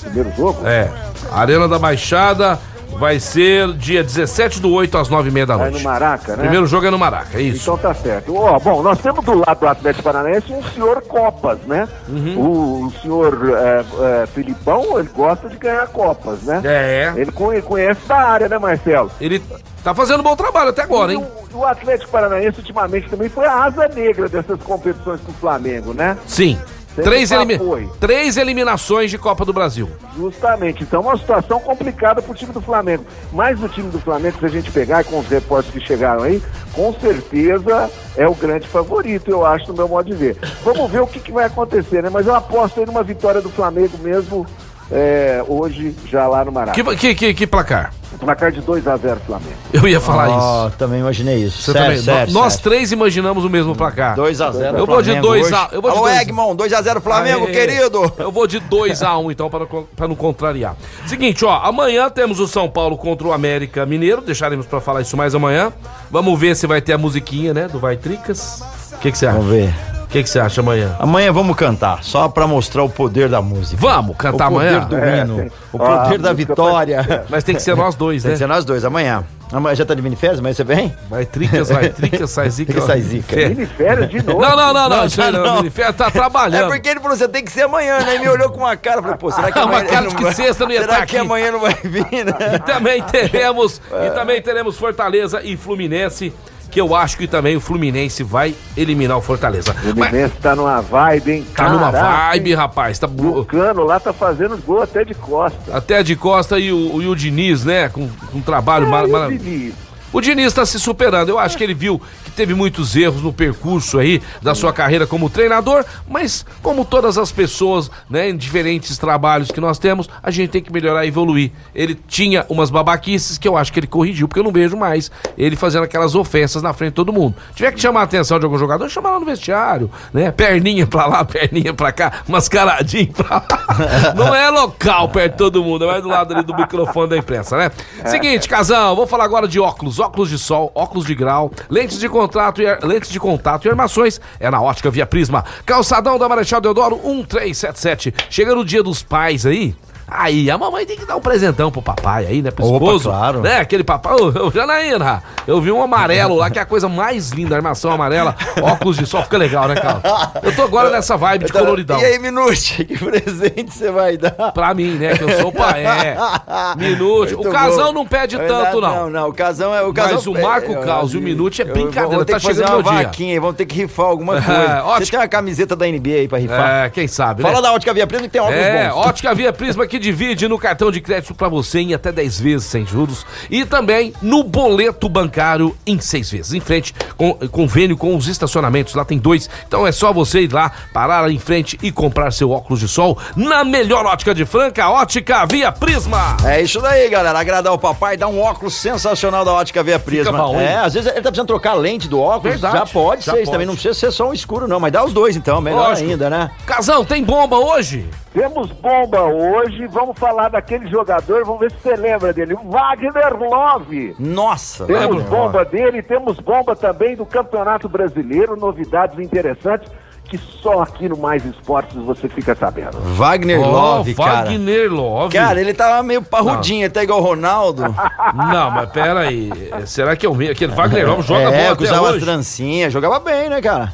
Primeiro 0.00 0.32
jogo. 0.36 0.66
É, 0.66 0.90
Arena 1.32 1.68
da 1.68 1.78
Baixada 1.78 2.58
vai 2.96 3.20
ser 3.20 3.72
dia 3.74 4.02
17 4.02 4.60
do 4.60 4.70
8 4.72 4.96
às 4.98 5.08
nove 5.08 5.28
e 5.28 5.32
meia 5.32 5.46
da 5.46 5.54
Aí 5.54 5.60
noite. 5.60 5.78
no 5.78 5.84
Maraca, 5.84 6.32
né? 6.36 6.42
Primeiro 6.42 6.66
jogo 6.66 6.86
é 6.86 6.90
no 6.90 6.98
Maraca, 6.98 7.38
é 7.38 7.42
isso. 7.42 7.62
Então 7.62 7.78
tá 7.78 7.94
certo. 7.94 8.34
Ó, 8.36 8.58
bom, 8.58 8.82
nós 8.82 8.98
temos 8.98 9.24
do 9.24 9.34
lado 9.38 9.60
do 9.60 9.66
Atlético 9.68 10.04
Paranaense 10.04 10.52
um 10.52 10.62
senhor 10.62 11.02
Copas, 11.02 11.58
né? 11.66 11.88
Uhum. 12.08 12.38
O, 12.38 12.86
o 12.86 12.92
senhor 13.02 13.38
é, 13.56 13.84
é, 14.22 14.26
Filipão, 14.26 14.98
ele 14.98 15.08
gosta 15.14 15.48
de 15.48 15.56
ganhar 15.56 15.86
Copas, 15.88 16.42
né? 16.42 16.60
É, 16.64 17.12
Ele 17.16 17.30
conhe- 17.32 17.62
conhece 17.62 18.00
da 18.08 18.16
área, 18.16 18.48
né, 18.48 18.58
Marcelo? 18.58 19.10
ele 19.20 19.42
tá 19.84 19.94
fazendo 19.94 20.20
um 20.20 20.24
bom 20.24 20.34
trabalho 20.36 20.70
até 20.70 20.82
agora, 20.82 21.12
E 21.12 21.16
hein? 21.16 21.26
o, 21.54 21.58
o 21.58 21.64
Atlético 21.64 22.10
Paranaense 22.10 22.58
ultimamente 22.58 23.08
também 23.08 23.28
foi 23.28 23.46
a 23.46 23.64
asa 23.64 23.88
negra 23.88 24.28
dessas 24.28 24.60
competições 24.62 25.20
com 25.20 25.30
o 25.30 25.34
Flamengo, 25.34 25.94
né? 25.94 26.16
Sim. 26.26 26.58
Três, 27.02 27.30
elimi-. 27.30 27.58
Três 28.00 28.36
eliminações 28.36 29.10
de 29.10 29.18
Copa 29.18 29.44
do 29.44 29.52
Brasil. 29.52 29.88
Justamente. 30.16 30.82
Então, 30.82 31.02
uma 31.02 31.16
situação 31.16 31.60
complicada 31.60 32.20
pro 32.22 32.34
time 32.34 32.52
do 32.52 32.60
Flamengo. 32.60 33.04
Mas 33.32 33.62
o 33.62 33.68
time 33.68 33.90
do 33.90 34.00
Flamengo, 34.00 34.38
se 34.38 34.46
a 34.46 34.48
gente 34.48 34.70
pegar 34.70 35.04
com 35.04 35.18
os 35.18 35.28
repórteres 35.28 35.80
que 35.80 35.86
chegaram 35.86 36.22
aí, 36.22 36.42
com 36.72 36.92
certeza 36.94 37.90
é 38.16 38.26
o 38.26 38.34
grande 38.34 38.66
favorito, 38.66 39.30
eu 39.30 39.44
acho, 39.44 39.68
no 39.68 39.74
meu 39.74 39.88
modo 39.88 40.06
de 40.06 40.14
ver. 40.14 40.36
Vamos 40.62 40.90
ver 40.90 41.00
o 41.00 41.06
que, 41.06 41.20
que 41.20 41.32
vai 41.32 41.44
acontecer, 41.44 42.02
né? 42.02 42.10
Mas 42.10 42.26
eu 42.26 42.34
aposto 42.34 42.80
aí 42.80 42.86
numa 42.86 43.02
vitória 43.02 43.40
do 43.40 43.50
Flamengo 43.50 43.98
mesmo 43.98 44.46
é, 44.90 45.42
hoje, 45.46 45.94
já 46.10 46.26
lá 46.26 46.44
no 46.44 46.52
Maracanã. 46.52 46.94
Que, 46.94 46.96
que, 46.96 47.14
que, 47.14 47.34
que 47.34 47.46
placar? 47.46 47.92
Placar 48.18 48.50
de 48.50 48.60
2 48.60 48.84
a 48.88 48.96
0 48.96 49.20
Flamengo. 49.24 49.52
Eu 49.72 49.86
ia 49.86 50.00
falar 50.00 50.26
isso. 50.28 50.38
Ó, 50.40 50.70
também 50.70 50.98
imaginei 50.98 51.36
isso. 51.36 51.62
Você 51.62 51.70
sério, 51.72 51.86
também. 51.88 52.02
sério, 52.02 52.32
nós 52.32 52.54
sério. 52.54 52.64
três 52.70 52.90
imaginamos 52.90 53.44
o 53.44 53.50
mesmo 53.50 53.76
placar. 53.76 54.16
2x0 54.16 54.76
Eu 54.76 54.86
vou 54.86 55.00
de 55.00 55.14
2 55.20 55.52
a- 55.52 55.68
eu 55.70 55.80
vou 55.80 55.90
de 55.92 55.96
Alô, 55.98 56.06
dois- 56.08 56.20
Egmont, 56.22 56.56
2x0 56.56 57.00
Flamengo, 57.00 57.46
Aê. 57.46 57.52
querido. 57.52 58.12
Eu 58.18 58.32
vou 58.32 58.46
de 58.48 58.58
2x1, 58.60 59.24
um, 59.26 59.30
então, 59.30 59.48
para, 59.48 59.60
não- 59.60 59.86
para 59.94 60.08
não 60.08 60.16
contrariar. 60.16 60.74
Seguinte, 61.06 61.44
ó, 61.44 61.60
amanhã 61.62 62.10
temos 62.10 62.40
o 62.40 62.48
São 62.48 62.68
Paulo 62.68 62.96
contra 62.98 63.28
o 63.28 63.32
América 63.32 63.86
Mineiro, 63.86 64.20
deixaremos 64.20 64.66
para 64.66 64.80
falar 64.80 65.02
isso 65.02 65.16
mais 65.16 65.32
amanhã. 65.36 65.72
Vamos 66.10 66.36
ver 66.40 66.56
se 66.56 66.66
vai 66.66 66.80
ter 66.80 66.94
a 66.94 66.98
musiquinha, 66.98 67.54
né, 67.54 67.68
do 67.68 67.78
Vai 67.78 67.96
Tricas. 67.96 68.60
O 68.94 68.98
que 68.98 69.12
que 69.12 69.18
você 69.18 69.26
acha? 69.26 69.36
Vamos 69.38 69.52
ver. 69.52 69.72
O 70.08 70.10
que 70.10 70.24
você 70.26 70.40
acha 70.40 70.62
amanhã? 70.62 70.96
Amanhã 70.98 71.30
vamos 71.30 71.54
cantar, 71.54 72.02
só 72.02 72.28
pra 72.30 72.46
mostrar 72.46 72.82
o 72.82 72.88
poder 72.88 73.28
da 73.28 73.42
música. 73.42 73.76
Vamos 73.78 74.12
O 74.12 74.14
cantar 74.14 74.48
poder 74.50 74.68
amanhã? 74.68 74.86
do 74.86 74.96
É, 74.96 75.18
hino, 75.20 75.36
tem. 75.36 75.52
o 75.70 75.78
poder 75.78 76.14
Ah, 76.14 76.16
da 76.18 76.32
vitória. 76.32 77.24
Mas 77.28 77.44
tem 77.44 77.54
que 77.54 77.60
ser 77.62 77.76
nós 77.76 77.94
dois, 77.94 78.22
Tem 78.22 78.30
né? 78.30 78.34
que 78.34 78.38
ser 78.38 78.46
nós 78.46 78.64
dois, 78.64 78.84
amanhã. 78.86 79.22
Amanhã 79.52 79.74
já 79.74 79.84
tá 79.84 79.94
de 79.94 80.00
miniférias, 80.02 80.38
amanhã 80.40 80.54
você 80.54 80.64
vem? 80.64 80.94
Vai 81.10 81.24
Tricas, 81.26 81.68
vai 81.70 81.88
Tricas, 81.90 82.30
sai 82.30 82.48
zica. 82.50 82.72
Tem 82.72 82.80
que 82.80 82.86
sai 82.86 83.00
zica. 83.02 83.34
Fé. 83.34 83.48
Mini 83.50 83.66
férias 83.66 84.10
de 84.10 84.22
novo. 84.22 84.40
Não, 84.40 84.50
não, 84.56 84.72
não, 84.74 84.88
não, 84.88 84.88
Não, 85.06 85.32
não. 85.32 85.44
não. 85.44 85.56
Minifé 85.56 85.92
tá 85.92 86.06
É 86.06 86.10
trabalhando. 86.10 86.68
porque 86.68 86.88
ele 86.88 87.00
falou, 87.00 87.16
você 87.16 87.28
tem 87.28 87.44
que 87.44 87.52
ser 87.52 87.62
amanhã, 87.62 87.98
né? 88.00 88.16
E 88.16 88.18
me 88.18 88.28
olhou 88.28 88.50
com 88.50 88.58
uma 88.60 88.76
cara, 88.76 89.00
falei, 89.02 89.16
pô, 89.18 89.30
será 89.30 89.50
que 89.52 89.58
Uma 89.58 89.64
amanhã 89.66 89.80
ele 89.80 89.88
cara 89.90 90.02
não 90.02 90.08
de 90.10 90.16
que 90.16 90.22
vai- 90.24 90.34
sexta 90.34 90.64
não 90.64 90.72
ia 90.72 90.80
Será 90.80 90.92
tá 90.94 91.06
que 91.06 91.16
aqui? 91.16 91.26
amanhã 91.26 91.52
não 91.52 91.60
vai 91.60 91.74
vir, 91.82 92.24
né? 92.24 92.34
E 92.56 92.58
também 92.60 93.02
teremos, 93.02 93.80
e 94.06 94.10
também 94.10 94.40
teremos 94.42 94.76
Fortaleza 94.76 95.40
e 95.42 95.56
Fluminense, 95.56 96.32
que 96.70 96.80
eu 96.80 96.94
acho 96.94 97.16
que 97.16 97.26
também 97.26 97.56
o 97.56 97.60
Fluminense 97.60 98.22
vai 98.22 98.54
eliminar 98.76 99.16
o 99.16 99.20
Fortaleza. 99.22 99.72
O 99.72 99.74
Mas 99.74 100.10
Fluminense 100.10 100.34
tá 100.40 100.54
numa 100.54 100.80
vibe, 100.80 101.32
hein? 101.32 101.46
tá 101.54 101.68
numa 101.70 101.90
vibe, 101.90 102.50
hein? 102.50 102.56
rapaz. 102.56 102.98
Tá, 102.98 103.06
o 103.06 103.44
Cano 103.44 103.84
lá 103.84 103.98
tá 103.98 104.12
fazendo 104.12 104.56
gol 104.58 104.82
até 104.82 105.04
de 105.04 105.14
costa. 105.14 105.58
até 105.76 106.02
de 106.02 106.14
Costa 106.16 106.58
e 106.58 106.72
o, 106.72 107.02
e 107.02 107.06
o 107.06 107.14
Diniz, 107.14 107.64
né? 107.64 107.88
Com, 107.88 108.08
com 108.08 108.38
um 108.38 108.42
trabalho 108.42 108.86
o 108.86 108.90
maravilhoso. 108.90 109.38
Diniz? 109.38 109.74
O 110.12 110.20
Diniz 110.20 110.46
está 110.46 110.64
se 110.64 110.78
superando. 110.80 111.28
Eu 111.28 111.38
acho 111.38 111.56
que 111.56 111.64
ele 111.64 111.74
viu 111.74 112.00
teve 112.38 112.54
muitos 112.54 112.94
erros 112.94 113.20
no 113.20 113.32
percurso 113.32 113.98
aí 113.98 114.22
da 114.40 114.54
sua 114.54 114.72
carreira 114.72 115.08
como 115.08 115.28
treinador, 115.28 115.84
mas 116.08 116.46
como 116.62 116.84
todas 116.84 117.18
as 117.18 117.32
pessoas, 117.32 117.90
né, 118.08 118.30
em 118.30 118.36
diferentes 118.36 118.96
trabalhos 118.96 119.50
que 119.50 119.60
nós 119.60 119.76
temos, 119.76 120.08
a 120.22 120.30
gente 120.30 120.50
tem 120.50 120.62
que 120.62 120.72
melhorar 120.72 121.04
e 121.04 121.08
evoluir. 121.08 121.50
Ele 121.74 121.96
tinha 122.06 122.46
umas 122.48 122.70
babaquices 122.70 123.38
que 123.38 123.48
eu 123.48 123.56
acho 123.56 123.72
que 123.72 123.80
ele 123.80 123.88
corrigiu, 123.88 124.28
porque 124.28 124.38
eu 124.38 124.44
não 124.44 124.52
vejo 124.52 124.76
mais 124.76 125.10
ele 125.36 125.56
fazendo 125.56 125.82
aquelas 125.82 126.14
ofensas 126.14 126.62
na 126.62 126.72
frente 126.72 126.90
de 126.90 126.94
todo 126.94 127.12
mundo. 127.12 127.34
Tiver 127.56 127.72
que 127.72 127.80
chamar 127.80 128.02
a 128.02 128.04
atenção 128.04 128.38
de 128.38 128.44
algum 128.44 128.56
jogador, 128.56 128.88
chama 128.88 129.10
lá 129.10 129.18
no 129.18 129.26
vestiário, 129.26 129.90
né? 130.12 130.30
Perninha 130.30 130.86
pra 130.86 131.06
lá, 131.06 131.24
perninha 131.26 131.74
pra 131.74 131.90
cá, 131.90 132.22
mascaradinho 132.28 133.12
pra 133.12 133.44
lá. 133.50 134.14
Não 134.14 134.32
é 134.32 134.48
local 134.48 135.08
perto 135.08 135.32
de 135.32 135.38
todo 135.38 135.64
mundo, 135.64 135.86
é 135.86 135.88
mais 135.88 136.02
do 136.04 136.08
lado 136.08 136.32
ali 136.34 136.44
do 136.44 136.54
microfone 136.54 137.08
da 137.10 137.16
imprensa, 137.16 137.56
né? 137.56 137.72
Seguinte, 138.06 138.48
casal, 138.48 138.94
vou 138.94 139.08
falar 139.08 139.24
agora 139.24 139.48
de 139.48 139.58
óculos, 139.58 139.98
óculos 139.98 140.30
de 140.30 140.38
sol, 140.38 140.70
óculos 140.72 141.04
de 141.04 141.16
grau, 141.16 141.50
lentes 141.68 141.98
de 141.98 142.08
contrato 142.28 142.60
e 142.60 142.86
lentes 142.86 143.10
de 143.10 143.18
contato 143.18 143.64
e 143.64 143.70
armações. 143.70 144.20
É 144.38 144.50
na 144.50 144.60
Ótica 144.60 144.90
Via 144.90 145.06
Prisma. 145.06 145.44
Calçadão 145.64 146.18
da 146.18 146.28
Marechal 146.28 146.60
Deodoro 146.60 146.96
1377. 146.96 148.14
Chegando 148.28 148.60
o 148.60 148.64
Dia 148.64 148.82
dos 148.82 149.02
Pais 149.02 149.46
aí, 149.46 149.74
Aí, 150.10 150.50
a 150.50 150.56
mamãe 150.58 150.86
tem 150.86 150.96
que 150.96 151.04
dar 151.04 151.16
um 151.16 151.20
presentão 151.20 151.70
pro 151.70 151.82
papai 151.82 152.26
aí, 152.26 152.42
né? 152.42 152.50
Pro 152.50 152.64
Opa, 152.64 152.74
esposo. 152.76 153.08
claro. 153.10 153.40
Né? 153.40 153.58
Aquele 153.58 153.84
papai. 153.84 154.14
Ô, 154.14 154.46
ô, 154.46 154.50
Janaína, 154.50 155.22
eu 155.46 155.60
vi 155.60 155.70
um 155.70 155.82
amarelo 155.82 156.34
lá, 156.36 156.48
que 156.50 156.58
é 156.58 156.62
a 156.62 156.66
coisa 156.66 156.88
mais 156.88 157.30
linda, 157.30 157.54
armação 157.54 157.90
amarela. 157.92 158.34
Óculos 158.62 158.96
de 158.96 159.06
sol, 159.06 159.22
fica 159.22 159.36
legal, 159.36 159.68
né, 159.68 159.74
Carlos? 159.74 160.02
Eu 160.42 160.54
tô 160.54 160.62
agora 160.62 160.90
nessa 160.90 161.16
vibe 161.16 161.44
de 161.46 161.52
coloridão. 161.52 162.00
E 162.00 162.04
aí, 162.04 162.18
Minute, 162.18 162.84
que 162.86 162.98
presente 162.98 163.72
você 163.74 163.90
vai 163.90 164.16
dar? 164.16 164.30
Pra 164.52 164.72
mim, 164.74 164.92
né? 164.92 165.16
Que 165.16 165.24
eu 165.24 165.30
sou 165.40 165.48
o 165.48 165.52
pai. 165.52 165.84
É. 165.84 166.16
Minute. 166.76 167.34
O 167.34 167.50
casão 167.50 167.86
bom. 167.88 167.92
não 167.92 168.06
pede 168.06 168.36
É, 168.36 168.46
tanto, 168.46 168.80
não. 168.80 168.88
Não, 168.98 169.10
não, 169.10 169.28
o 169.28 169.32
casão 169.34 169.74
é 169.74 169.82
o 169.82 169.92
casão. 169.92 170.14
Mas 170.14 170.26
o 170.26 170.32
Marco 170.32 170.72
é, 170.72 170.84
Caos 170.84 171.14
e 171.14 171.18
o 171.18 171.20
Minute 171.20 171.62
é 171.62 171.64
brincadeira, 171.64 172.24
ter 172.24 172.32
tá 172.32 172.38
que 172.40 172.46
fazer 172.46 172.64
chegando 172.64 172.80
uma 172.88 173.02
vaquinha 173.02 173.40
vamos 173.40 173.56
ter 173.56 173.66
que 173.66 173.74
rifar 173.76 174.06
alguma 174.06 174.38
É, 174.38 174.40
coisa. 174.42 174.84
ótimo. 174.84 175.04
Você 175.06 175.10
tem 175.10 175.20
uma 175.20 175.28
camiseta 175.28 175.76
da 175.76 175.86
NBA 175.86 176.10
aí 176.10 176.28
pra 176.28 176.38
rifar? 176.38 176.70
É, 176.86 176.90
quem 176.90 177.06
sabe, 177.06 177.42
né? 177.42 177.48
Fala 177.48 177.62
da 177.62 177.72
Ótica 177.72 177.92
Via 177.94 178.06
Prima 178.06 178.22
que 178.22 178.28
tem 178.28 178.40
óculos 178.40 178.58
É, 178.60 178.88
bons. 178.88 178.96
Ótica 179.06 179.34
Via 179.34 179.52
Prisma 179.52 179.86
que 179.86 179.97
divide 179.98 180.48
no 180.48 180.58
cartão 180.58 180.90
de 180.90 181.00
crédito 181.00 181.34
pra 181.34 181.48
você 181.48 181.80
em 181.80 181.94
até 181.94 182.12
10 182.12 182.40
vezes 182.40 182.66
sem 182.66 182.86
juros 182.86 183.26
e 183.50 183.64
também 183.64 184.12
no 184.22 184.42
boleto 184.42 185.08
bancário 185.08 185.76
em 185.86 186.00
6 186.00 186.30
vezes. 186.30 186.52
Em 186.52 186.60
frente 186.60 186.94
com 187.16 187.34
convênio 187.48 187.96
com 187.96 188.16
os 188.16 188.28
estacionamentos, 188.28 188.94
lá 188.94 189.04
tem 189.04 189.18
dois. 189.18 189.48
Então 189.66 189.86
é 189.86 189.92
só 189.92 190.12
você 190.12 190.42
ir 190.42 190.52
lá, 190.52 190.70
parar 190.92 191.22
lá 191.22 191.30
em 191.30 191.38
frente 191.38 191.78
e 191.82 191.90
comprar 191.90 192.30
seu 192.30 192.50
óculos 192.50 192.80
de 192.80 192.88
sol 192.88 193.18
na 193.36 193.64
melhor 193.64 194.06
ótica 194.06 194.34
de 194.34 194.44
Franca, 194.44 194.88
Ótica 194.88 195.46
Via 195.46 195.70
Prisma. 195.72 196.36
É 196.44 196.60
isso 196.62 196.80
daí, 196.80 197.08
galera. 197.08 197.38
Agradar 197.38 197.72
o 197.72 197.78
papai, 197.78 198.16
dar 198.16 198.28
um 198.28 198.40
óculos 198.40 198.74
sensacional 198.74 199.44
da 199.44 199.52
ótica 199.52 199.82
Via 199.82 199.98
Prisma. 199.98 200.32
bom, 200.32 200.60
é, 200.60 200.76
às 200.76 200.94
vezes 200.94 201.10
ele 201.10 201.20
tá 201.20 201.30
precisando 201.30 201.46
trocar 201.48 201.72
a 201.72 201.74
lente 201.74 202.08
do 202.08 202.20
óculos. 202.20 202.60
Verdade, 202.60 202.78
já 202.78 202.86
pode 202.86 203.24
já 203.24 203.32
ser, 203.32 203.38
pode. 203.38 203.50
também 203.50 203.66
não 203.66 203.74
precisa 203.74 203.94
ser 203.94 204.10
só 204.10 204.28
um 204.28 204.32
escuro, 204.32 204.66
não. 204.66 204.80
Mas 204.80 204.92
dá 204.92 205.04
os 205.04 205.12
dois 205.12 205.36
então, 205.36 205.60
melhor 205.60 205.88
Lógico. 205.90 206.10
ainda, 206.10 206.30
né? 206.30 206.50
Casão, 206.66 207.04
tem 207.04 207.22
bomba 207.22 207.56
hoje? 207.56 208.06
Temos 208.32 208.70
bomba 208.72 209.22
hoje, 209.22 209.86
vamos 209.86 210.18
falar 210.18 210.50
daquele 210.50 210.88
jogador, 210.88 211.44
vamos 211.44 211.60
ver 211.60 211.70
se 211.72 211.78
você 211.82 211.96
lembra 211.96 212.32
dele, 212.32 212.54
o 212.54 212.70
Wagner 212.70 213.36
Love. 213.38 214.14
Nossa, 214.18 214.84
Temos 214.86 215.22
bomba 215.24 215.64
dele, 215.64 216.02
temos 216.02 216.38
bomba 216.38 216.76
também 216.76 217.16
do 217.16 217.24
Campeonato 217.24 217.88
Brasileiro, 217.88 218.56
novidades 218.56 219.18
interessantes 219.18 219.90
que 220.28 220.36
só 220.36 220.82
aqui 220.82 221.08
no 221.08 221.16
Mais 221.16 221.42
Esportes 221.44 221.96
você 221.96 222.28
fica 222.28 222.54
sabendo. 222.54 222.98
Wagner 223.16 223.58
Love, 223.60 224.14
Ó, 224.18 224.22
cara. 224.24 224.44
Wagner 224.44 224.92
Love. 224.92 225.34
Cara, 225.34 225.58
ele 225.58 225.72
tava 225.72 226.02
meio 226.02 226.22
parrudinho, 226.22 226.86
até 226.86 227.02
igual 227.02 227.20
o 227.20 227.24
Ronaldo. 227.24 227.82
Não, 228.34 228.70
mas 228.70 228.90
pera 228.90 229.20
aí. 229.20 229.50
Será 229.86 230.14
que 230.16 230.26
é 230.26 230.28
o 230.28 230.34
mesmo? 230.34 230.52
Aquele 230.52 230.74
Wagner 230.74 231.08
Love 231.08 231.22
joga 231.22 231.40
é, 231.40 231.44
bola 231.64 231.76
que 231.76 231.84
até 231.84 231.92
usava 231.94 232.08
as 232.08 232.14
hoje? 232.16 232.24
trancinhas, 232.26 232.92
jogava 232.92 233.18
bem, 233.20 233.48
né, 233.48 233.62
cara? 233.62 233.92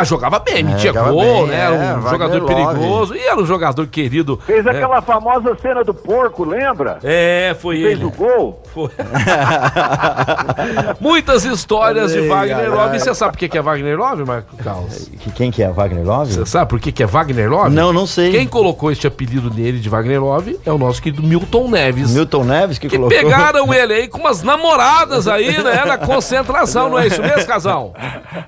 Ah, 0.00 0.04
jogava 0.04 0.38
bem, 0.38 0.62
metia 0.62 0.88
jogava 0.92 1.10
gol, 1.12 1.22
bem, 1.22 1.46
né? 1.48 1.54
é, 1.56 1.60
Era 1.60 1.74
um 1.74 1.78
Wagner 2.00 2.10
jogador 2.10 2.46
perigoso. 2.46 3.14
E 3.14 3.20
era 3.26 3.40
um 3.40 3.46
jogador 3.46 3.86
querido. 3.86 4.38
Fez 4.46 4.64
né? 4.64 4.70
aquela 4.72 5.02
famosa 5.02 5.56
cena 5.60 5.84
do 5.84 5.92
porco, 5.94 6.44
lembra? 6.44 6.98
É, 7.02 7.54
foi 7.60 7.76
Fez 7.76 7.92
ele. 7.92 8.04
o 8.04 8.10
gol. 8.10 8.62
Foi. 8.72 8.90
Muitas 11.00 11.44
histórias 11.44 12.12
de 12.12 12.20
Wagner 12.28 12.56
galera. 12.70 12.74
Love. 12.74 12.96
E 12.96 13.00
você 13.00 13.14
sabe 13.14 13.36
por 13.36 13.48
que 13.48 13.58
é 13.58 13.62
Wagner 13.62 13.98
Love, 13.98 14.24
Marco 14.24 14.56
Carlos? 14.56 15.10
Que- 15.18 15.30
Quem 15.32 15.50
que 15.50 15.62
é? 15.62 15.70
Wagner 15.70 16.04
Love? 16.04 16.32
Você 16.34 16.46
sabe 16.46 16.68
por 16.70 16.80
que 16.80 17.02
é 17.02 17.06
Wagner 17.06 17.50
Love? 17.50 17.74
Não, 17.74 17.92
não 17.92 18.06
sei. 18.06 18.30
Quem 18.32 18.46
colocou 18.46 18.90
este 18.92 19.06
apelido 19.06 19.52
nele 19.52 19.78
de 19.78 19.88
Wagner 19.88 20.22
Love 20.22 20.58
é 20.64 20.72
o 20.72 20.78
nosso 20.78 21.02
querido 21.02 21.22
Milton 21.22 21.68
Neves. 21.68 22.10
Milton 22.12 22.44
Neves 22.44 22.78
que, 22.78 22.88
Que 22.88 22.96
colocou. 22.96 23.16
pegaram 23.18 23.72
ele 23.74 23.92
aí 23.94 24.08
com 24.08 24.18
umas 24.18 24.42
namoradas 24.42 25.26
aí, 25.28 25.62
né? 25.62 25.84
Na 25.84 25.98
concentração, 25.98 26.88
não 26.90 26.98
é 26.98 27.06
isso 27.06 27.20
mesmo, 27.22 27.46
casal? 27.46 27.94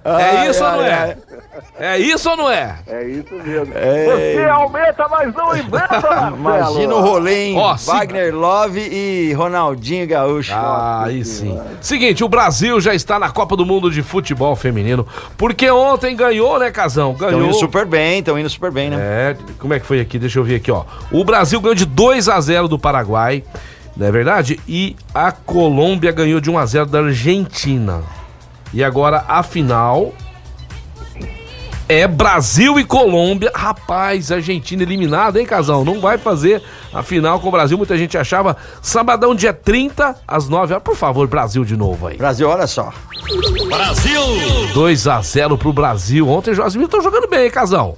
É 0.04 0.48
isso 0.48 0.64
ou 0.64 0.72
não 0.72 0.82
é? 0.84 1.16
É 1.78 1.98
isso 1.98 2.30
ou 2.30 2.36
não 2.36 2.50
é? 2.50 2.76
É 2.86 3.04
isso 3.08 3.34
mesmo. 3.34 3.74
Ei. 3.76 4.34
Você 4.36 4.44
aumenta, 4.44 5.08
mas 5.08 5.34
não 5.34 5.52
inventa. 5.56 6.32
Imagina 6.36 6.94
o 6.94 7.00
rolê, 7.00 7.44
hein? 7.46 7.58
Ó, 7.58 7.76
se- 7.76 7.86
Wagner 7.90 8.34
Love 8.34 8.80
e 8.80 9.32
Ronaldinho 9.34 10.06
Gaúcho. 10.12 10.52
Ah, 10.54 11.04
aí 11.06 11.24
sim. 11.24 11.58
Seguinte, 11.80 12.22
o 12.22 12.28
Brasil 12.28 12.80
já 12.80 12.94
está 12.94 13.18
na 13.18 13.30
Copa 13.30 13.56
do 13.56 13.66
Mundo 13.66 13.90
de 13.90 14.02
Futebol 14.02 14.54
Feminino, 14.54 15.06
porque 15.36 15.70
ontem 15.70 16.14
ganhou, 16.14 16.58
né, 16.58 16.70
Casão? 16.70 17.12
Estão 17.12 17.30
Ganhou. 17.30 17.46
indo 17.46 17.54
super 17.54 17.84
bem, 17.86 18.20
estão 18.20 18.38
indo 18.38 18.48
super 18.48 18.70
bem, 18.70 18.90
né? 18.90 18.96
É, 19.00 19.36
como 19.58 19.74
é 19.74 19.80
que 19.80 19.86
foi 19.86 20.00
aqui? 20.00 20.18
Deixa 20.18 20.38
eu 20.38 20.44
ver 20.44 20.56
aqui, 20.56 20.70
ó. 20.70 20.84
O 21.10 21.24
Brasil 21.24 21.60
ganhou 21.60 21.74
de 21.74 21.84
2 21.84 22.28
a 22.28 22.40
0 22.40 22.68
do 22.68 22.78
Paraguai, 22.78 23.42
não 23.96 24.06
é 24.06 24.10
verdade? 24.12 24.60
E 24.68 24.96
a 25.14 25.32
Colômbia 25.32 26.12
ganhou 26.12 26.40
de 26.40 26.50
1 26.50 26.58
a 26.58 26.66
0 26.66 26.86
da 26.86 26.98
Argentina. 27.00 28.00
E 28.72 28.82
agora 28.82 29.24
a 29.28 29.42
final 29.42 30.12
é 31.88 32.06
Brasil 32.06 32.78
e 32.78 32.84
Colômbia. 32.84 33.50
Rapaz, 33.54 34.30
Argentina 34.32 34.82
eliminada, 34.82 35.38
hein, 35.40 35.46
Casão? 35.46 35.84
Não 35.84 36.00
vai 36.00 36.18
fazer 36.18 36.62
a 36.92 37.02
final 37.02 37.40
com 37.40 37.48
o 37.48 37.50
Brasil. 37.50 37.76
Muita 37.76 37.96
gente 37.96 38.16
achava 38.16 38.56
sabadão 38.80 39.34
dia 39.34 39.52
30 39.52 40.16
às 40.26 40.48
9 40.48 40.74
horas. 40.74 40.84
Por 40.84 40.96
favor, 40.96 41.26
Brasil 41.26 41.64
de 41.64 41.76
novo 41.76 42.06
aí. 42.06 42.16
Brasil, 42.16 42.48
olha 42.48 42.66
só. 42.66 42.92
2 44.72 45.06
a 45.08 45.20
0 45.20 45.58
pro 45.58 45.72
Brasil. 45.72 46.28
Ontem 46.28 46.50
os 46.50 46.56
Josimir 46.56 46.86
estão 46.86 47.00
jogando 47.00 47.28
bem, 47.28 47.44
hein, 47.44 47.50
Casão? 47.50 47.96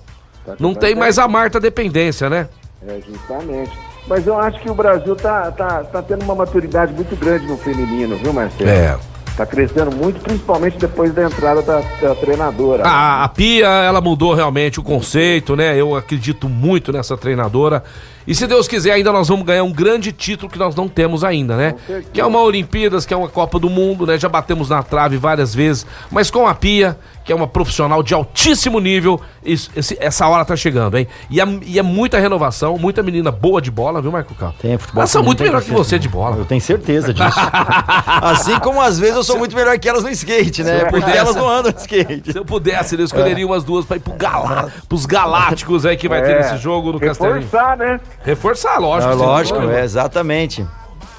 Não 0.58 0.74
tem 0.74 0.94
mais 0.94 1.18
a 1.18 1.26
Marta 1.26 1.58
dependência, 1.58 2.28
né? 2.28 2.48
É, 2.86 3.00
justamente. 3.08 3.72
Mas 4.06 4.26
eu 4.26 4.38
acho 4.38 4.60
que 4.60 4.70
o 4.70 4.74
Brasil 4.74 5.16
tá, 5.16 5.50
tá, 5.50 5.84
tá 5.84 6.02
tendo 6.02 6.22
uma 6.24 6.34
maturidade 6.34 6.92
muito 6.92 7.16
grande 7.16 7.46
no 7.46 7.56
feminino, 7.56 8.16
viu, 8.16 8.32
Marcelo? 8.32 8.68
É. 8.68 8.98
Tá 9.36 9.44
crescendo 9.44 9.90
muito, 9.90 10.20
principalmente 10.20 10.78
depois 10.78 11.12
da 11.12 11.24
entrada 11.24 11.60
da, 11.60 11.80
da 11.80 12.14
treinadora. 12.14 12.86
A, 12.86 13.24
a 13.24 13.28
Pia, 13.28 13.66
ela 13.66 14.00
mudou 14.00 14.32
realmente 14.32 14.78
o 14.78 14.82
conceito, 14.82 15.56
né? 15.56 15.78
Eu 15.78 15.96
acredito 15.96 16.48
muito 16.48 16.92
nessa 16.92 17.16
treinadora. 17.16 17.82
E 18.26 18.34
se 18.34 18.46
Deus 18.46 18.66
quiser, 18.66 18.92
ainda 18.92 19.12
nós 19.12 19.28
vamos 19.28 19.44
ganhar 19.44 19.62
um 19.64 19.72
grande 19.72 20.10
título 20.12 20.50
que 20.50 20.58
nós 20.58 20.74
não 20.74 20.88
temos 20.88 21.22
ainda, 21.22 21.56
né? 21.56 21.74
Que 22.12 22.20
é 22.20 22.24
uma 22.26 22.40
Olimpíadas, 22.40 23.04
que 23.04 23.12
é 23.12 23.16
uma 23.16 23.28
Copa 23.28 23.58
do 23.58 23.68
Mundo, 23.68 24.06
né? 24.06 24.18
Já 24.18 24.28
batemos 24.28 24.70
na 24.70 24.82
trave 24.82 25.16
várias 25.16 25.54
vezes, 25.54 25.86
mas 26.10 26.30
com 26.30 26.46
a 26.46 26.54
Pia, 26.54 26.96
que 27.24 27.32
é 27.32 27.34
uma 27.34 27.46
profissional 27.46 28.02
de 28.02 28.14
altíssimo 28.14 28.80
nível, 28.80 29.20
isso, 29.44 29.70
esse- 29.76 29.96
essa 30.00 30.26
hora 30.26 30.44
tá 30.44 30.56
chegando, 30.56 30.96
hein? 30.98 31.06
E 31.30 31.40
é, 31.40 31.44
e 31.66 31.78
é 31.78 31.82
muita 31.82 32.18
renovação, 32.18 32.76
muita 32.78 33.02
menina 33.02 33.30
boa 33.30 33.60
de 33.60 33.70
bola, 33.70 34.00
viu, 34.00 34.10
Marco 34.12 34.34
Cal? 34.34 34.54
Tem 34.60 34.76
futebol. 34.78 35.00
Elas 35.02 35.10
são 35.10 35.22
muito 35.22 35.42
melhor 35.42 35.60
que 35.60 35.66
certeza. 35.68 35.84
você 35.84 35.98
de 35.98 36.08
bola. 36.08 36.36
Eu 36.36 36.44
tenho 36.44 36.60
certeza 36.60 37.12
disso. 37.12 37.38
assim 38.22 38.58
como 38.60 38.80
às 38.80 38.98
vezes 38.98 39.16
eu 39.16 39.24
sou 39.24 39.38
muito 39.38 39.54
melhor 39.54 39.78
que 39.78 39.88
elas 39.88 40.02
no 40.02 40.10
skate, 40.10 40.62
né? 40.62 40.84
Porque 40.86 41.10
elas 41.10 41.34
não 41.36 41.48
andam 41.48 41.72
de 41.72 41.80
skate. 41.80 42.32
Se 42.32 42.38
eu 42.38 42.44
pudesse, 42.44 42.94
eu 42.96 43.04
escolheria 43.04 43.46
umas 43.46 43.64
duas 43.64 43.84
pra 43.84 43.96
ir 43.96 44.00
pro 44.00 44.14
galá, 44.14 44.68
pros 44.88 45.06
galácticos 45.06 45.84
aí 45.86 45.96
que 45.96 46.08
vai 46.08 46.22
ter 46.22 46.32
É, 46.32 46.38
nesse 46.38 46.56
jogo 46.62 46.92
no 46.92 47.00
Castelinho. 47.00 47.40
Reforçar, 47.40 47.76
né? 47.76 48.00
Reforçar, 48.22 48.78
lógico. 48.78 49.12
Sem 49.12 49.22
lógico, 49.22 49.62
é, 49.70 49.84
exatamente. 49.84 50.66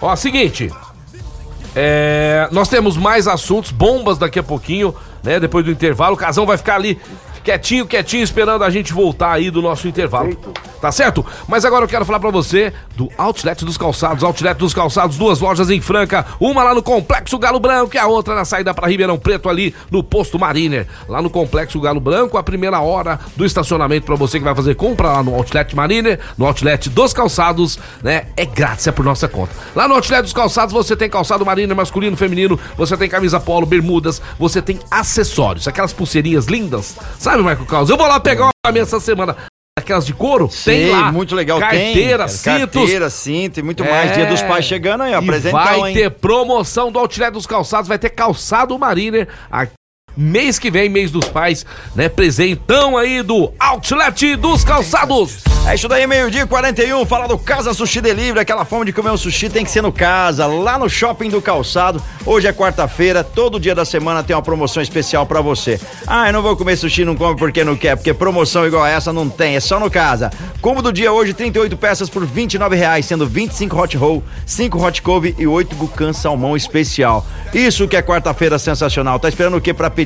Ó, 0.02 0.16
seguinte. 0.16 0.72
É, 1.76 2.48
nós 2.52 2.70
temos 2.70 2.96
mais 2.96 3.28
assuntos, 3.28 3.72
bombas 3.72 4.18
daqui 4.18 4.40
a 4.40 4.44
pouquinho, 4.44 4.96
né? 5.22 5.40
Depois 5.40 5.66
do 5.66 5.72
intervalo. 5.72 6.16
O 6.16 6.18
Casão 6.18 6.46
vai 6.46 6.58
ficar 6.58 6.76
ali 6.76 7.00
quietinho, 7.46 7.86
quietinho, 7.86 8.24
esperando 8.24 8.64
a 8.64 8.70
gente 8.72 8.92
voltar 8.92 9.32
aí 9.32 9.52
do 9.52 9.62
nosso 9.62 9.88
intervalo. 9.88 10.36
Tá 10.82 10.92
certo? 10.92 11.26
Mas 11.48 11.64
agora 11.66 11.84
eu 11.84 11.88
quero 11.88 12.06
falar 12.06 12.20
pra 12.20 12.30
você 12.30 12.74
do 12.96 13.10
Outlet 13.18 13.64
dos 13.64 13.78
Calçados. 13.78 14.24
Outlet 14.24 14.58
dos 14.58 14.74
Calçados, 14.74 15.18
duas 15.18 15.40
lojas 15.40 15.70
em 15.70 15.82
Franca. 15.82 16.26
Uma 16.40 16.64
lá 16.64 16.76
no 16.76 16.84
Complexo 16.84 17.40
Galo 17.40 17.60
Branco 17.60 17.96
e 17.96 17.98
a 17.98 18.06
outra 18.06 18.36
na 18.36 18.46
saída 18.46 18.74
pra 18.74 18.88
Ribeirão 18.88 19.18
Preto 19.18 19.50
ali 19.50 19.74
no 19.90 20.04
Posto 20.04 20.38
Mariner. 20.38 20.88
Lá 21.08 21.22
no 21.22 21.30
Complexo 21.30 21.80
Galo 21.80 22.00
Branco, 22.00 22.38
a 22.38 22.44
primeira 22.44 22.80
hora 22.82 23.20
do 23.36 23.46
estacionamento 23.46 24.06
pra 24.06 24.16
você 24.16 24.38
que 24.38 24.46
vai 24.46 24.54
fazer 24.54 24.76
compra 24.76 25.12
lá 25.12 25.24
no 25.24 25.34
Outlet 25.34 25.76
Mariner, 25.76 26.20
no 26.38 26.46
Outlet 26.46 26.90
dos 26.90 27.14
Calçados, 27.14 27.80
né? 28.04 28.28
É 28.36 28.46
grátis, 28.46 28.86
é 28.88 28.92
por 28.92 29.06
nossa 29.06 29.28
conta. 29.28 29.54
Lá 29.76 29.88
no 29.88 29.96
Outlet 29.96 30.22
dos 30.22 30.34
Calçados 30.34 30.74
você 30.74 30.96
tem 30.96 31.10
calçado 31.10 31.46
Mariner 31.46 31.76
masculino, 31.76 32.18
feminino, 32.18 32.60
você 32.78 32.96
tem 32.98 33.10
camisa 33.10 33.40
polo, 33.40 33.66
bermudas, 33.66 34.22
você 34.38 34.62
tem 34.62 34.80
acessórios, 34.92 35.68
aquelas 35.68 35.94
pulseirinhas 35.94 36.46
lindas. 36.46 36.96
Sabe, 37.18 37.35
Marco 37.44 37.66
Carlos? 37.66 37.90
Eu 37.90 37.98
vou 37.98 38.08
lá 38.08 38.20
pegar 38.20 38.46
uma 38.66 38.72
minha 38.72 38.84
essa 38.84 39.00
semana. 39.00 39.36
Aquelas 39.78 40.06
de 40.06 40.14
couro? 40.14 40.50
Sim, 40.50 40.90
lá. 40.90 41.12
muito 41.12 41.36
legal. 41.36 41.60
Carteira, 41.60 42.26
tem, 42.26 42.36
cintos. 42.36 42.74
Carteira, 42.82 43.10
cinto 43.10 43.60
e 43.60 43.64
muito 43.64 43.84
É. 43.84 43.90
mais. 43.90 44.14
Dia 44.14 44.26
dos 44.26 44.42
pais 44.42 44.66
chegando 44.66 45.02
aí, 45.04 45.14
ó. 45.14 45.22
E 45.22 45.40
vai 45.52 45.80
hein? 45.90 45.94
ter 45.94 46.10
promoção 46.12 46.92
do 46.92 46.98
Outlet 46.98 47.32
dos 47.32 47.46
Calçados, 47.46 47.88
vai 47.88 48.00
ter 48.00 48.10
calçado 48.10 48.78
Mariner 48.80 49.28
aqui. 49.52 49.74
Mês 50.18 50.58
que 50.58 50.72
vem, 50.72 50.88
mês 50.88 51.12
dos 51.12 51.26
pais, 51.26 51.66
né? 51.94 52.08
Presentão 52.08 52.98
aí 52.98 53.22
do 53.22 53.52
Outlet 53.60 54.36
dos 54.38 54.64
Calçados. 54.64 55.44
É 55.68 55.74
isso 55.74 55.88
daí, 55.88 56.06
meio-dia 56.06 56.44
e 56.44 56.48
41. 56.48 57.06
Fala 57.06 57.28
do 57.28 57.38
Casa 57.38 57.74
Sushi 57.74 58.00
Delivery. 58.00 58.40
Aquela 58.40 58.64
fome 58.64 58.86
de 58.86 58.94
comer 58.94 59.10
um 59.10 59.18
sushi 59.18 59.50
tem 59.50 59.66
que 59.66 59.72
ser 59.72 59.82
no 59.82 59.92
Casa, 59.92 60.46
lá 60.46 60.78
no 60.78 60.88
Shopping 60.88 61.30
do 61.30 61.42
Calçado. 61.42 62.02
Hoje 62.26 62.48
é 62.48 62.54
quarta-feira, 62.54 63.24
todo 63.24 63.60
dia 63.60 63.76
da 63.76 63.84
semana 63.84 64.24
tem 64.24 64.36
uma 64.36 64.42
promoção 64.42 64.82
especial 64.82 65.26
pra 65.26 65.42
você. 65.42 65.82
Ah, 66.06 66.28
eu 66.30 66.34
não 66.34 66.42
vou 66.42 66.56
comer 66.56 66.78
sushi, 66.78 67.04
não 67.04 67.16
come 67.16 67.36
porque 67.36 67.64
não 67.64 67.76
quer, 67.76 67.96
porque 67.96 68.14
promoção 68.14 68.66
igual 68.66 68.86
essa 68.86 69.12
não 69.12 69.28
tem, 69.28 69.56
é 69.56 69.60
só 69.60 69.80
no 69.80 69.90
Casa. 69.90 70.32
Combo 70.62 70.82
do 70.82 70.94
dia 70.94 71.12
hoje, 71.12 71.34
38 71.34 71.76
peças 71.78 72.10
por 72.10 72.26
29 72.26 72.76
reais, 72.76 73.06
sendo 73.06 73.26
25 73.28 73.76
hot 73.78 73.98
roll, 73.98 74.24
5 74.46 74.82
hot 74.82 75.02
cove 75.02 75.36
e 75.38 75.48
8 75.48 75.76
bucan 75.76 76.14
salmão 76.14 76.56
especial. 76.56 77.26
Isso 77.54 77.88
que 77.88 77.98
é 77.98 78.02
quarta-feira 78.02 78.60
sensacional. 78.60 79.20
Tá 79.20 79.30
esperando 79.30 79.58
o 79.58 79.62
que 79.62 79.74
pra 79.74 79.90
pedir? 79.90 80.05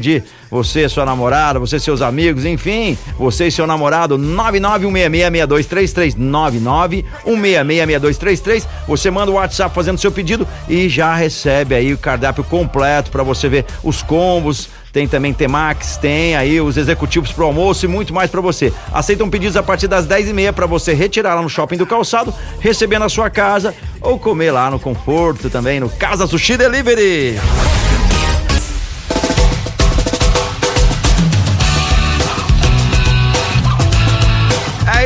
Você, 0.49 0.89
sua 0.89 1.05
namorada, 1.05 1.59
você, 1.59 1.79
seus 1.79 2.01
amigos, 2.01 2.43
enfim, 2.45 2.97
você 3.17 3.47
e 3.47 3.51
seu 3.51 3.67
namorado, 3.67 4.17
991666233, 4.17 6.15
991666233. 7.25 8.65
Você 8.87 9.11
manda 9.11 9.29
o 9.31 9.35
WhatsApp 9.35 9.75
fazendo 9.75 9.99
seu 9.99 10.11
pedido 10.11 10.47
e 10.67 10.89
já 10.89 11.13
recebe 11.13 11.75
aí 11.75 11.93
o 11.93 11.97
cardápio 11.97 12.43
completo 12.43 13.11
pra 13.11 13.21
você 13.21 13.47
ver 13.47 13.65
os 13.83 14.01
combos. 14.01 14.69
Tem 14.91 15.07
também 15.07 15.31
Temax, 15.33 15.97
tem 15.97 16.35
aí 16.35 16.59
os 16.59 16.75
executivos 16.75 17.31
pro 17.31 17.45
almoço 17.45 17.85
e 17.85 17.87
muito 17.87 18.11
mais 18.13 18.31
pra 18.31 18.41
você. 18.41 18.73
Aceitam 18.91 19.29
pedidos 19.29 19.55
a 19.55 19.61
partir 19.61 19.87
das 19.87 20.07
10h30 20.07 20.51
pra 20.51 20.65
você 20.65 20.93
retirar 20.93 21.35
lá 21.35 21.43
no 21.43 21.49
shopping 21.49 21.77
do 21.77 21.85
calçado, 21.85 22.33
receber 22.59 22.97
na 22.97 23.07
sua 23.07 23.29
casa 23.29 23.75
ou 24.01 24.17
comer 24.17 24.49
lá 24.51 24.71
no 24.71 24.79
conforto 24.79 25.49
também 25.49 25.79
no 25.79 25.89
Casa 25.89 26.25
Sushi 26.25 26.57
Delivery. 26.57 27.37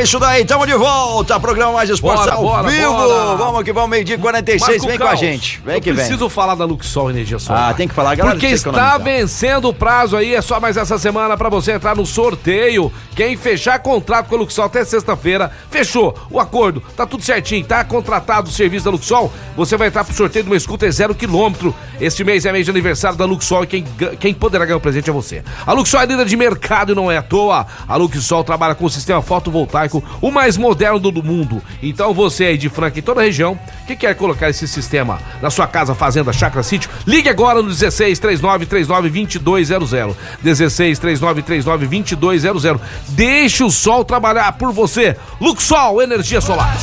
Isso 0.04 0.18
daí, 0.18 0.44
tamo 0.44 0.66
de 0.66 0.74
volta. 0.74 1.40
Programa 1.40 1.72
Mais 1.72 1.88
Esportes 1.88 2.28
ao 2.28 2.42
bora, 2.42 2.68
vivo. 2.68 2.92
bora. 2.92 3.36
Vamos 3.36 3.62
que 3.64 3.72
vamos, 3.72 3.88
meio-dia 3.88 4.16
e 4.16 4.18
46. 4.18 4.60
Marco 4.60 4.86
vem 4.86 4.98
com 4.98 5.06
a 5.06 5.14
gente. 5.14 5.62
Vem 5.64 5.80
que 5.80 5.90
vem. 5.92 6.04
preciso 6.04 6.28
falar 6.28 6.54
da 6.54 6.66
Luxol 6.66 7.08
Energia 7.08 7.38
Solar. 7.38 7.70
Ah, 7.70 7.74
tem 7.74 7.88
que 7.88 7.94
falar, 7.94 8.14
galera. 8.14 8.36
Porque 8.36 8.52
está 8.52 8.98
vencendo 8.98 9.68
o 9.68 9.72
prazo 9.72 10.14
aí, 10.14 10.34
é 10.34 10.42
só 10.42 10.60
mais 10.60 10.76
essa 10.76 10.98
semana 10.98 11.38
pra 11.38 11.48
você 11.48 11.72
entrar 11.72 11.96
no 11.96 12.04
sorteio. 12.04 12.92
Quem 13.16 13.34
fechar 13.34 13.78
contrato 13.78 14.28
com 14.28 14.34
a 14.34 14.38
Luxol 14.38 14.66
até 14.66 14.84
sexta-feira, 14.84 15.50
fechou 15.70 16.14
o 16.30 16.38
acordo, 16.38 16.82
tá 16.94 17.06
tudo 17.06 17.22
certinho, 17.22 17.64
tá 17.64 17.82
contratado 17.82 18.50
o 18.50 18.52
serviço 18.52 18.84
da 18.84 18.90
Luxol, 18.90 19.32
você 19.56 19.76
vai 19.76 19.88
entrar 19.88 20.04
pro 20.04 20.14
sorteio 20.14 20.44
de 20.44 20.50
uma 20.50 20.60
scooter 20.60 20.92
zero 20.92 21.14
quilômetro. 21.14 21.74
Este 21.98 22.22
mês 22.24 22.44
é 22.44 22.52
mês 22.52 22.66
de 22.66 22.70
aniversário 22.70 23.16
da 23.16 23.24
Luxol 23.24 23.64
e 23.64 23.66
quem, 23.66 23.84
quem 24.20 24.34
poderá 24.34 24.66
ganhar 24.66 24.76
o 24.76 24.80
presente 24.80 25.08
é 25.08 25.12
você. 25.12 25.42
A 25.66 25.72
Luxol 25.72 26.00
é 26.00 26.06
líder 26.06 26.26
de 26.26 26.36
mercado 26.36 26.92
e 26.92 26.94
não 26.94 27.10
é 27.10 27.16
à 27.16 27.22
toa. 27.22 27.66
A 27.88 27.96
Luxol 27.96 28.44
trabalha 28.44 28.74
com 28.74 28.84
o 28.84 28.90
sistema 28.90 29.22
fotovoltaico, 29.22 29.93
o 30.20 30.30
mais 30.30 30.56
moderno 30.56 30.98
do 30.98 31.22
mundo. 31.22 31.62
Então 31.82 32.14
você 32.14 32.44
aí 32.44 32.58
de 32.58 32.68
Franca 32.68 32.98
e 32.98 33.02
toda 33.02 33.20
a 33.20 33.24
região 33.24 33.58
que 33.86 33.94
quer 33.94 34.14
colocar 34.14 34.48
esse 34.48 34.66
sistema 34.66 35.18
na 35.42 35.50
sua 35.50 35.66
casa, 35.66 35.94
fazenda, 35.94 36.32
chácara, 36.32 36.62
sítio, 36.62 36.90
ligue 37.06 37.28
agora 37.28 37.62
no 37.62 37.68
16 37.68 38.18
39 38.18 38.66
39 38.66 39.38
2200. 39.38 40.16
16 40.42 40.98
39 40.98 41.42
39 41.42 41.86
2200. 42.16 42.82
Deixe 43.08 43.62
o 43.62 43.70
sol 43.70 44.04
trabalhar 44.04 44.52
por 44.52 44.72
você. 44.72 45.16
Luxol, 45.40 46.02
energia 46.02 46.40
solar. 46.40 46.76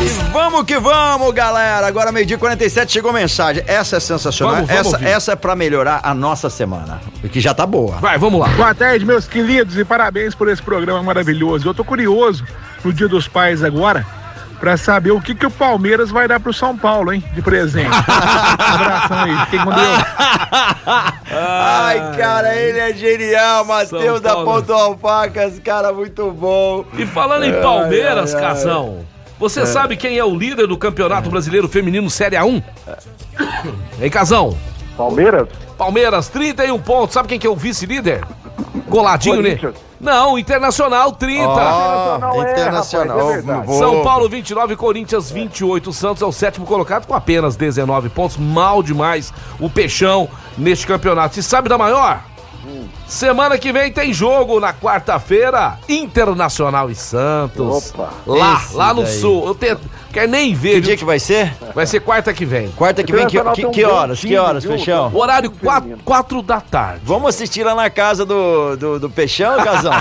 E 0.00 0.32
vamos 0.32 0.64
que 0.64 0.78
vamos, 0.78 1.32
galera. 1.32 1.86
Agora, 1.86 2.12
meio-dia 2.12 2.36
e 2.36 2.38
47, 2.38 2.92
chegou 2.92 3.12
mensagem. 3.12 3.62
Essa 3.66 3.96
é 3.96 4.00
sensacional. 4.00 4.56
Vamos, 4.56 4.68
vamos 4.68 4.86
essa, 4.86 4.96
ouvir. 4.96 5.08
essa 5.08 5.32
é 5.32 5.36
pra 5.36 5.56
melhorar 5.56 6.00
a 6.02 6.14
nossa 6.14 6.48
semana. 6.48 7.00
Que 7.30 7.40
já 7.40 7.54
tá 7.54 7.66
boa. 7.66 7.96
Vai, 7.96 8.18
vamos 8.18 8.40
lá. 8.40 8.48
Boa 8.48 8.74
tarde, 8.74 9.04
meus 9.04 9.26
queridos, 9.26 9.76
e 9.76 9.84
parabéns 9.84 10.34
por 10.34 10.48
esse 10.48 10.62
programa 10.62 11.02
maravilhoso. 11.02 11.68
Eu 11.68 11.74
tô 11.74 11.84
curioso 11.84 12.13
no 12.84 12.92
Dia 12.92 13.08
dos 13.08 13.28
Pais 13.28 13.62
agora 13.62 14.06
pra 14.64 14.78
saber 14.78 15.10
o 15.10 15.20
que, 15.20 15.34
que 15.34 15.44
o 15.44 15.50
Palmeiras 15.50 16.10
vai 16.10 16.26
dar 16.26 16.40
pro 16.40 16.52
São 16.52 16.74
Paulo, 16.74 17.12
hein? 17.12 17.22
De 17.34 17.42
presente. 17.42 17.90
Abração 17.92 19.18
aí, 19.18 19.36
fiquem 19.44 19.60
com 19.62 19.70
Deus. 19.70 20.04
Ai, 21.30 22.16
cara, 22.16 22.56
ele 22.56 22.78
é 22.78 22.94
genial. 22.94 23.64
Matheus 23.66 24.22
da. 24.22 24.36
Ponto 24.36 24.72
Alpacas, 24.72 25.58
cara, 25.58 25.92
muito 25.92 26.30
bom. 26.30 26.84
E 26.96 27.04
falando 27.04 27.44
em 27.44 27.60
Palmeiras, 27.60 28.34
ai, 28.34 28.42
ai. 28.42 28.48
Casão, 28.48 29.04
você 29.38 29.66
sabe 29.66 29.96
quem 29.96 30.16
é 30.16 30.24
o 30.24 30.34
líder 30.34 30.66
do 30.66 30.78
Campeonato 30.78 31.28
Brasileiro 31.28 31.68
Feminino 31.68 32.08
Série 32.08 32.36
A1? 32.36 32.62
Hein, 34.00 34.10
Casão? 34.10 34.56
Palmeiras? 34.96 35.48
Palmeiras, 35.76 36.28
31 36.28 36.80
pontos. 36.80 37.14
Sabe 37.14 37.28
quem 37.28 37.38
que 37.38 37.46
é 37.46 37.50
o 37.50 37.56
vice-líder? 37.56 38.24
Coladinho, 38.88 39.40
né? 39.42 39.58
Não, 40.00 40.38
Internacional, 40.38 41.12
30. 41.12 41.46
Ó, 41.48 41.52
Internacional 41.54 42.34
é, 42.44 42.52
internacional. 42.52 43.16
rapaz, 43.18 43.30
é 43.30 43.36
verdade. 43.42 43.66
Vou- 43.66 43.78
São 43.78 44.02
Paulo 44.02 44.28
29, 44.28 44.76
Corinthians 44.76 45.30
28. 45.30 45.90
O 45.90 45.92
Santos 45.92 46.22
é 46.22 46.26
o 46.26 46.32
sétimo 46.32 46.66
colocado 46.66 47.06
com 47.06 47.14
apenas 47.14 47.56
19 47.56 48.08
pontos. 48.10 48.36
Mal 48.36 48.82
demais 48.82 49.32
o 49.58 49.70
Peixão 49.70 50.28
neste 50.58 50.86
campeonato. 50.86 51.38
E 51.38 51.42
sabe 51.42 51.68
da 51.68 51.78
maior? 51.78 52.20
Semana 53.06 53.58
que 53.58 53.72
vem 53.72 53.92
tem 53.92 54.12
jogo 54.12 54.58
na 54.58 54.72
quarta-feira, 54.72 55.78
Internacional 55.88 56.90
e 56.90 56.94
Santos. 56.94 57.92
Opa. 57.94 58.10
Lá, 58.26 58.54
Esse 58.54 58.74
lá 58.76 58.94
no 58.94 59.02
daí. 59.04 59.12
sul. 59.20 59.46
Eu 59.46 59.54
tento, 59.54 59.82
quer 60.12 60.26
nem 60.26 60.54
ver. 60.54 60.74
Que 60.76 60.80
dia 60.80 60.96
que 60.96 61.04
vai 61.04 61.18
ser? 61.20 61.54
Vai 61.74 61.86
ser 61.86 62.00
quarta 62.00 62.32
que 62.32 62.44
vem. 62.46 62.70
Quarta 62.72 63.04
que 63.04 63.12
vem, 63.12 63.26
que, 63.26 63.38
que, 63.38 63.52
tem 63.54 63.66
um 63.66 63.70
que 63.70 63.84
bom 63.84 63.92
horas? 63.92 64.20
Que 64.20 64.36
horas? 64.36 64.64
Peixão? 64.64 65.10
Horário 65.14 65.50
4, 65.50 65.98
quatro 66.04 66.42
da 66.42 66.60
tarde. 66.60 67.00
Vamos 67.04 67.28
assistir 67.28 67.62
lá 67.62 67.74
na 67.74 67.90
casa 67.90 68.24
do, 68.24 68.76
do, 68.76 68.98
do 69.00 69.10
Peixão, 69.10 69.56
Casão? 69.62 69.92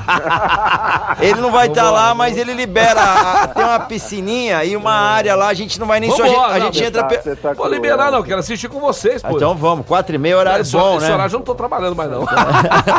ele 1.20 1.42
não 1.42 1.52
vai 1.52 1.68
estar 1.68 1.92
lá, 1.92 2.16
mas 2.16 2.38
ele 2.38 2.54
libera. 2.54 3.02
a- 3.02 3.48
tem 3.48 3.64
uma 3.66 3.80
piscininha 3.82 4.64
e 4.64 4.76
uma 4.76 4.94
área 4.94 5.36
lá, 5.36 5.50
a 5.50 5.54
gente 5.54 5.80
não 5.80 5.86
vai 5.88 6.00
nem 6.00 6.10
só. 6.10 6.24
A 6.46 6.60
gente, 6.60 6.80
não, 6.82 6.88
entra. 6.88 7.04
tá- 7.04 7.08
pe- 7.10 7.36
tá 7.36 7.54
Vou 7.54 7.68
liberar, 7.68 8.12
não, 8.12 8.24
quero 8.24 8.40
assistir 8.40 8.70
com 8.70 8.80
vocês, 8.80 9.22
Ah, 9.24 9.30
pô. 9.30 9.36
Então 9.36 9.54
vamos, 9.56 9.86
quatro 9.86 10.16
e 10.16 10.18
meia, 10.18 10.38
horário 10.38 10.62
Esse- 10.62 10.72
bom, 10.72 10.98
esse 10.98 11.06
né? 11.08 11.14
horário 11.14 11.34
eu 11.34 11.38
não 11.40 11.46
tô 11.46 11.54
trabalhando 11.54 11.96
mais, 11.96 12.10
não. 12.10 12.24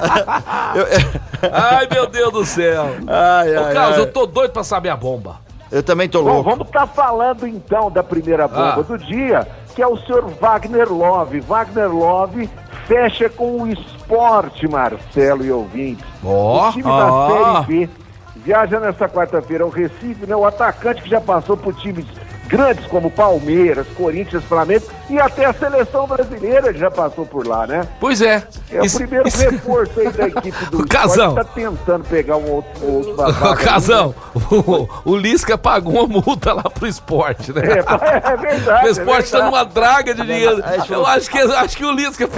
Eu, 0.74 0.82
eu- 0.86 1.50
Ai, 1.52 1.86
meu 1.90 2.06
Deus 2.06 2.32
do 2.32 2.44
céu. 2.44 2.84
ai, 3.06 3.56
Ô, 3.56 3.64
ai, 3.66 3.74
Carlos, 3.74 3.96
ai. 3.98 4.00
eu 4.02 4.12
tô 4.12 4.26
doido 4.26 4.52
pra 4.52 4.64
saber 4.64 4.88
a 4.90 4.96
bomba. 4.96 5.36
Eu 5.70 5.82
também 5.82 6.08
tô 6.08 6.22
Bom, 6.22 6.34
louco. 6.34 6.50
vamos 6.50 6.66
estar 6.66 6.86
falando 6.86 7.46
então 7.46 7.90
da 7.90 8.02
primeira 8.02 8.46
bomba 8.46 8.76
Ah. 8.78 8.82
do 8.82 8.96
dia, 8.98 9.46
que 9.74 9.82
é 9.82 9.86
o 9.86 9.96
senhor 9.98 10.24
Wagner 10.40 10.92
Love. 10.92 11.40
Wagner 11.40 11.90
Love 11.92 12.48
fecha 12.86 13.28
com 13.28 13.62
o 13.62 13.66
esporte, 13.68 14.68
Marcelo 14.68 15.44
e 15.44 15.50
ouvintes. 15.50 16.04
Ó, 16.24 16.68
o 16.68 16.72
time 16.72 16.84
ó. 16.86 16.98
da 17.28 17.64
Série 17.64 17.66
B 17.66 17.90
viaja 18.36 18.78
nessa 18.78 19.08
quarta-feira 19.08 19.64
ao 19.64 19.70
Recife, 19.70 20.26
né? 20.26 20.36
O 20.36 20.44
atacante 20.46 21.02
que 21.02 21.08
já 21.08 21.20
passou 21.20 21.56
por 21.56 21.74
times 21.76 22.04
grandes 22.46 22.86
como 22.86 23.10
Palmeiras, 23.10 23.86
Corinthians, 23.96 24.44
Flamengo 24.44 24.84
e 25.10 25.18
até 25.18 25.44
a 25.46 25.52
seleção 25.52 26.06
brasileira 26.06 26.72
já 26.72 26.90
passou 26.90 27.24
por 27.26 27.46
lá, 27.46 27.66
né? 27.66 27.86
Pois 28.00 28.20
é. 28.22 28.42
É 28.70 28.84
Isso- 28.84 28.96
o 28.96 29.00
primeiro 29.00 29.28
isso- 29.28 29.38
reforço 29.50 30.00
aí 30.00 30.10
da 30.10 30.28
equipe 30.28 30.64
do 30.66 30.80
O 30.82 30.88
Casão. 30.88 31.28
esporte, 31.28 31.46
tá 31.46 31.52
tentando 31.54 32.04
pegar 32.04 32.36
um 32.36 32.50
outro, 32.50 32.70
um 32.86 32.94
outro 32.96 33.14
babaca 33.14 33.60
aí, 33.60 33.64
Casão, 33.66 34.14
o, 34.34 34.88
o 35.04 35.16
Lisca 35.16 35.56
pagou 35.58 36.04
uma 36.04 36.20
multa 36.22 36.52
lá 36.52 36.62
pro 36.64 36.86
esporte, 36.86 37.52
né? 37.52 37.62
né? 37.62 37.74
É, 37.78 38.32
é 38.32 38.36
verdade. 38.36 38.86
o 38.86 38.90
esporte 38.90 39.30
tá 39.30 39.38
é 39.38 39.40
verdade. 39.42 39.44
numa 39.50 39.64
draga 39.64 40.14
de 40.14 40.22
dinheiro. 40.22 40.60
Aí 40.64 40.80
ele 40.80 40.84
Eu 40.94 41.06
acho 41.06 41.30
que, 41.30 41.38
acho 41.38 41.76
que 41.76 41.84
o 41.84 41.92
Lisca. 41.92 42.28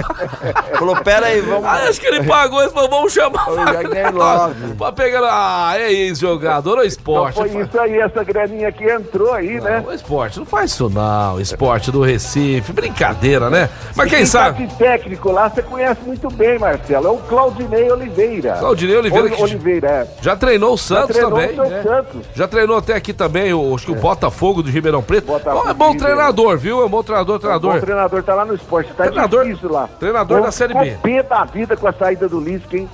Falou, 0.77 0.95
pera 1.03 1.27
aí, 1.27 1.41
vamos. 1.41 1.65
Ah, 1.65 1.87
acho 1.89 1.99
que 1.99 2.07
ele 2.07 2.23
pagou, 2.23 2.61
ele 2.61 2.71
falou, 2.71 2.89
vamos 2.89 3.13
chamar 3.13 3.49
O 3.49 3.55
Wagner 3.55 4.13
Love. 4.15 4.73
Pra 4.75 4.91
pegar. 4.91 5.17
Ah, 5.29 5.73
é 5.77 5.91
isso, 5.91 6.21
jogador, 6.21 6.71
o 6.71 6.73
Então 6.77 6.85
esporte. 6.85 7.35
foi 7.35 7.61
isso 7.61 7.79
aí, 7.79 7.97
essa 7.99 8.23
graninha 8.23 8.71
que 8.71 8.83
entrou 8.89 9.33
aí, 9.33 9.59
né? 9.59 9.83
Esporte, 9.97 10.39
não 10.39 10.45
faz 10.45 10.71
isso 10.71 10.89
não. 10.89 11.39
Esporte 11.39 11.91
do 11.91 12.01
Recife, 12.01 12.71
brincadeira, 12.73 13.49
né? 13.49 13.69
Mas 13.95 14.09
quem 14.09 14.17
Quem 14.19 14.25
sabe? 14.25 14.65
de 14.65 14.73
técnico 14.75 15.31
lá, 15.31 15.49
você 15.49 15.61
conhece 15.61 16.01
muito 16.05 16.29
bem, 16.29 16.57
Marcelo. 16.57 17.07
É 17.07 17.09
o 17.11 17.17
Claudinei 17.17 17.91
Oliveira. 17.91 18.53
Claudinei 18.59 18.95
Oliveira, 18.97 19.25
Oli- 19.27 19.35
que- 19.35 19.43
Oliveira, 19.43 19.87
é. 19.89 20.07
Já 20.21 20.35
treinou 20.35 20.73
o 20.73 20.77
Santos 20.77 21.15
treinou 21.15 21.31
também. 21.31 21.59
o 21.59 21.63
né? 21.63 21.83
Santos. 21.83 22.21
Já 22.35 22.47
treinou 22.47 22.77
até 22.77 22.93
aqui 22.95 23.13
também, 23.13 23.53
o, 23.53 23.75
acho 23.75 23.85
que 23.85 23.91
o 23.91 23.95
Botafogo 23.95 24.63
do 24.63 24.69
Ribeirão 24.69 25.01
Preto. 25.03 25.25
Botafogo 25.27 25.69
é 25.69 25.73
bom 25.73 25.93
do 25.93 25.97
treinador, 26.03 26.57
viu? 26.57 26.81
É 26.81 26.85
um 26.85 26.89
bom 26.89 27.03
treinador, 27.03 27.39
treinador. 27.39 27.79
treinador 27.81 28.23
tá 28.23 28.33
lá 28.35 28.45
no 28.45 28.53
esporte, 28.55 28.91
tá 28.93 29.03
Treinador- 29.05 29.45
difícil 29.45 29.71
lá. 29.71 29.89
treinador 29.99 30.41
da 30.41 30.51
Série 30.51 30.73
B. 30.73 30.85
Ficou 30.91 31.01
pé 31.01 31.23
da 31.23 31.43
vida 31.45 31.75
com 31.75 31.87
a 31.87 31.93
saída 31.93 32.27
do 32.29 32.39
Lisca, 32.39 32.77
hein? 32.77 32.89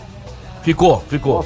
Ficou, 0.64 1.04
ficou. 1.10 1.46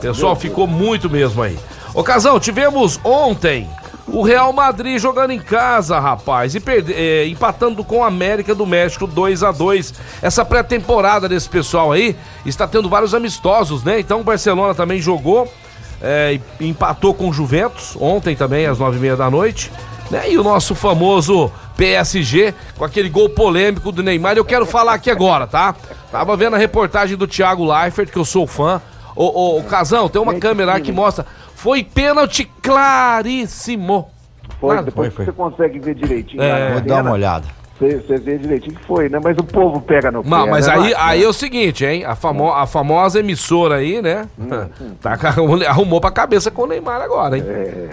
Pessoal, 0.00 0.34
ficou 0.36 0.66
muito 0.66 1.08
mesmo 1.08 1.42
aí. 1.42 1.58
Ô, 1.94 2.02
Casão, 2.02 2.40
tivemos 2.40 2.98
ontem 3.04 3.68
o 4.08 4.22
Real 4.22 4.52
Madrid 4.52 4.98
jogando 4.98 5.30
em 5.30 5.38
casa, 5.38 5.98
rapaz, 6.00 6.54
e 6.54 6.60
perde- 6.60 6.92
eh, 6.92 7.26
empatando 7.28 7.84
com 7.84 8.02
a 8.02 8.08
América 8.08 8.54
do 8.54 8.66
México 8.66 9.06
2 9.06 9.42
a 9.42 9.52
2 9.52 9.94
Essa 10.20 10.44
pré-temporada 10.44 11.28
desse 11.28 11.48
pessoal 11.48 11.92
aí 11.92 12.16
está 12.44 12.66
tendo 12.66 12.88
vários 12.88 13.14
amistosos, 13.14 13.84
né? 13.84 14.00
Então 14.00 14.20
o 14.20 14.24
Barcelona 14.24 14.74
também 14.74 15.00
jogou, 15.00 15.52
e 16.00 16.40
empatou 16.66 17.14
com 17.14 17.28
o 17.28 17.32
Juventus 17.32 17.96
ontem 18.00 18.34
também, 18.34 18.66
às 18.66 18.76
nove 18.78 18.96
e 18.98 19.00
meia 19.00 19.16
da 19.16 19.30
noite. 19.30 19.70
Né? 20.10 20.30
E 20.32 20.36
o 20.36 20.42
nosso 20.42 20.74
famoso 20.74 21.50
PSG, 21.76 22.52
com 22.76 22.84
aquele 22.84 23.08
gol 23.08 23.28
polêmico 23.30 23.92
do 23.92 24.02
Neymar. 24.02 24.36
Eu 24.36 24.44
quero 24.44 24.66
falar 24.66 24.94
aqui 24.94 25.10
agora, 25.10 25.46
tá? 25.46 25.74
Tava 26.10 26.36
vendo 26.36 26.54
a 26.54 26.58
reportagem 26.58 27.16
do 27.16 27.26
Thiago 27.26 27.64
Leifert, 27.64 28.10
que 28.10 28.18
eu 28.18 28.24
sou 28.24 28.46
fã. 28.46 28.82
Ô, 29.14 29.62
Casão, 29.68 30.08
tem 30.08 30.20
uma 30.20 30.34
câmera 30.34 30.80
que 30.80 30.90
mostra. 30.90 31.24
Foi 31.62 31.84
pênalti 31.84 32.44
claríssimo. 32.60 34.10
Foi, 34.58 34.82
depois 34.82 35.14
foi, 35.14 35.24
você 35.24 35.30
consegue 35.30 35.78
ver 35.78 35.94
direitinho. 35.94 36.42
É, 36.42 36.72
Vou 36.72 36.80
dar 36.80 37.02
uma 37.02 37.12
olhada. 37.12 37.46
Você, 37.90 38.16
vê 38.18 38.38
direitinho 38.38 38.76
que 38.76 38.84
foi, 38.86 39.08
né? 39.08 39.18
Mas 39.22 39.36
o 39.38 39.44
povo 39.44 39.80
pega 39.80 40.10
no 40.10 40.22
Não, 40.24 40.44
pé, 40.44 40.50
mas 40.50 40.66
né, 40.66 40.74
aí, 40.74 40.94
aí 40.96 41.24
é 41.24 41.28
o 41.28 41.32
seguinte, 41.32 41.84
hein? 41.84 42.04
A, 42.04 42.14
famo 42.14 42.52
a 42.52 42.66
famosa 42.66 43.18
emissora 43.20 43.76
aí, 43.76 44.00
né? 44.02 44.26
Tá, 45.00 45.16
com- 45.16 45.62
arrumou 45.66 46.00
pra 46.00 46.10
cabeça 46.10 46.50
com 46.50 46.62
o 46.62 46.66
Neymar 46.66 47.00
agora, 47.00 47.36
hein? 47.38 47.44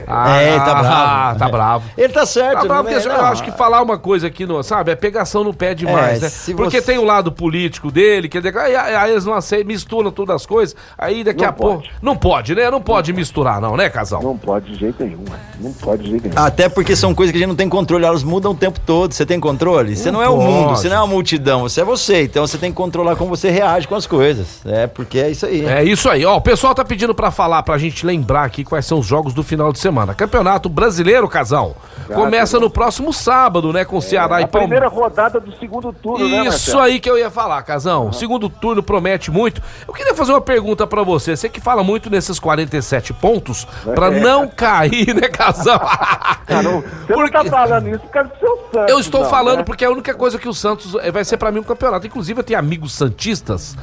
Ah, 0.07 0.37
É, 0.41 0.57
tá 0.59 0.75
bravo. 0.75 1.39
Tá 1.39 1.49
bravo. 1.49 1.89
Ele 1.97 2.13
tá 2.13 2.25
certo, 2.25 2.59
Tá 2.61 2.65
bravo, 2.65 2.83
né? 2.89 2.93
porque 2.95 3.07
eu 3.07 3.13
Não, 3.17 3.25
acho 3.25 3.43
que 3.43 3.51
falar 3.51 3.81
uma 3.81 3.97
coisa 3.97 4.27
aqui, 4.27 4.45
no, 4.45 4.61
sabe, 4.63 4.91
é 4.91 4.95
pegação 4.95 5.43
no 5.43 5.53
pé 5.53 5.73
demais, 5.73 6.21
É, 6.21 6.25
né? 6.51 6.55
Porque 6.57 6.81
você- 6.81 6.85
tem 6.85 6.97
o 6.97 7.03
lado 7.05 7.31
político 7.31 7.91
dele, 7.91 8.27
quer 8.29 8.41
dizer, 8.41 8.57
aí, 8.57 8.75
aí 8.75 9.11
eles 9.11 9.25
não 9.25 9.33
aceitam, 9.33 9.67
misturam 9.67 10.11
todas 10.11 10.35
as 10.35 10.45
coisas, 10.45 10.75
aí 10.97 11.23
daqui 11.23 11.41
Não 11.43 11.49
a 11.49 11.53
pouco. 11.53 11.75
pode. 11.77 11.91
Não 12.01 12.15
pode, 12.15 12.55
né? 12.55 12.69
Não 12.69 12.81
pode 12.81 13.13
misturar, 13.13 13.59
não, 13.61 13.75
né, 13.77 13.89
casal? 13.89 14.21
Não 14.21 14.37
pode 14.37 14.71
de 14.73 14.79
jeito 14.79 15.03
nenhum, 15.03 15.23
mano. 15.29 15.39
não 15.59 15.73
pode 15.73 16.03
de 16.03 16.09
jeito 16.11 16.27
nenhum. 16.29 16.35
Até 16.45 16.67
porque 16.69 16.95
são 16.95 17.13
coisas 17.15 17.31
que 17.31 17.37
a 17.37 17.39
gente 17.39 17.49
não 17.49 17.55
tem 17.55 17.69
controle, 17.69 18.05
elas 18.05 18.23
mudam 18.23 18.51
o 18.51 18.55
tempo 18.55 18.79
todo. 18.85 19.13
Você 19.13 19.25
tem 19.25 19.39
controle? 19.39 19.78
Você 19.87 20.11
não, 20.11 20.21
é 20.21 20.29
o 20.29 20.37
mundo, 20.37 20.69
você 20.69 20.89
não 20.89 20.95
é 20.95 20.99
a 20.99 21.07
multidão, 21.07 21.61
você 21.61 21.81
é 21.81 21.83
você. 21.83 22.23
Então 22.23 22.45
você 22.45 22.57
tem 22.57 22.71
que 22.71 22.77
controlar 22.77 23.15
como 23.15 23.35
você 23.35 23.49
reage 23.49 23.87
com 23.87 23.95
as 23.95 24.05
coisas. 24.07 24.61
É, 24.65 24.87
porque 24.87 25.19
é 25.19 25.29
isso 25.29 25.45
aí. 25.45 25.65
É 25.65 25.83
isso 25.83 26.09
aí, 26.09 26.25
ó. 26.25 26.37
O 26.37 26.41
pessoal 26.41 26.73
tá 26.75 26.83
pedindo 26.85 27.13
pra 27.15 27.31
falar, 27.31 27.63
pra 27.63 27.77
gente 27.77 28.05
lembrar 28.05 28.43
aqui 28.43 28.63
quais 28.63 28.85
são 28.85 28.99
os 28.99 29.05
jogos 29.05 29.33
do 29.33 29.43
final 29.43 29.71
de 29.71 29.79
semana. 29.79 30.13
Campeonato 30.13 30.67
Brasileiro, 30.69 31.27
casal. 31.27 31.75
Começa 32.13 32.59
no 32.59 32.69
próximo 32.69 33.13
sábado, 33.13 33.71
né? 33.71 33.85
Com 33.85 34.01
Ceará 34.01 34.41
e 34.41 34.43
a 34.43 34.47
Palmeiras. 34.47 34.49
primeira 34.49 34.87
rodada 34.87 35.39
do 35.39 35.51
segundo 35.57 35.93
turno, 35.93 36.27
né, 36.27 36.47
Isso 36.47 36.77
aí 36.79 36.99
que 36.99 37.09
eu 37.09 37.17
ia 37.17 37.29
falar, 37.29 37.61
Casão. 37.63 38.07
O 38.09 38.13
segundo 38.13 38.49
turno 38.49 38.81
promete 38.81 39.29
muito. 39.31 39.61
Eu 39.87 39.93
queria 39.93 40.13
fazer 40.15 40.31
uma 40.31 40.41
pergunta 40.41 40.87
pra 40.87 41.03
você. 41.03 41.35
Você 41.35 41.47
que 41.49 41.61
fala 41.61 41.83
muito 41.83 42.09
nesses 42.09 42.39
47 42.39 43.13
pontos, 43.13 43.67
pra 43.95 44.07
É. 44.07 44.19
não 44.19 44.47
cair, 44.47 45.13
né, 45.13 45.27
Casão? 45.27 45.79
Cara, 46.47 46.63
não- 46.63 46.81
você 46.81 47.15
não 47.15 47.29
tá 47.29 47.39
Porque- 47.39 47.49
falando 47.49 47.87
isso 47.89 47.99
por 47.99 48.09
causa 48.09 48.29
do 48.29 48.39
seu 48.39 48.59
Santos. 48.73 48.91
Eu 48.91 48.99
estou 48.99 49.23
não, 49.23 49.29
falando 49.29 49.58
porque 49.65 49.83
é 49.83 49.87
a 49.87 49.91
única 49.91 50.13
coisa 50.13 50.37
que 50.37 50.47
o 50.47 50.53
Santos 50.53 50.95
eh, 51.01 51.11
vai 51.11 51.23
ser 51.23 51.37
pra 51.37 51.51
mim 51.51 51.59
um 51.59 51.63
campeonato. 51.63 52.05
Inclusive, 52.07 52.39
eu 52.39 52.43
tenho 52.43 52.59
amigos 52.59 52.93
santistas 52.93 53.75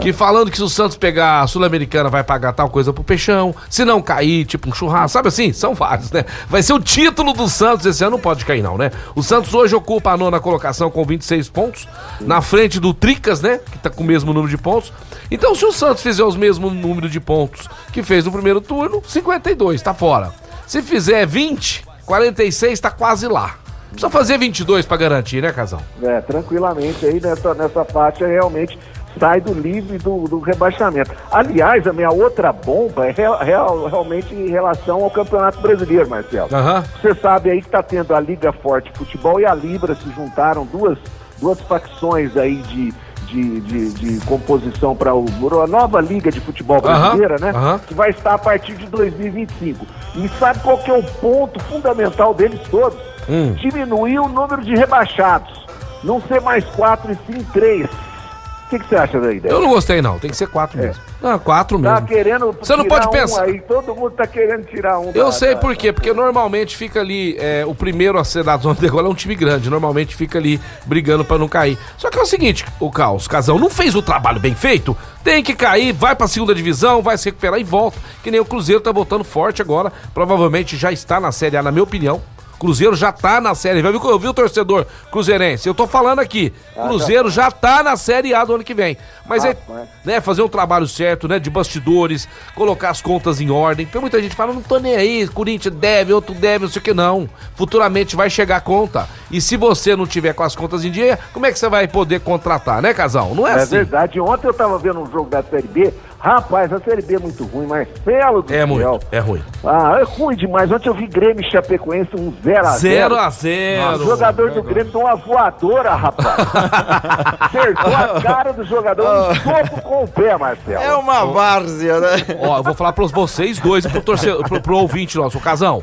que 0.00 0.12
falando 0.12 0.50
que 0.50 0.56
se 0.56 0.62
o 0.62 0.68
Santos 0.68 0.96
pegar 0.96 1.42
a 1.42 1.46
Sul-Americana 1.46 2.08
vai 2.08 2.24
pagar 2.24 2.52
tal 2.52 2.68
coisa 2.68 2.92
pro 2.92 3.04
Peixão. 3.04 3.54
Se 3.68 3.84
não 3.84 4.02
cair, 4.02 4.44
tipo 4.44 4.68
um 4.68 4.72
churrasco, 4.72 5.10
sabe 5.10 5.28
assim? 5.28 5.52
São 5.52 5.74
vários, 5.74 6.10
né? 6.10 6.24
Vai 6.48 6.62
ser 6.62 6.72
o 6.72 6.80
título 6.80 7.32
do 7.32 7.48
Santos 7.48 7.86
esse 7.86 8.02
ano, 8.02 8.12
não 8.12 8.20
pode 8.20 8.44
cair 8.44 8.62
não, 8.62 8.76
né? 8.76 8.90
O 9.14 9.22
Santos 9.22 9.54
hoje 9.54 9.74
ocupa 9.74 10.10
a 10.10 10.16
nona 10.16 10.40
colocação 10.40 10.90
com 10.90 11.04
26 11.04 11.48
pontos, 11.48 11.88
na 12.20 12.40
frente 12.40 12.80
do 12.80 12.92
Tricas, 12.92 13.40
né? 13.40 13.60
Que 13.70 13.78
tá 13.78 13.90
com 13.90 14.02
o 14.02 14.06
mesmo 14.06 14.32
número 14.32 14.50
de 14.50 14.58
pontos. 14.58 14.92
Então, 15.30 15.54
se 15.54 15.64
o 15.64 15.72
Santos 15.72 16.02
fizer 16.02 16.24
os 16.24 16.36
mesmos 16.36 16.72
número 16.72 17.08
de 17.08 17.20
pontos 17.20 17.68
que 17.92 18.02
fez 18.02 18.24
no 18.24 18.32
primeiro 18.32 18.60
turno, 18.60 19.02
52, 19.06 19.80
tá 19.80 19.94
fora. 19.94 20.32
Se 20.66 20.82
fizer 20.82 21.26
20, 21.26 21.84
46, 22.04 22.80
tá 22.80 22.90
quase 22.90 23.28
lá. 23.28 23.59
Precisa 23.90 24.10
fazer 24.10 24.38
22 24.38 24.86
pra 24.86 24.96
garantir, 24.96 25.42
né, 25.42 25.52
casal? 25.52 25.80
É, 26.02 26.20
tranquilamente 26.20 27.04
aí 27.04 27.20
nessa, 27.20 27.54
nessa 27.54 27.84
faixa 27.84 28.26
realmente 28.26 28.78
sai 29.18 29.40
do 29.40 29.52
livre 29.52 29.98
do, 29.98 30.24
do 30.28 30.38
rebaixamento. 30.38 31.10
Aliás, 31.32 31.84
a 31.86 31.92
minha 31.92 32.10
outra 32.12 32.52
bomba 32.52 33.06
é 33.08 33.10
real- 33.10 33.38
real- 33.40 33.86
realmente 33.88 34.32
em 34.32 34.48
relação 34.48 35.02
ao 35.02 35.10
Campeonato 35.10 35.60
Brasileiro, 35.60 36.08
Marcelo. 36.08 36.48
Aham. 36.52 36.84
Você 37.02 37.14
sabe 37.16 37.50
aí 37.50 37.60
que 37.60 37.68
tá 37.68 37.82
tendo 37.82 38.14
a 38.14 38.20
Liga 38.20 38.52
Forte 38.52 38.92
Futebol 38.94 39.40
e 39.40 39.44
a 39.44 39.52
Libra 39.54 39.96
se 39.96 40.08
juntaram, 40.12 40.64
duas, 40.64 40.96
duas 41.40 41.60
facções 41.62 42.36
aí 42.36 42.56
de, 42.62 42.94
de, 43.26 43.60
de, 43.62 43.90
de 43.94 44.24
composição 44.26 44.94
para 44.94 45.10
a 45.10 45.66
nova 45.66 46.00
Liga 46.00 46.30
de 46.30 46.38
Futebol 46.40 46.80
brasileira, 46.80 47.36
né? 47.40 47.50
aham. 47.50 47.80
Que 47.80 47.92
vai 47.94 48.10
estar 48.10 48.34
a 48.34 48.38
partir 48.38 48.74
de 48.76 48.86
2025. 48.86 49.84
E 50.14 50.28
sabe 50.38 50.60
qual 50.60 50.78
que 50.78 50.90
é 50.90 50.96
o 50.96 51.02
ponto 51.02 51.58
fundamental 51.64 52.32
deles 52.32 52.60
todos? 52.70 52.96
Hum. 53.30 53.52
Diminuir 53.54 54.18
o 54.18 54.28
número 54.28 54.62
de 54.62 54.74
rebaixados. 54.74 55.64
Não 56.02 56.20
ser 56.22 56.40
mais 56.40 56.64
quatro 56.64 57.12
e 57.12 57.32
sim 57.32 57.42
três. 57.52 57.86
O 57.86 58.70
que, 58.70 58.78
que 58.78 58.88
você 58.88 58.94
acha 58.96 59.18
da 59.20 59.32
ideia? 59.32 59.52
Eu 59.52 59.60
não 59.60 59.68
gostei, 59.68 60.00
não. 60.00 60.16
Tem 60.20 60.30
que 60.30 60.36
ser 60.36 60.46
quatro 60.46 60.78
mesmo. 60.78 61.02
Não, 61.20 61.36
quatro 61.40 61.76
Tá 61.82 61.94
mesmo. 61.94 62.06
querendo 62.06 62.52
Você 62.52 62.76
não 62.76 62.84
pode 62.84 63.08
um 63.08 63.10
pensar. 63.10 63.42
aí, 63.42 63.60
todo 63.60 63.94
mundo 63.96 64.12
tá 64.12 64.28
querendo 64.28 64.64
tirar 64.64 65.00
um. 65.00 65.10
Eu 65.12 65.24
da- 65.26 65.32
sei 65.32 65.54
da- 65.54 65.60
por 65.60 65.74
quê, 65.74 65.92
porque 65.92 66.12
normalmente 66.12 66.76
fica 66.76 67.00
ali, 67.00 67.36
é, 67.40 67.64
o 67.66 67.74
primeiro 67.74 68.16
a 68.16 68.22
ser 68.22 68.44
da 68.44 68.56
zona 68.56 68.76
de 68.76 68.80
degola 68.80 69.08
é 69.08 69.10
um 69.10 69.14
time 69.14 69.34
grande, 69.34 69.68
normalmente 69.68 70.14
fica 70.14 70.38
ali 70.38 70.60
brigando 70.86 71.24
pra 71.24 71.36
não 71.36 71.48
cair. 71.48 71.76
Só 71.98 72.08
que 72.10 72.16
é 72.18 72.22
o 72.22 72.26
seguinte, 72.26 72.64
o 72.78 72.90
Caos, 72.92 73.26
Casão, 73.26 73.58
não 73.58 73.68
fez 73.68 73.96
o 73.96 74.02
trabalho 74.02 74.38
bem 74.38 74.54
feito, 74.54 74.96
tem 75.24 75.42
que 75.42 75.54
cair, 75.56 75.92
vai 75.92 76.14
pra 76.14 76.28
segunda 76.28 76.54
divisão, 76.54 77.02
vai 77.02 77.18
se 77.18 77.24
recuperar 77.24 77.58
e 77.58 77.64
volta. 77.64 77.98
Que 78.22 78.30
nem 78.30 78.38
o 78.40 78.44
Cruzeiro 78.44 78.80
tá 78.80 78.92
voltando 78.92 79.24
forte 79.24 79.60
agora, 79.60 79.92
provavelmente 80.14 80.76
já 80.76 80.92
está 80.92 81.18
na 81.18 81.32
Série 81.32 81.56
A, 81.56 81.62
na 81.62 81.72
minha 81.72 81.82
opinião. 81.84 82.22
Cruzeiro 82.60 82.94
já 82.94 83.10
tá 83.10 83.40
na 83.40 83.54
Série 83.54 83.80
eu 83.80 84.18
vi 84.18 84.28
o 84.28 84.34
torcedor 84.34 84.86
cruzeirense? 85.10 85.66
Eu 85.66 85.74
tô 85.74 85.86
falando 85.86 86.18
aqui. 86.18 86.52
Cruzeiro 86.74 87.30
já 87.30 87.50
tá 87.50 87.82
na 87.82 87.96
Série 87.96 88.34
A 88.34 88.44
do 88.44 88.54
ano 88.54 88.62
que 88.62 88.74
vem. 88.74 88.98
Mas 89.26 89.46
é, 89.46 89.48
Rapaz. 89.48 89.88
né, 90.04 90.20
fazer 90.20 90.42
um 90.42 90.48
trabalho 90.48 90.86
certo, 90.86 91.26
né, 91.26 91.38
de 91.38 91.48
bastidores, 91.48 92.28
colocar 92.54 92.90
as 92.90 93.00
contas 93.00 93.40
em 93.40 93.50
ordem. 93.50 93.86
Porque 93.86 93.98
muita 93.98 94.20
gente 94.20 94.36
fala, 94.36 94.52
não 94.52 94.60
tô 94.60 94.78
nem 94.78 94.94
aí, 94.94 95.26
Corinthians 95.28 95.74
deve, 95.74 96.12
outro 96.12 96.34
deve, 96.34 96.64
não 96.64 96.70
sei 96.70 96.80
o 96.80 96.82
que 96.82 96.92
não. 96.92 97.28
Futuramente 97.54 98.14
vai 98.14 98.28
chegar 98.28 98.56
a 98.56 98.60
conta. 98.60 99.08
E 99.30 99.40
se 99.40 99.56
você 99.56 99.96
não 99.96 100.06
tiver 100.06 100.34
com 100.34 100.42
as 100.42 100.54
contas 100.54 100.84
em 100.84 100.90
dia, 100.90 101.18
como 101.32 101.46
é 101.46 101.52
que 101.52 101.58
você 101.58 101.68
vai 101.68 101.88
poder 101.88 102.20
contratar, 102.20 102.82
né, 102.82 102.92
casal? 102.92 103.34
Não 103.34 103.46
é, 103.46 103.52
É 103.52 103.54
assim. 103.54 103.76
verdade. 103.76 104.20
Ontem 104.20 104.48
eu 104.48 104.54
tava 104.54 104.76
vendo 104.78 105.00
um 105.00 105.10
jogo 105.10 105.30
da 105.30 105.42
Série 105.42 105.68
B, 105.68 105.94
Rapaz, 106.20 106.70
a 106.72 106.78
Série 106.80 107.00
B 107.00 107.14
é 107.14 107.18
muito 107.18 107.44
ruim, 107.46 107.66
Marcelo 107.66 108.42
do 108.42 108.52
É 108.52 108.58
céu. 108.58 108.66
muito, 108.66 109.00
é 109.10 109.18
ruim. 109.18 109.42
Ah, 109.64 109.98
é 109.98 110.02
ruim 110.02 110.36
demais. 110.36 110.70
Ontem 110.70 110.88
eu 110.90 110.94
vi 110.94 111.06
Grêmio 111.06 111.40
e 111.42 111.50
Chapecoense 111.50 112.10
um 112.14 112.30
0x0. 112.44 112.78
0 112.78 113.16
a 113.16 113.26
O 113.28 113.30
0 113.30 114.04
jogador 114.04 114.50
do 114.50 114.62
Grêmio 114.62 114.92
deu 114.92 115.00
uma 115.00 115.16
voadora, 115.16 115.94
rapaz. 115.94 116.36
Acertou 117.40 117.94
a 117.94 118.20
cara 118.20 118.52
do 118.52 118.64
jogador, 118.64 119.30
um 119.30 119.34
soco 119.36 119.80
com 119.82 120.04
o 120.04 120.08
pé, 120.08 120.36
Marcelo. 120.36 120.82
É 120.82 120.94
uma 120.94 121.24
várzea, 121.24 121.98
né? 122.00 122.08
Ó, 122.40 122.58
eu 122.58 122.62
vou 122.64 122.74
falar 122.74 122.92
pra 122.92 123.06
vocês 123.06 123.58
dois 123.58 123.86
e 123.86 123.88
pro, 123.88 124.02
torcedor, 124.02 124.46
pro, 124.46 124.60
pro 124.60 124.76
ouvinte 124.76 125.16
nosso, 125.16 125.38
o 125.38 125.40
Casão. 125.40 125.82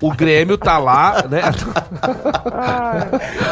O 0.00 0.14
Grêmio 0.14 0.56
tá 0.56 0.78
lá, 0.78 1.24
né? 1.28 1.42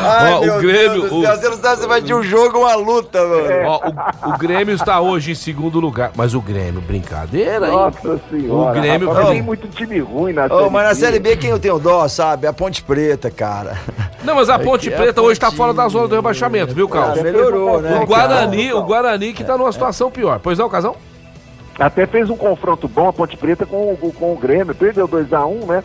Ai, 0.02 0.32
Ó, 0.34 0.38
o 0.56 0.60
Grêmio, 0.60 1.00
Deus 1.00 1.10
do 1.10 1.18
o- 1.18 1.22
céu, 1.22 1.36
você 1.36 1.48
não 1.48 1.56
sabe 1.58 1.80
se 1.82 1.88
vai 1.88 2.00
de 2.00 2.14
um 2.14 2.22
jogo 2.22 2.58
ou 2.58 2.64
uma 2.64 2.74
luta, 2.76 3.18
mano. 3.24 3.66
Ó, 3.66 3.80
o, 4.28 4.34
o 4.34 4.38
Grêmio 4.38 4.74
está 4.74 5.00
hoje 5.00 5.32
em 5.32 5.34
segundo 5.34 5.80
lugar. 5.80 6.10
Mas 6.20 6.34
o 6.34 6.40
Grêmio, 6.42 6.82
brincadeira, 6.82 7.66
hein? 7.66 7.72
Nossa 7.72 8.20
senhora. 8.28 8.70
O 8.70 8.72
Grêmio- 8.78 9.08
rapaz, 9.08 9.28
tem 9.30 9.40
muito 9.40 9.66
time 9.68 10.00
ruim 10.00 10.34
na 10.34 10.44
Ô, 10.54 10.68
mas 10.68 10.88
na. 10.88 10.94
Série 10.94 11.18
B 11.18 11.34
quem 11.34 11.48
eu 11.48 11.58
tenho 11.58 11.78
dó, 11.78 12.06
sabe? 12.08 12.46
A 12.46 12.52
Ponte 12.52 12.82
Preta, 12.82 13.30
cara. 13.30 13.78
Não, 14.22 14.34
mas 14.34 14.50
a 14.50 14.58
Ponte 14.60 14.92
é 14.92 14.94
Preta 14.94 15.22
a 15.22 15.24
hoje 15.24 15.40
tá 15.40 15.50
fora 15.50 15.72
da 15.72 15.88
zona 15.88 16.08
do 16.08 16.14
rebaixamento, 16.14 16.74
viu, 16.74 16.86
Carlos? 16.86 17.22
melhorou, 17.22 17.80
né? 17.80 18.00
O 18.02 18.06
Guarani, 18.06 18.66
Calma, 18.68 18.80
o 18.82 18.86
Guarani 18.86 19.32
que 19.32 19.42
tá 19.42 19.56
numa 19.56 19.72
situação 19.72 20.10
pior. 20.10 20.38
Pois 20.42 20.58
não, 20.58 20.68
Casão? 20.68 20.94
Até 21.78 22.06
fez 22.06 22.28
um 22.28 22.36
confronto 22.36 22.86
bom 22.86 23.08
a 23.08 23.12
Ponte 23.14 23.38
Preta 23.38 23.64
com, 23.64 23.94
o- 23.94 24.12
com 24.12 24.34
o 24.34 24.36
Grêmio. 24.36 24.74
Perdeu 24.74 25.08
2x1, 25.08 25.66
né? 25.66 25.82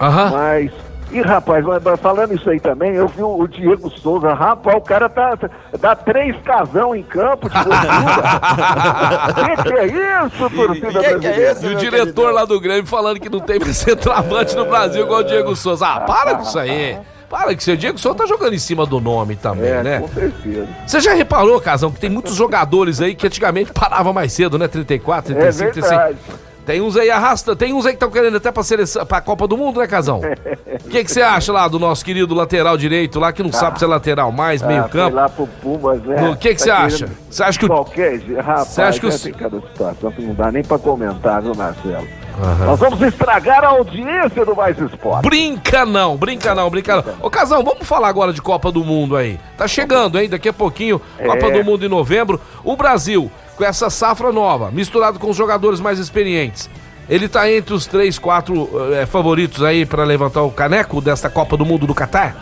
Aham. 0.00 0.30
Mas. 0.32 0.72
E 1.16 1.20
rapaz, 1.22 1.64
mas- 1.64 1.82
mas 1.82 1.98
falando 2.00 2.34
isso 2.34 2.48
aí 2.50 2.60
também, 2.60 2.94
eu 2.94 3.08
vi 3.08 3.22
o, 3.22 3.40
o 3.40 3.48
Diego 3.48 3.90
Souza, 3.90 4.34
rapaz, 4.34 4.76
o 4.76 4.80
cara 4.82 5.08
tá. 5.08 5.36
dá 5.80 5.96
três 5.96 6.36
casão 6.42 6.94
em 6.94 7.02
campo 7.02 7.48
de 7.48 7.54
gordura. 7.54 9.34
que 9.34 9.62
que 9.62 9.72
é 9.78 9.86
isso, 10.26 10.50
torcida 10.50 11.00
Que 11.02 11.18
que 11.20 11.26
é 11.26 11.52
isso? 11.52 11.66
E 11.66 11.74
o 11.74 11.76
diretor 11.76 12.32
lá 12.32 12.44
do 12.44 12.60
Grêmio 12.60 12.86
falando 12.86 13.18
que 13.18 13.30
não 13.30 13.40
tem 13.40 13.58
mais 13.58 13.76
centroavante 13.78 14.54
no 14.56 14.66
Brasil 14.66 15.02
igual 15.04 15.20
o 15.20 15.24
Diego 15.24 15.56
Souza. 15.56 15.86
Ah, 15.86 16.00
para 16.00 16.34
com 16.34 16.42
isso 16.42 16.58
aí. 16.58 16.98
Para 17.28 17.54
que 17.56 17.70
o 17.72 17.76
Diego 17.76 17.98
Souza 17.98 18.18
tá 18.18 18.26
jogando 18.26 18.54
em 18.54 18.58
cima 18.58 18.86
do 18.86 19.00
nome 19.00 19.34
também, 19.36 19.68
É, 19.70 19.82
né? 19.82 20.00
com 20.00 20.08
certeza. 20.08 20.68
Você 20.86 21.00
já 21.00 21.12
reparou, 21.14 21.60
Casão, 21.60 21.90
que 21.90 21.98
tem 21.98 22.08
muitos 22.08 22.36
jogadores 22.36 23.00
aí 23.00 23.14
que 23.16 23.26
antigamente 23.26 23.72
paravam 23.74 24.12
mais 24.12 24.32
cedo, 24.32 24.56
né? 24.58 24.68
34, 24.68 25.32
É 25.32 25.36
35, 25.50 25.72
35. 25.72 26.45
Tem 26.66 26.80
uns 26.80 26.96
aí 26.96 27.08
arrasta, 27.10 27.54
tem 27.54 27.72
uns 27.72 27.86
aí 27.86 27.92
que 27.92 27.96
estão 27.96 28.10
querendo 28.10 28.36
até 28.36 28.50
pra, 28.50 28.62
seleção, 28.64 29.06
pra 29.06 29.20
Copa 29.20 29.46
do 29.46 29.56
Mundo, 29.56 29.78
né, 29.80 29.86
Casão? 29.86 30.20
O 30.84 30.88
que 30.88 31.06
você 31.08 31.20
acha 31.22 31.52
lá 31.52 31.66
do 31.66 31.78
nosso 31.78 32.04
querido 32.04 32.32
lateral 32.34 32.76
direito 32.76 33.18
lá, 33.18 33.32
que 33.32 33.42
não 33.42 33.52
sabe 33.52 33.78
se 33.78 33.84
é 33.84 33.88
lateral 33.88 34.30
mais, 34.30 34.62
meio 34.62 34.80
Ah, 34.80 34.88
foi 34.88 35.00
campo? 35.00 35.16
lá 35.16 35.28
pro 35.28 35.46
Pumas, 35.46 36.00
né? 36.02 36.28
O 36.30 36.36
que 36.36 36.56
você 36.56 36.68
Tá 36.68 36.78
acha? 36.78 37.08
Você 37.28 37.42
acha 37.42 37.58
que 37.58 37.64
o- 37.64 37.68
Qualquer. 37.68 38.20
Rapaz, 38.36 38.68
Você 38.68 38.82
acha 38.82 39.00
que 39.00 39.06
o- 39.06 39.10
é 39.10 39.32
cada 39.32 39.60
situação 39.60 40.12
que 40.12 40.22
não 40.22 40.34
dá 40.34 40.52
nem 40.52 40.62
pra 40.62 40.78
comentar, 40.78 41.42
viu, 41.42 41.54
Marcelo? 41.56 42.06
Nós 42.66 42.78
vamos 42.78 43.00
estragar 43.00 43.64
a 43.64 43.68
audiência 43.68 44.44
do 44.44 44.54
Mais 44.54 44.78
Esporte. 44.78 45.22
Brinca 45.22 45.86
não, 45.86 46.16
brinca 46.16 46.54
não, 46.54 46.68
brinca 46.68 46.96
não. 46.96 47.04
Ô, 47.22 47.30
Casão, 47.30 47.62
vamos 47.64 47.86
falar 47.86 48.08
agora 48.08 48.32
de 48.32 48.42
Copa 48.42 48.70
do 48.70 48.84
Mundo 48.84 49.16
aí. 49.16 49.38
Tá 49.56 49.66
chegando, 49.66 50.18
hein? 50.20 50.28
Daqui 50.28 50.48
a 50.48 50.52
pouquinho, 50.52 51.00
Copa 51.24 51.46
É. 51.46 51.50
do 51.50 51.64
Mundo 51.64 51.84
em 51.84 51.88
novembro. 51.88 52.40
O 52.62 52.76
Brasil, 52.76 53.30
com 53.56 53.64
essa 53.64 53.88
safra 53.88 54.30
nova, 54.32 54.70
misturado 54.70 55.18
com 55.18 55.30
os 55.30 55.36
jogadores 55.36 55.80
mais 55.80 55.98
experientes, 55.98 56.68
ele 57.08 57.28
tá 57.28 57.50
entre 57.50 57.72
os 57.72 57.86
três, 57.86 58.18
quatro 58.18 58.68
eh, 58.92 59.06
favoritos 59.06 59.62
aí 59.62 59.86
pra 59.86 60.04
levantar 60.04 60.42
o 60.42 60.50
caneco 60.50 61.00
desta 61.00 61.30
Copa 61.30 61.56
do 61.56 61.64
Mundo 61.64 61.86
do 61.86 61.94
Catar? 61.94 62.36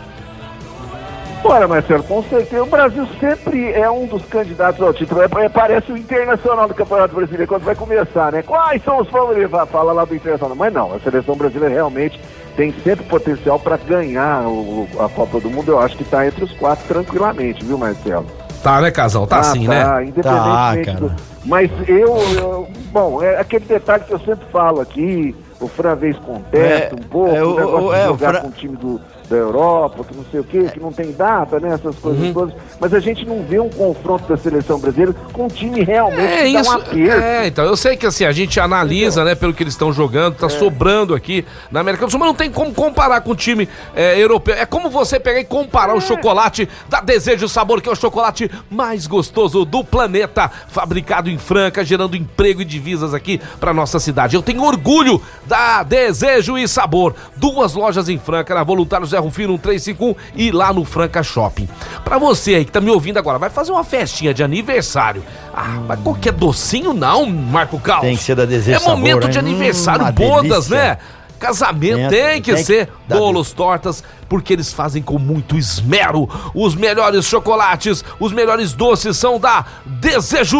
Olha, 1.47 1.67
Marcelo, 1.67 2.01
com 2.03 2.23
certeza. 2.23 2.63
O 2.63 2.65
Brasil 2.65 3.05
sempre 3.19 3.71
é 3.71 3.89
um 3.89 4.07
dos 4.07 4.25
candidatos 4.25 4.81
ao 4.81 4.91
título. 4.91 5.21
É, 5.21 5.25
é- 5.45 5.49
parece 5.49 5.91
o 5.91 5.97
internacional 5.97 6.67
do 6.67 6.73
Campeonato 6.73 7.13
Brasileiro 7.13 7.47
quando 7.47 7.63
vai 7.63 7.75
começar, 7.75 8.31
né? 8.31 8.41
Quais 8.41 8.83
são 8.83 8.99
os 8.99 9.07
favoritos? 9.09 9.51
Vai- 9.51 9.65
Fala 9.67 9.93
lá 9.93 10.05
do 10.05 10.15
internacional. 10.15 10.55
Mas 10.55 10.73
não, 10.73 10.93
a 10.93 10.99
seleção 10.99 11.35
brasileira 11.35 11.73
realmente 11.73 12.19
tem 12.57 12.73
sempre 12.83 13.05
potencial 13.05 13.59
para 13.59 13.77
ganhar 13.77 14.41
o- 14.47 14.87
a 14.99 15.07
Copa 15.07 15.39
do 15.39 15.49
Mundo. 15.49 15.71
Eu 15.73 15.79
acho 15.79 15.95
que 15.95 16.03
está 16.03 16.25
entre 16.25 16.43
os 16.43 16.51
quatro 16.53 16.83
tranquilamente, 16.87 17.63
viu, 17.63 17.77
Marcelo? 17.77 18.25
Tá, 18.63 18.81
né, 18.81 18.89
Casão? 18.89 19.27
Tá 19.27 19.37
Ah, 19.37 19.39
assim, 19.41 19.67
né? 19.67 19.83
Independentemente 20.03 20.23
Tá, 20.23 20.93
cara. 20.93 20.99
do. 20.99 21.11
Mas 21.45 21.69
eu, 21.87 22.17
eu- 22.39 22.67
Bom, 22.91 23.21
é 23.21 23.37
aquele 23.39 23.65
detalhe 23.65 24.03
que 24.05 24.13
eu 24.13 24.19
sempre 24.19 24.45
falo 24.51 24.79
aqui. 24.81 25.35
O 25.59 25.67
Fran 25.67 25.95
vez 25.95 26.17
contesta 26.19 26.95
É, 26.95 26.99
um 26.99 27.07
pouco, 27.09 27.35
é, 27.35 27.43
o- 27.43 27.51
o 27.51 27.55
negócio 27.55 27.87
o- 27.87 27.91
de 27.93 27.99
é, 27.99 28.03
o 28.03 28.07
jogar 28.07 28.29
Fran- 28.31 28.41
com 28.41 28.47
o 28.47 28.51
time 28.51 28.75
do, 28.77 29.01
da 29.29 29.35
Europa, 29.35 30.03
que 30.03 30.15
não 30.15 30.25
sei 30.31 30.39
o 30.39 30.43
quê, 30.43 30.69
que 30.73 30.79
não 30.79 30.91
tem 30.91 31.11
data, 31.11 31.59
né? 31.59 31.73
Essas 31.73 31.95
coisas 31.97 32.21
Uhum. 32.21 32.33
todas. 32.33 32.53
Mas 32.79 32.93
a 32.93 32.99
gente 32.99 33.25
não 33.25 33.43
vê 33.43 33.59
um 33.59 33.69
confronto 33.69 34.27
da 34.27 34.37
seleção 34.37 34.79
brasileira 34.79 35.13
com 35.33 35.45
um 35.45 35.47
time 35.47 35.83
realmente 35.83 36.21
É 36.21 36.43
que 36.45 36.53
dá 36.53 36.61
isso. 36.61 36.69
um 36.69 36.73
aperto. 36.73 37.23
É, 37.23 37.47
então, 37.47 37.65
eu 37.65 37.75
sei 37.75 37.95
que 37.97 38.05
assim, 38.05 38.25
a 38.25 38.31
gente 38.31 38.59
analisa, 38.59 39.23
né, 39.23 39.35
pelo 39.35 39.53
que 39.53 39.63
eles 39.63 39.73
estão 39.73 39.91
jogando, 39.91 40.35
É. 40.35 40.37
tá 40.39 40.49
sobrando 40.49 41.13
aqui 41.15 41.45
na 41.71 41.79
América 41.79 42.05
do 42.05 42.11
Sul, 42.11 42.19
mas 42.19 42.27
não 42.27 42.35
tem 42.35 42.51
como 42.51 42.73
comparar 42.73 43.21
com 43.21 43.31
o 43.31 43.35
time 43.35 43.67
é, 43.95 44.19
europeu. 44.21 44.53
É 44.55 44.65
como 44.65 44.89
você 44.89 45.19
pegar 45.19 45.39
e 45.39 45.45
comparar 45.45 45.93
É. 45.93 45.95
o 45.97 46.01
chocolate 46.01 46.67
da 46.89 47.01
Desejo 47.01 47.47
Sabor, 47.49 47.81
que 47.81 47.89
é 47.89 47.91
o 47.91 47.95
chocolate 47.95 48.49
mais 48.69 49.07
gostoso 49.07 49.65
do 49.65 49.83
planeta, 49.83 50.51
fabricado 50.67 51.29
em 51.29 51.37
Franca, 51.37 51.83
gerando 51.83 52.15
emprego 52.15 52.61
e 52.61 52.65
divisas 52.65 53.13
aqui 53.13 53.39
pra 53.59 53.73
nossa 53.73 53.99
cidade. 53.99 54.35
Eu 54.35 54.41
tenho 54.41 54.63
orgulho 54.63 55.21
da 55.45 55.83
Desejo 55.83 56.57
e 56.57 56.67
Sabor. 56.67 57.15
Duas 57.35 57.73
lojas 57.73 58.09
em 58.09 58.17
Franca, 58.17 58.53
na 58.53 58.63
Voluntário 58.63 59.05
Zé 59.15 59.19
Rufino 59.19 59.53
1351 59.53 60.15
e 60.35 60.51
lá 60.51 60.73
no 60.73 60.83
Franca 60.83 61.23
Shopping. 61.23 61.67
Pra 62.03 62.17
você 62.17 62.55
aí 62.55 62.65
que 62.65 62.71
tá 62.71 62.81
me 62.81 62.91
ouvindo 62.91 63.17
agora, 63.17 63.39
vai 63.39 63.49
fazer 63.49 63.71
uma 63.71 63.83
festinha 63.83 64.33
de 64.33 64.43
aniversário. 64.43 65.23
Ah, 65.53 65.79
mas 65.87 65.99
qualquer 66.01 66.33
docinho 66.33 66.93
não, 66.93 67.25
Marco 67.25 67.79
Carlos. 67.79 68.05
Tem 68.07 68.17
que 68.17 68.23
ser 68.23 68.35
da 68.35 68.45
Desejo 68.45 68.77
É 68.83 68.87
momento 68.89 69.21
Sabor, 69.23 69.29
de 69.29 69.39
hein? 69.39 69.45
aniversário, 69.45 70.05
Hum, 70.05 70.11
bodas, 70.11 70.67
delícia. 70.67 70.75
né? 70.91 70.97
Casamento 71.39 72.09
Tem- 72.09 72.31
tem 72.31 72.41
que 72.41 72.53
tem 72.53 72.63
ser 72.63 72.89
bolos, 73.09 73.51
tortas, 73.51 74.03
porque 74.27 74.53
eles 74.53 74.73
fazem 74.73 75.01
com 75.01 75.17
muito 75.17 75.57
esmero. 75.57 76.29
Os 76.53 76.75
melhores 76.75 77.25
chocolates, 77.25 78.03
os 78.19 78.31
melhores 78.31 78.73
doces 78.73 79.17
são 79.17 79.39
da 79.39 79.65
Desejo 79.85 80.57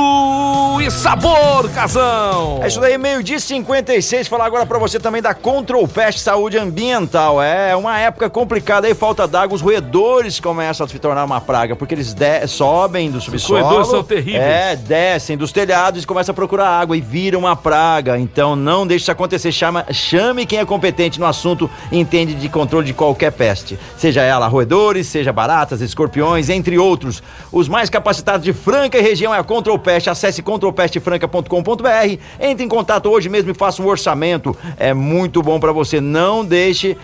e 0.81 0.89
Sabor, 0.91 1.69
Casão. 1.73 2.59
É 2.61 2.67
isso 2.67 2.79
daí, 2.79 2.97
meio-dia 2.97 3.37
e 3.37 3.39
56. 3.39 4.27
Falar 4.27 4.45
agora 4.45 4.65
pra 4.65 4.77
você 4.77 4.99
também 4.99 5.21
da 5.21 5.33
Control 5.33 5.87
Pest 5.87 6.19
Saúde 6.19 6.57
Ambiental. 6.57 7.41
É 7.41 7.75
uma 7.75 7.97
época 7.99 8.29
complicada 8.29 8.87
aí, 8.87 8.93
falta 8.93 9.27
d'água. 9.27 9.55
Os 9.55 9.61
roedores 9.61 10.39
começam 10.39 10.85
a 10.85 10.89
se 10.89 10.99
tornar 10.99 11.23
uma 11.23 11.41
praga, 11.41 11.75
porque 11.75 11.93
eles 11.93 12.15
sobem 12.47 13.09
do 13.09 13.21
subsolo. 13.21 13.61
roedores 13.61 13.87
são 13.87 14.03
terríveis. 14.03 14.43
É, 14.43 14.75
descem 14.75 15.37
dos 15.37 15.51
telhados 15.51 16.03
e 16.03 16.07
começam 16.07 16.33
a 16.33 16.35
procurar 16.35 16.69
água 16.69 16.97
e 16.97 17.01
viram 17.01 17.39
uma 17.39 17.55
praga. 17.55 18.17
Então 18.17 18.55
não 18.55 18.85
deixe 18.85 19.03
isso 19.03 19.11
acontecer. 19.11 19.51
Chama, 19.51 19.85
chame 19.91 20.45
quem 20.45 20.59
é 20.59 20.65
competente 20.65 21.19
no 21.19 21.25
assunto 21.25 21.69
entende 21.91 22.33
de 22.33 22.49
controle 22.49 22.85
de 22.85 22.93
qualquer 22.93 23.31
peste. 23.31 23.54
Seja 23.97 24.21
ela 24.21 24.47
roedores, 24.47 25.07
seja 25.07 25.31
baratas, 25.31 25.81
escorpiões, 25.81 26.49
entre 26.49 26.77
outros. 26.77 27.21
Os 27.51 27.67
mais 27.67 27.89
capacitados 27.89 28.43
de 28.43 28.53
Franca 28.53 28.97
e 28.97 29.01
região 29.01 29.33
é 29.33 29.39
a 29.39 29.43
Control 29.43 29.77
Pest. 29.79 30.07
Acesse 30.07 30.41
controlpestfranca.com.br. 30.41 32.17
Entre 32.39 32.65
em 32.65 32.67
contato 32.67 33.09
hoje 33.09 33.29
mesmo 33.29 33.51
e 33.51 33.53
faça 33.53 33.81
um 33.81 33.87
orçamento. 33.87 34.55
É 34.77 34.93
muito 34.93 35.41
bom 35.41 35.59
pra 35.59 35.71
você. 35.71 36.01
Não 36.01 36.43
deixe 36.43 36.97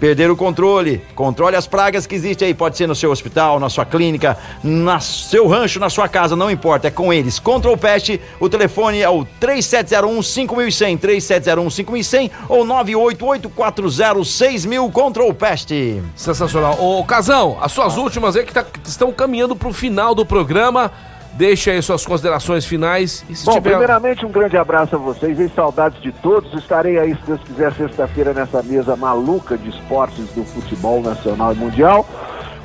perder 0.00 0.30
o 0.30 0.36
controle. 0.36 1.00
Controle 1.14 1.56
as 1.56 1.66
pragas 1.66 2.06
que 2.06 2.14
existem 2.14 2.48
aí. 2.48 2.54
Pode 2.54 2.76
ser 2.76 2.86
no 2.86 2.94
seu 2.94 3.10
hospital, 3.10 3.58
na 3.60 3.68
sua 3.68 3.84
clínica, 3.84 4.36
no 4.62 5.00
seu 5.00 5.46
rancho, 5.46 5.78
na 5.80 5.88
sua 5.90 6.08
casa, 6.08 6.34
não 6.36 6.50
importa. 6.50 6.88
É 6.88 6.90
com 6.90 7.12
eles. 7.12 7.38
Control 7.38 7.76
Pest, 7.76 8.18
o 8.40 8.48
telefone 8.48 9.00
é 9.00 9.08
o 9.08 9.24
3701 9.40 10.22
5100, 10.22 10.96
3701 10.98 11.70
5100 11.70 12.30
ou 12.48 12.64
98840 12.64 14.24
6000 14.24 14.90
Control 14.90 15.32
Pest. 15.34 15.70
Sensacional. 16.16 16.76
Ô, 16.80 17.04
Casão, 17.04 17.58
as 17.60 17.72
suas 17.72 17.96
últimas 17.96 18.36
aí 18.36 18.44
que, 18.44 18.52
tá- 18.52 18.64
que 18.64 18.88
estão 18.88 19.12
caminhando 19.12 19.56
pro 19.56 19.72
final 19.72 20.14
do 20.14 20.24
programa. 20.26 20.90
Deixa 21.36 21.72
aí 21.72 21.82
suas 21.82 22.06
considerações 22.06 22.64
finais. 22.64 23.24
E 23.28 23.34
se 23.34 23.44
Bom, 23.44 23.52
tiver. 23.54 23.70
primeiramente 23.70 24.24
um 24.24 24.30
grande 24.30 24.56
abraço 24.56 24.94
a 24.94 24.98
vocês 24.98 25.38
e 25.38 25.48
saudades 25.48 26.00
de 26.00 26.12
todos. 26.12 26.52
Estarei 26.54 26.98
aí, 26.98 27.14
se 27.16 27.22
Deus 27.26 27.40
quiser, 27.42 27.72
sexta-feira 27.72 28.32
nessa 28.32 28.62
mesa 28.62 28.94
maluca 28.94 29.58
de 29.58 29.68
esportes 29.68 30.26
do 30.34 30.44
futebol 30.44 31.02
nacional 31.02 31.52
e 31.52 31.56
mundial. 31.56 32.06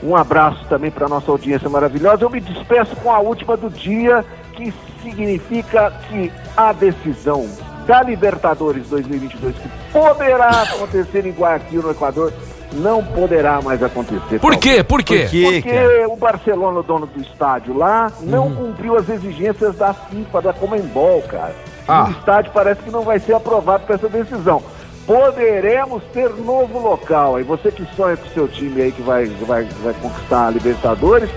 Um 0.03 0.15
abraço 0.15 0.63
também 0.69 0.91
para 0.91 1.09
nossa 1.09 1.31
audiência 1.31 1.67
maravilhosa. 1.67 2.23
Eu 2.23 2.29
me 2.29 2.39
despeço 2.39 2.95
com 2.97 3.11
a 3.11 3.19
última 3.19 3.57
do 3.57 3.69
dia, 3.69 4.23
que 4.53 4.73
significa 5.01 5.91
que 6.07 6.31
a 6.55 6.71
decisão 6.71 7.49
da 7.87 8.03
Libertadores 8.03 8.87
2022, 8.87 9.55
que 9.55 9.69
poderá 9.91 10.61
acontecer 10.61 11.25
em 11.25 11.31
Guayaquil, 11.31 11.81
no 11.81 11.91
Equador, 11.91 12.31
não 12.73 13.03
poderá 13.03 13.61
mais 13.61 13.81
acontecer. 13.81 14.39
Por 14.39 14.55
quê? 14.57 14.83
Por 14.83 15.01
quê? 15.03 15.21
Por 15.21 15.29
quê? 15.29 15.61
Porque 15.63 16.05
o 16.05 16.15
Barcelona, 16.15 16.79
o 16.79 16.83
dono 16.83 17.05
do 17.07 17.21
estádio 17.21 17.75
lá, 17.77 18.11
não 18.21 18.47
Uhum. 18.47 18.55
cumpriu 18.55 18.95
as 18.97 19.09
exigências 19.09 19.75
da 19.75 19.93
FIFA, 19.93 20.41
da 20.41 20.53
Comembol, 20.53 21.21
cara. 21.23 21.55
Ah. 21.87 22.05
O 22.07 22.11
estádio 22.11 22.51
parece 22.53 22.81
que 22.81 22.91
não 22.91 23.01
vai 23.01 23.19
ser 23.19 23.33
aprovado 23.33 23.83
para 23.85 23.95
essa 23.95 24.07
decisão. 24.07 24.61
Poderemos 25.07 26.03
ter 26.13 26.29
novo 26.29 26.77
local. 26.77 27.35
Aí 27.37 27.43
você 27.43 27.71
que 27.71 27.83
sonha 27.95 28.15
com 28.15 28.27
o 28.27 28.31
seu 28.31 28.47
time 28.47 28.79
aí 28.83 28.91
que 28.91 29.01
vai, 29.01 29.25
vai, 29.25 29.63
vai 29.83 29.93
conquistar 29.95 30.47
a 30.47 30.49
Libertadores, 30.51 31.29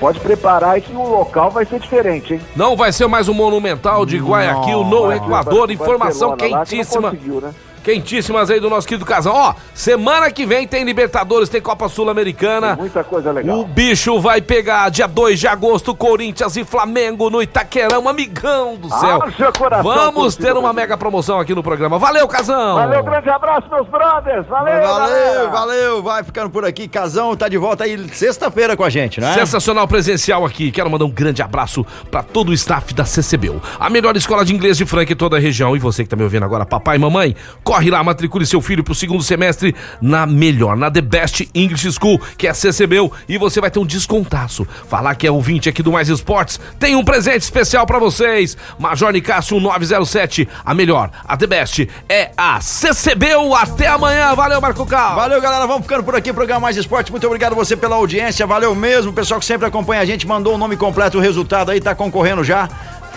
pode 0.00 0.18
preparar 0.18 0.70
aí 0.70 0.80
que 0.80 0.92
o 0.92 1.08
local 1.08 1.48
vai 1.50 1.64
ser 1.64 1.78
diferente, 1.78 2.34
hein? 2.34 2.40
Não 2.56 2.74
vai 2.76 2.90
ser 2.90 3.06
mais 3.06 3.28
um 3.28 3.34
Monumental 3.34 4.04
de 4.04 4.18
Guayaquil 4.18 4.82
no 4.82 5.12
Equador. 5.12 5.70
Informação 5.70 6.30
Barcelona 6.30 6.58
lá 6.58 6.64
que 6.66 6.74
não 6.76 6.82
quentíssima. 6.82 7.10
conseguiu, 7.10 7.40
né? 7.40 7.50
Quentíssimas 7.82 8.50
aí 8.50 8.60
do 8.60 8.68
nosso 8.68 8.86
querido 8.86 9.04
Casão. 9.06 9.32
Ó, 9.34 9.54
semana 9.74 10.30
que 10.30 10.44
vem 10.44 10.66
tem 10.66 10.84
Libertadores, 10.84 11.48
tem 11.48 11.60
Copa 11.60 11.88
Sul-Americana. 11.88 12.76
Muita 12.76 13.02
coisa 13.02 13.32
legal. 13.32 13.58
O 13.58 13.64
bicho 13.64 14.20
vai 14.20 14.40
pegar 14.40 14.90
dia 14.90 15.06
2 15.06 15.40
de 15.40 15.48
agosto, 15.48 15.94
Corinthians 15.94 16.56
e 16.56 16.64
Flamengo 16.64 17.30
no 17.30 17.42
Itaquerão, 17.42 18.08
amigão 18.08 18.76
do 18.76 18.88
céu. 18.88 19.22
Haja 19.22 19.52
coração, 19.52 19.82
Vamos 19.82 20.36
ter 20.36 20.56
uma 20.56 20.72
mega 20.72 20.96
promoção 20.96 21.38
aqui 21.40 21.54
no 21.54 21.62
programa. 21.62 21.98
Valeu, 21.98 22.26
Casão! 22.28 22.76
Valeu, 22.76 23.02
grande 23.02 23.30
abraço, 23.30 23.68
meus 23.70 23.88
brothers. 23.88 24.46
Valeu, 24.46 24.82
Valeu, 24.82 24.98
galera. 24.98 25.48
valeu, 25.48 26.02
vai 26.02 26.22
ficando 26.24 26.50
por 26.50 26.64
aqui. 26.64 26.86
Casão 26.88 27.36
tá 27.36 27.48
de 27.48 27.56
volta 27.58 27.84
aí 27.84 28.08
sexta-feira 28.12 28.76
com 28.76 28.84
a 28.84 28.90
gente, 28.90 29.20
né? 29.20 29.32
Sensacional 29.34 29.86
presencial 29.88 30.44
aqui. 30.44 30.70
Quero 30.70 30.90
mandar 30.90 31.04
um 31.04 31.10
grande 31.10 31.42
abraço 31.42 31.84
para 32.10 32.22
todo 32.22 32.50
o 32.50 32.52
staff 32.52 32.92
da 32.94 33.04
CCBU, 33.04 33.60
a 33.78 33.88
melhor 33.88 34.16
escola 34.16 34.44
de 34.44 34.54
inglês 34.54 34.76
de 34.76 34.84
Franca 34.84 35.12
em 35.12 35.16
toda 35.16 35.36
a 35.36 35.40
região. 35.40 35.74
E 35.74 35.78
você 35.78 36.02
que 36.02 36.08
tá 36.10 36.16
me 36.16 36.22
ouvindo 36.22 36.44
agora, 36.44 36.66
papai 36.66 36.96
e 36.96 36.98
mamãe, 36.98 37.34
corre 37.70 37.88
lá, 37.88 38.02
matricule 38.02 38.44
seu 38.44 38.60
filho 38.60 38.82
pro 38.82 38.96
segundo 38.96 39.22
semestre 39.22 39.76
na 40.00 40.26
melhor, 40.26 40.76
na 40.76 40.90
The 40.90 41.00
Best 41.00 41.48
English 41.54 41.92
School, 41.92 42.20
que 42.36 42.48
é 42.48 42.52
CCBU, 42.52 43.12
e 43.28 43.38
você 43.38 43.60
vai 43.60 43.70
ter 43.70 43.78
um 43.78 43.86
descontaço. 43.86 44.66
Falar 44.88 45.14
que 45.14 45.24
é 45.24 45.30
ouvinte 45.30 45.68
aqui 45.68 45.80
do 45.80 45.92
Mais 45.92 46.08
Esportes, 46.08 46.58
tem 46.80 46.96
um 46.96 47.04
presente 47.04 47.42
especial 47.42 47.86
para 47.86 48.00
vocês. 48.00 48.56
Major 48.76 49.12
Nicásio 49.12 49.60
907, 49.60 50.48
a 50.64 50.74
melhor, 50.74 51.12
a 51.24 51.36
The 51.36 51.46
Best 51.46 51.88
é 52.08 52.32
a 52.36 52.60
CCBU. 52.60 53.54
Até 53.54 53.86
amanhã, 53.86 54.34
valeu, 54.34 54.60
Marco 54.60 54.84
Cal. 54.84 55.14
Valeu, 55.14 55.40
galera. 55.40 55.64
Vamos 55.64 55.82
ficando 55.82 56.02
por 56.02 56.16
aqui. 56.16 56.32
Programa 56.32 56.62
Mais 56.62 56.76
Esporte. 56.76 57.12
Muito 57.12 57.26
obrigado 57.28 57.54
você 57.54 57.76
pela 57.76 57.94
audiência. 57.94 58.44
Valeu 58.48 58.74
mesmo. 58.74 59.12
O 59.12 59.14
pessoal 59.14 59.38
que 59.38 59.46
sempre 59.46 59.68
acompanha 59.68 60.02
a 60.02 60.04
gente 60.04 60.26
mandou 60.26 60.56
o 60.56 60.58
nome 60.58 60.76
completo, 60.76 61.18
o 61.18 61.20
resultado 61.20 61.70
aí 61.70 61.80
tá 61.80 61.94
concorrendo 61.94 62.42
já. 62.42 62.68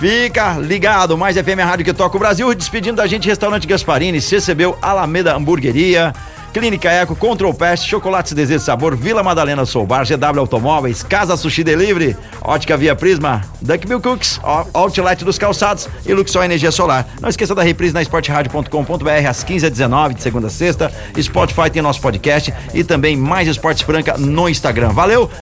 Fica 0.03 0.57
ligado, 0.59 1.17
mais 1.17 1.37
FM 1.37 1.63
Rádio 1.63 1.85
que 1.85 1.93
toca 1.93 2.17
o 2.17 2.19
Brasil, 2.19 2.53
despedindo 2.53 2.97
da 2.97 3.07
gente 3.07 3.25
Restaurante 3.25 3.65
Gasparini, 3.65 4.19
CCBU, 4.19 4.77
Alameda 4.81 5.33
Hamburgueria, 5.33 6.11
Clínica 6.53 6.91
Eco, 6.91 7.15
Control 7.15 7.53
Pest, 7.53 7.87
Chocolates 7.87 8.33
Desejo 8.33 8.59
de 8.59 8.65
Sabor, 8.65 8.97
Vila 8.97 9.23
Madalena 9.23 9.65
Soubar, 9.65 10.05
GW 10.05 10.41
Automóveis, 10.41 11.03
Casa 11.03 11.37
Sushi 11.37 11.63
Delivery, 11.63 12.17
Ótica 12.41 12.75
Via 12.75 12.93
Prisma, 12.97 13.43
Duck 13.61 13.87
Bill 13.87 14.01
Cooks, 14.01 14.41
Outlet 14.73 15.23
dos 15.23 15.37
Calçados 15.37 15.87
e 16.05 16.13
Luxor 16.13 16.43
Energia 16.43 16.69
Solar. 16.69 17.07
Não 17.21 17.29
esqueça 17.29 17.55
da 17.55 17.63
reprise 17.63 17.93
na 17.93 18.01
esporteradio.com.br 18.01 19.27
às 19.29 19.41
15 19.41 19.67
h 19.67 19.71
19 19.71 20.15
de 20.15 20.21
segunda 20.21 20.47
a 20.47 20.49
sexta. 20.49 20.91
Spotify 21.17 21.69
tem 21.71 21.81
nosso 21.81 22.01
podcast 22.01 22.53
e 22.73 22.83
também 22.83 23.15
mais 23.15 23.47
Esportes 23.47 23.83
Franca 23.83 24.17
no 24.17 24.49
Instagram. 24.49 24.89
Valeu! 24.89 25.29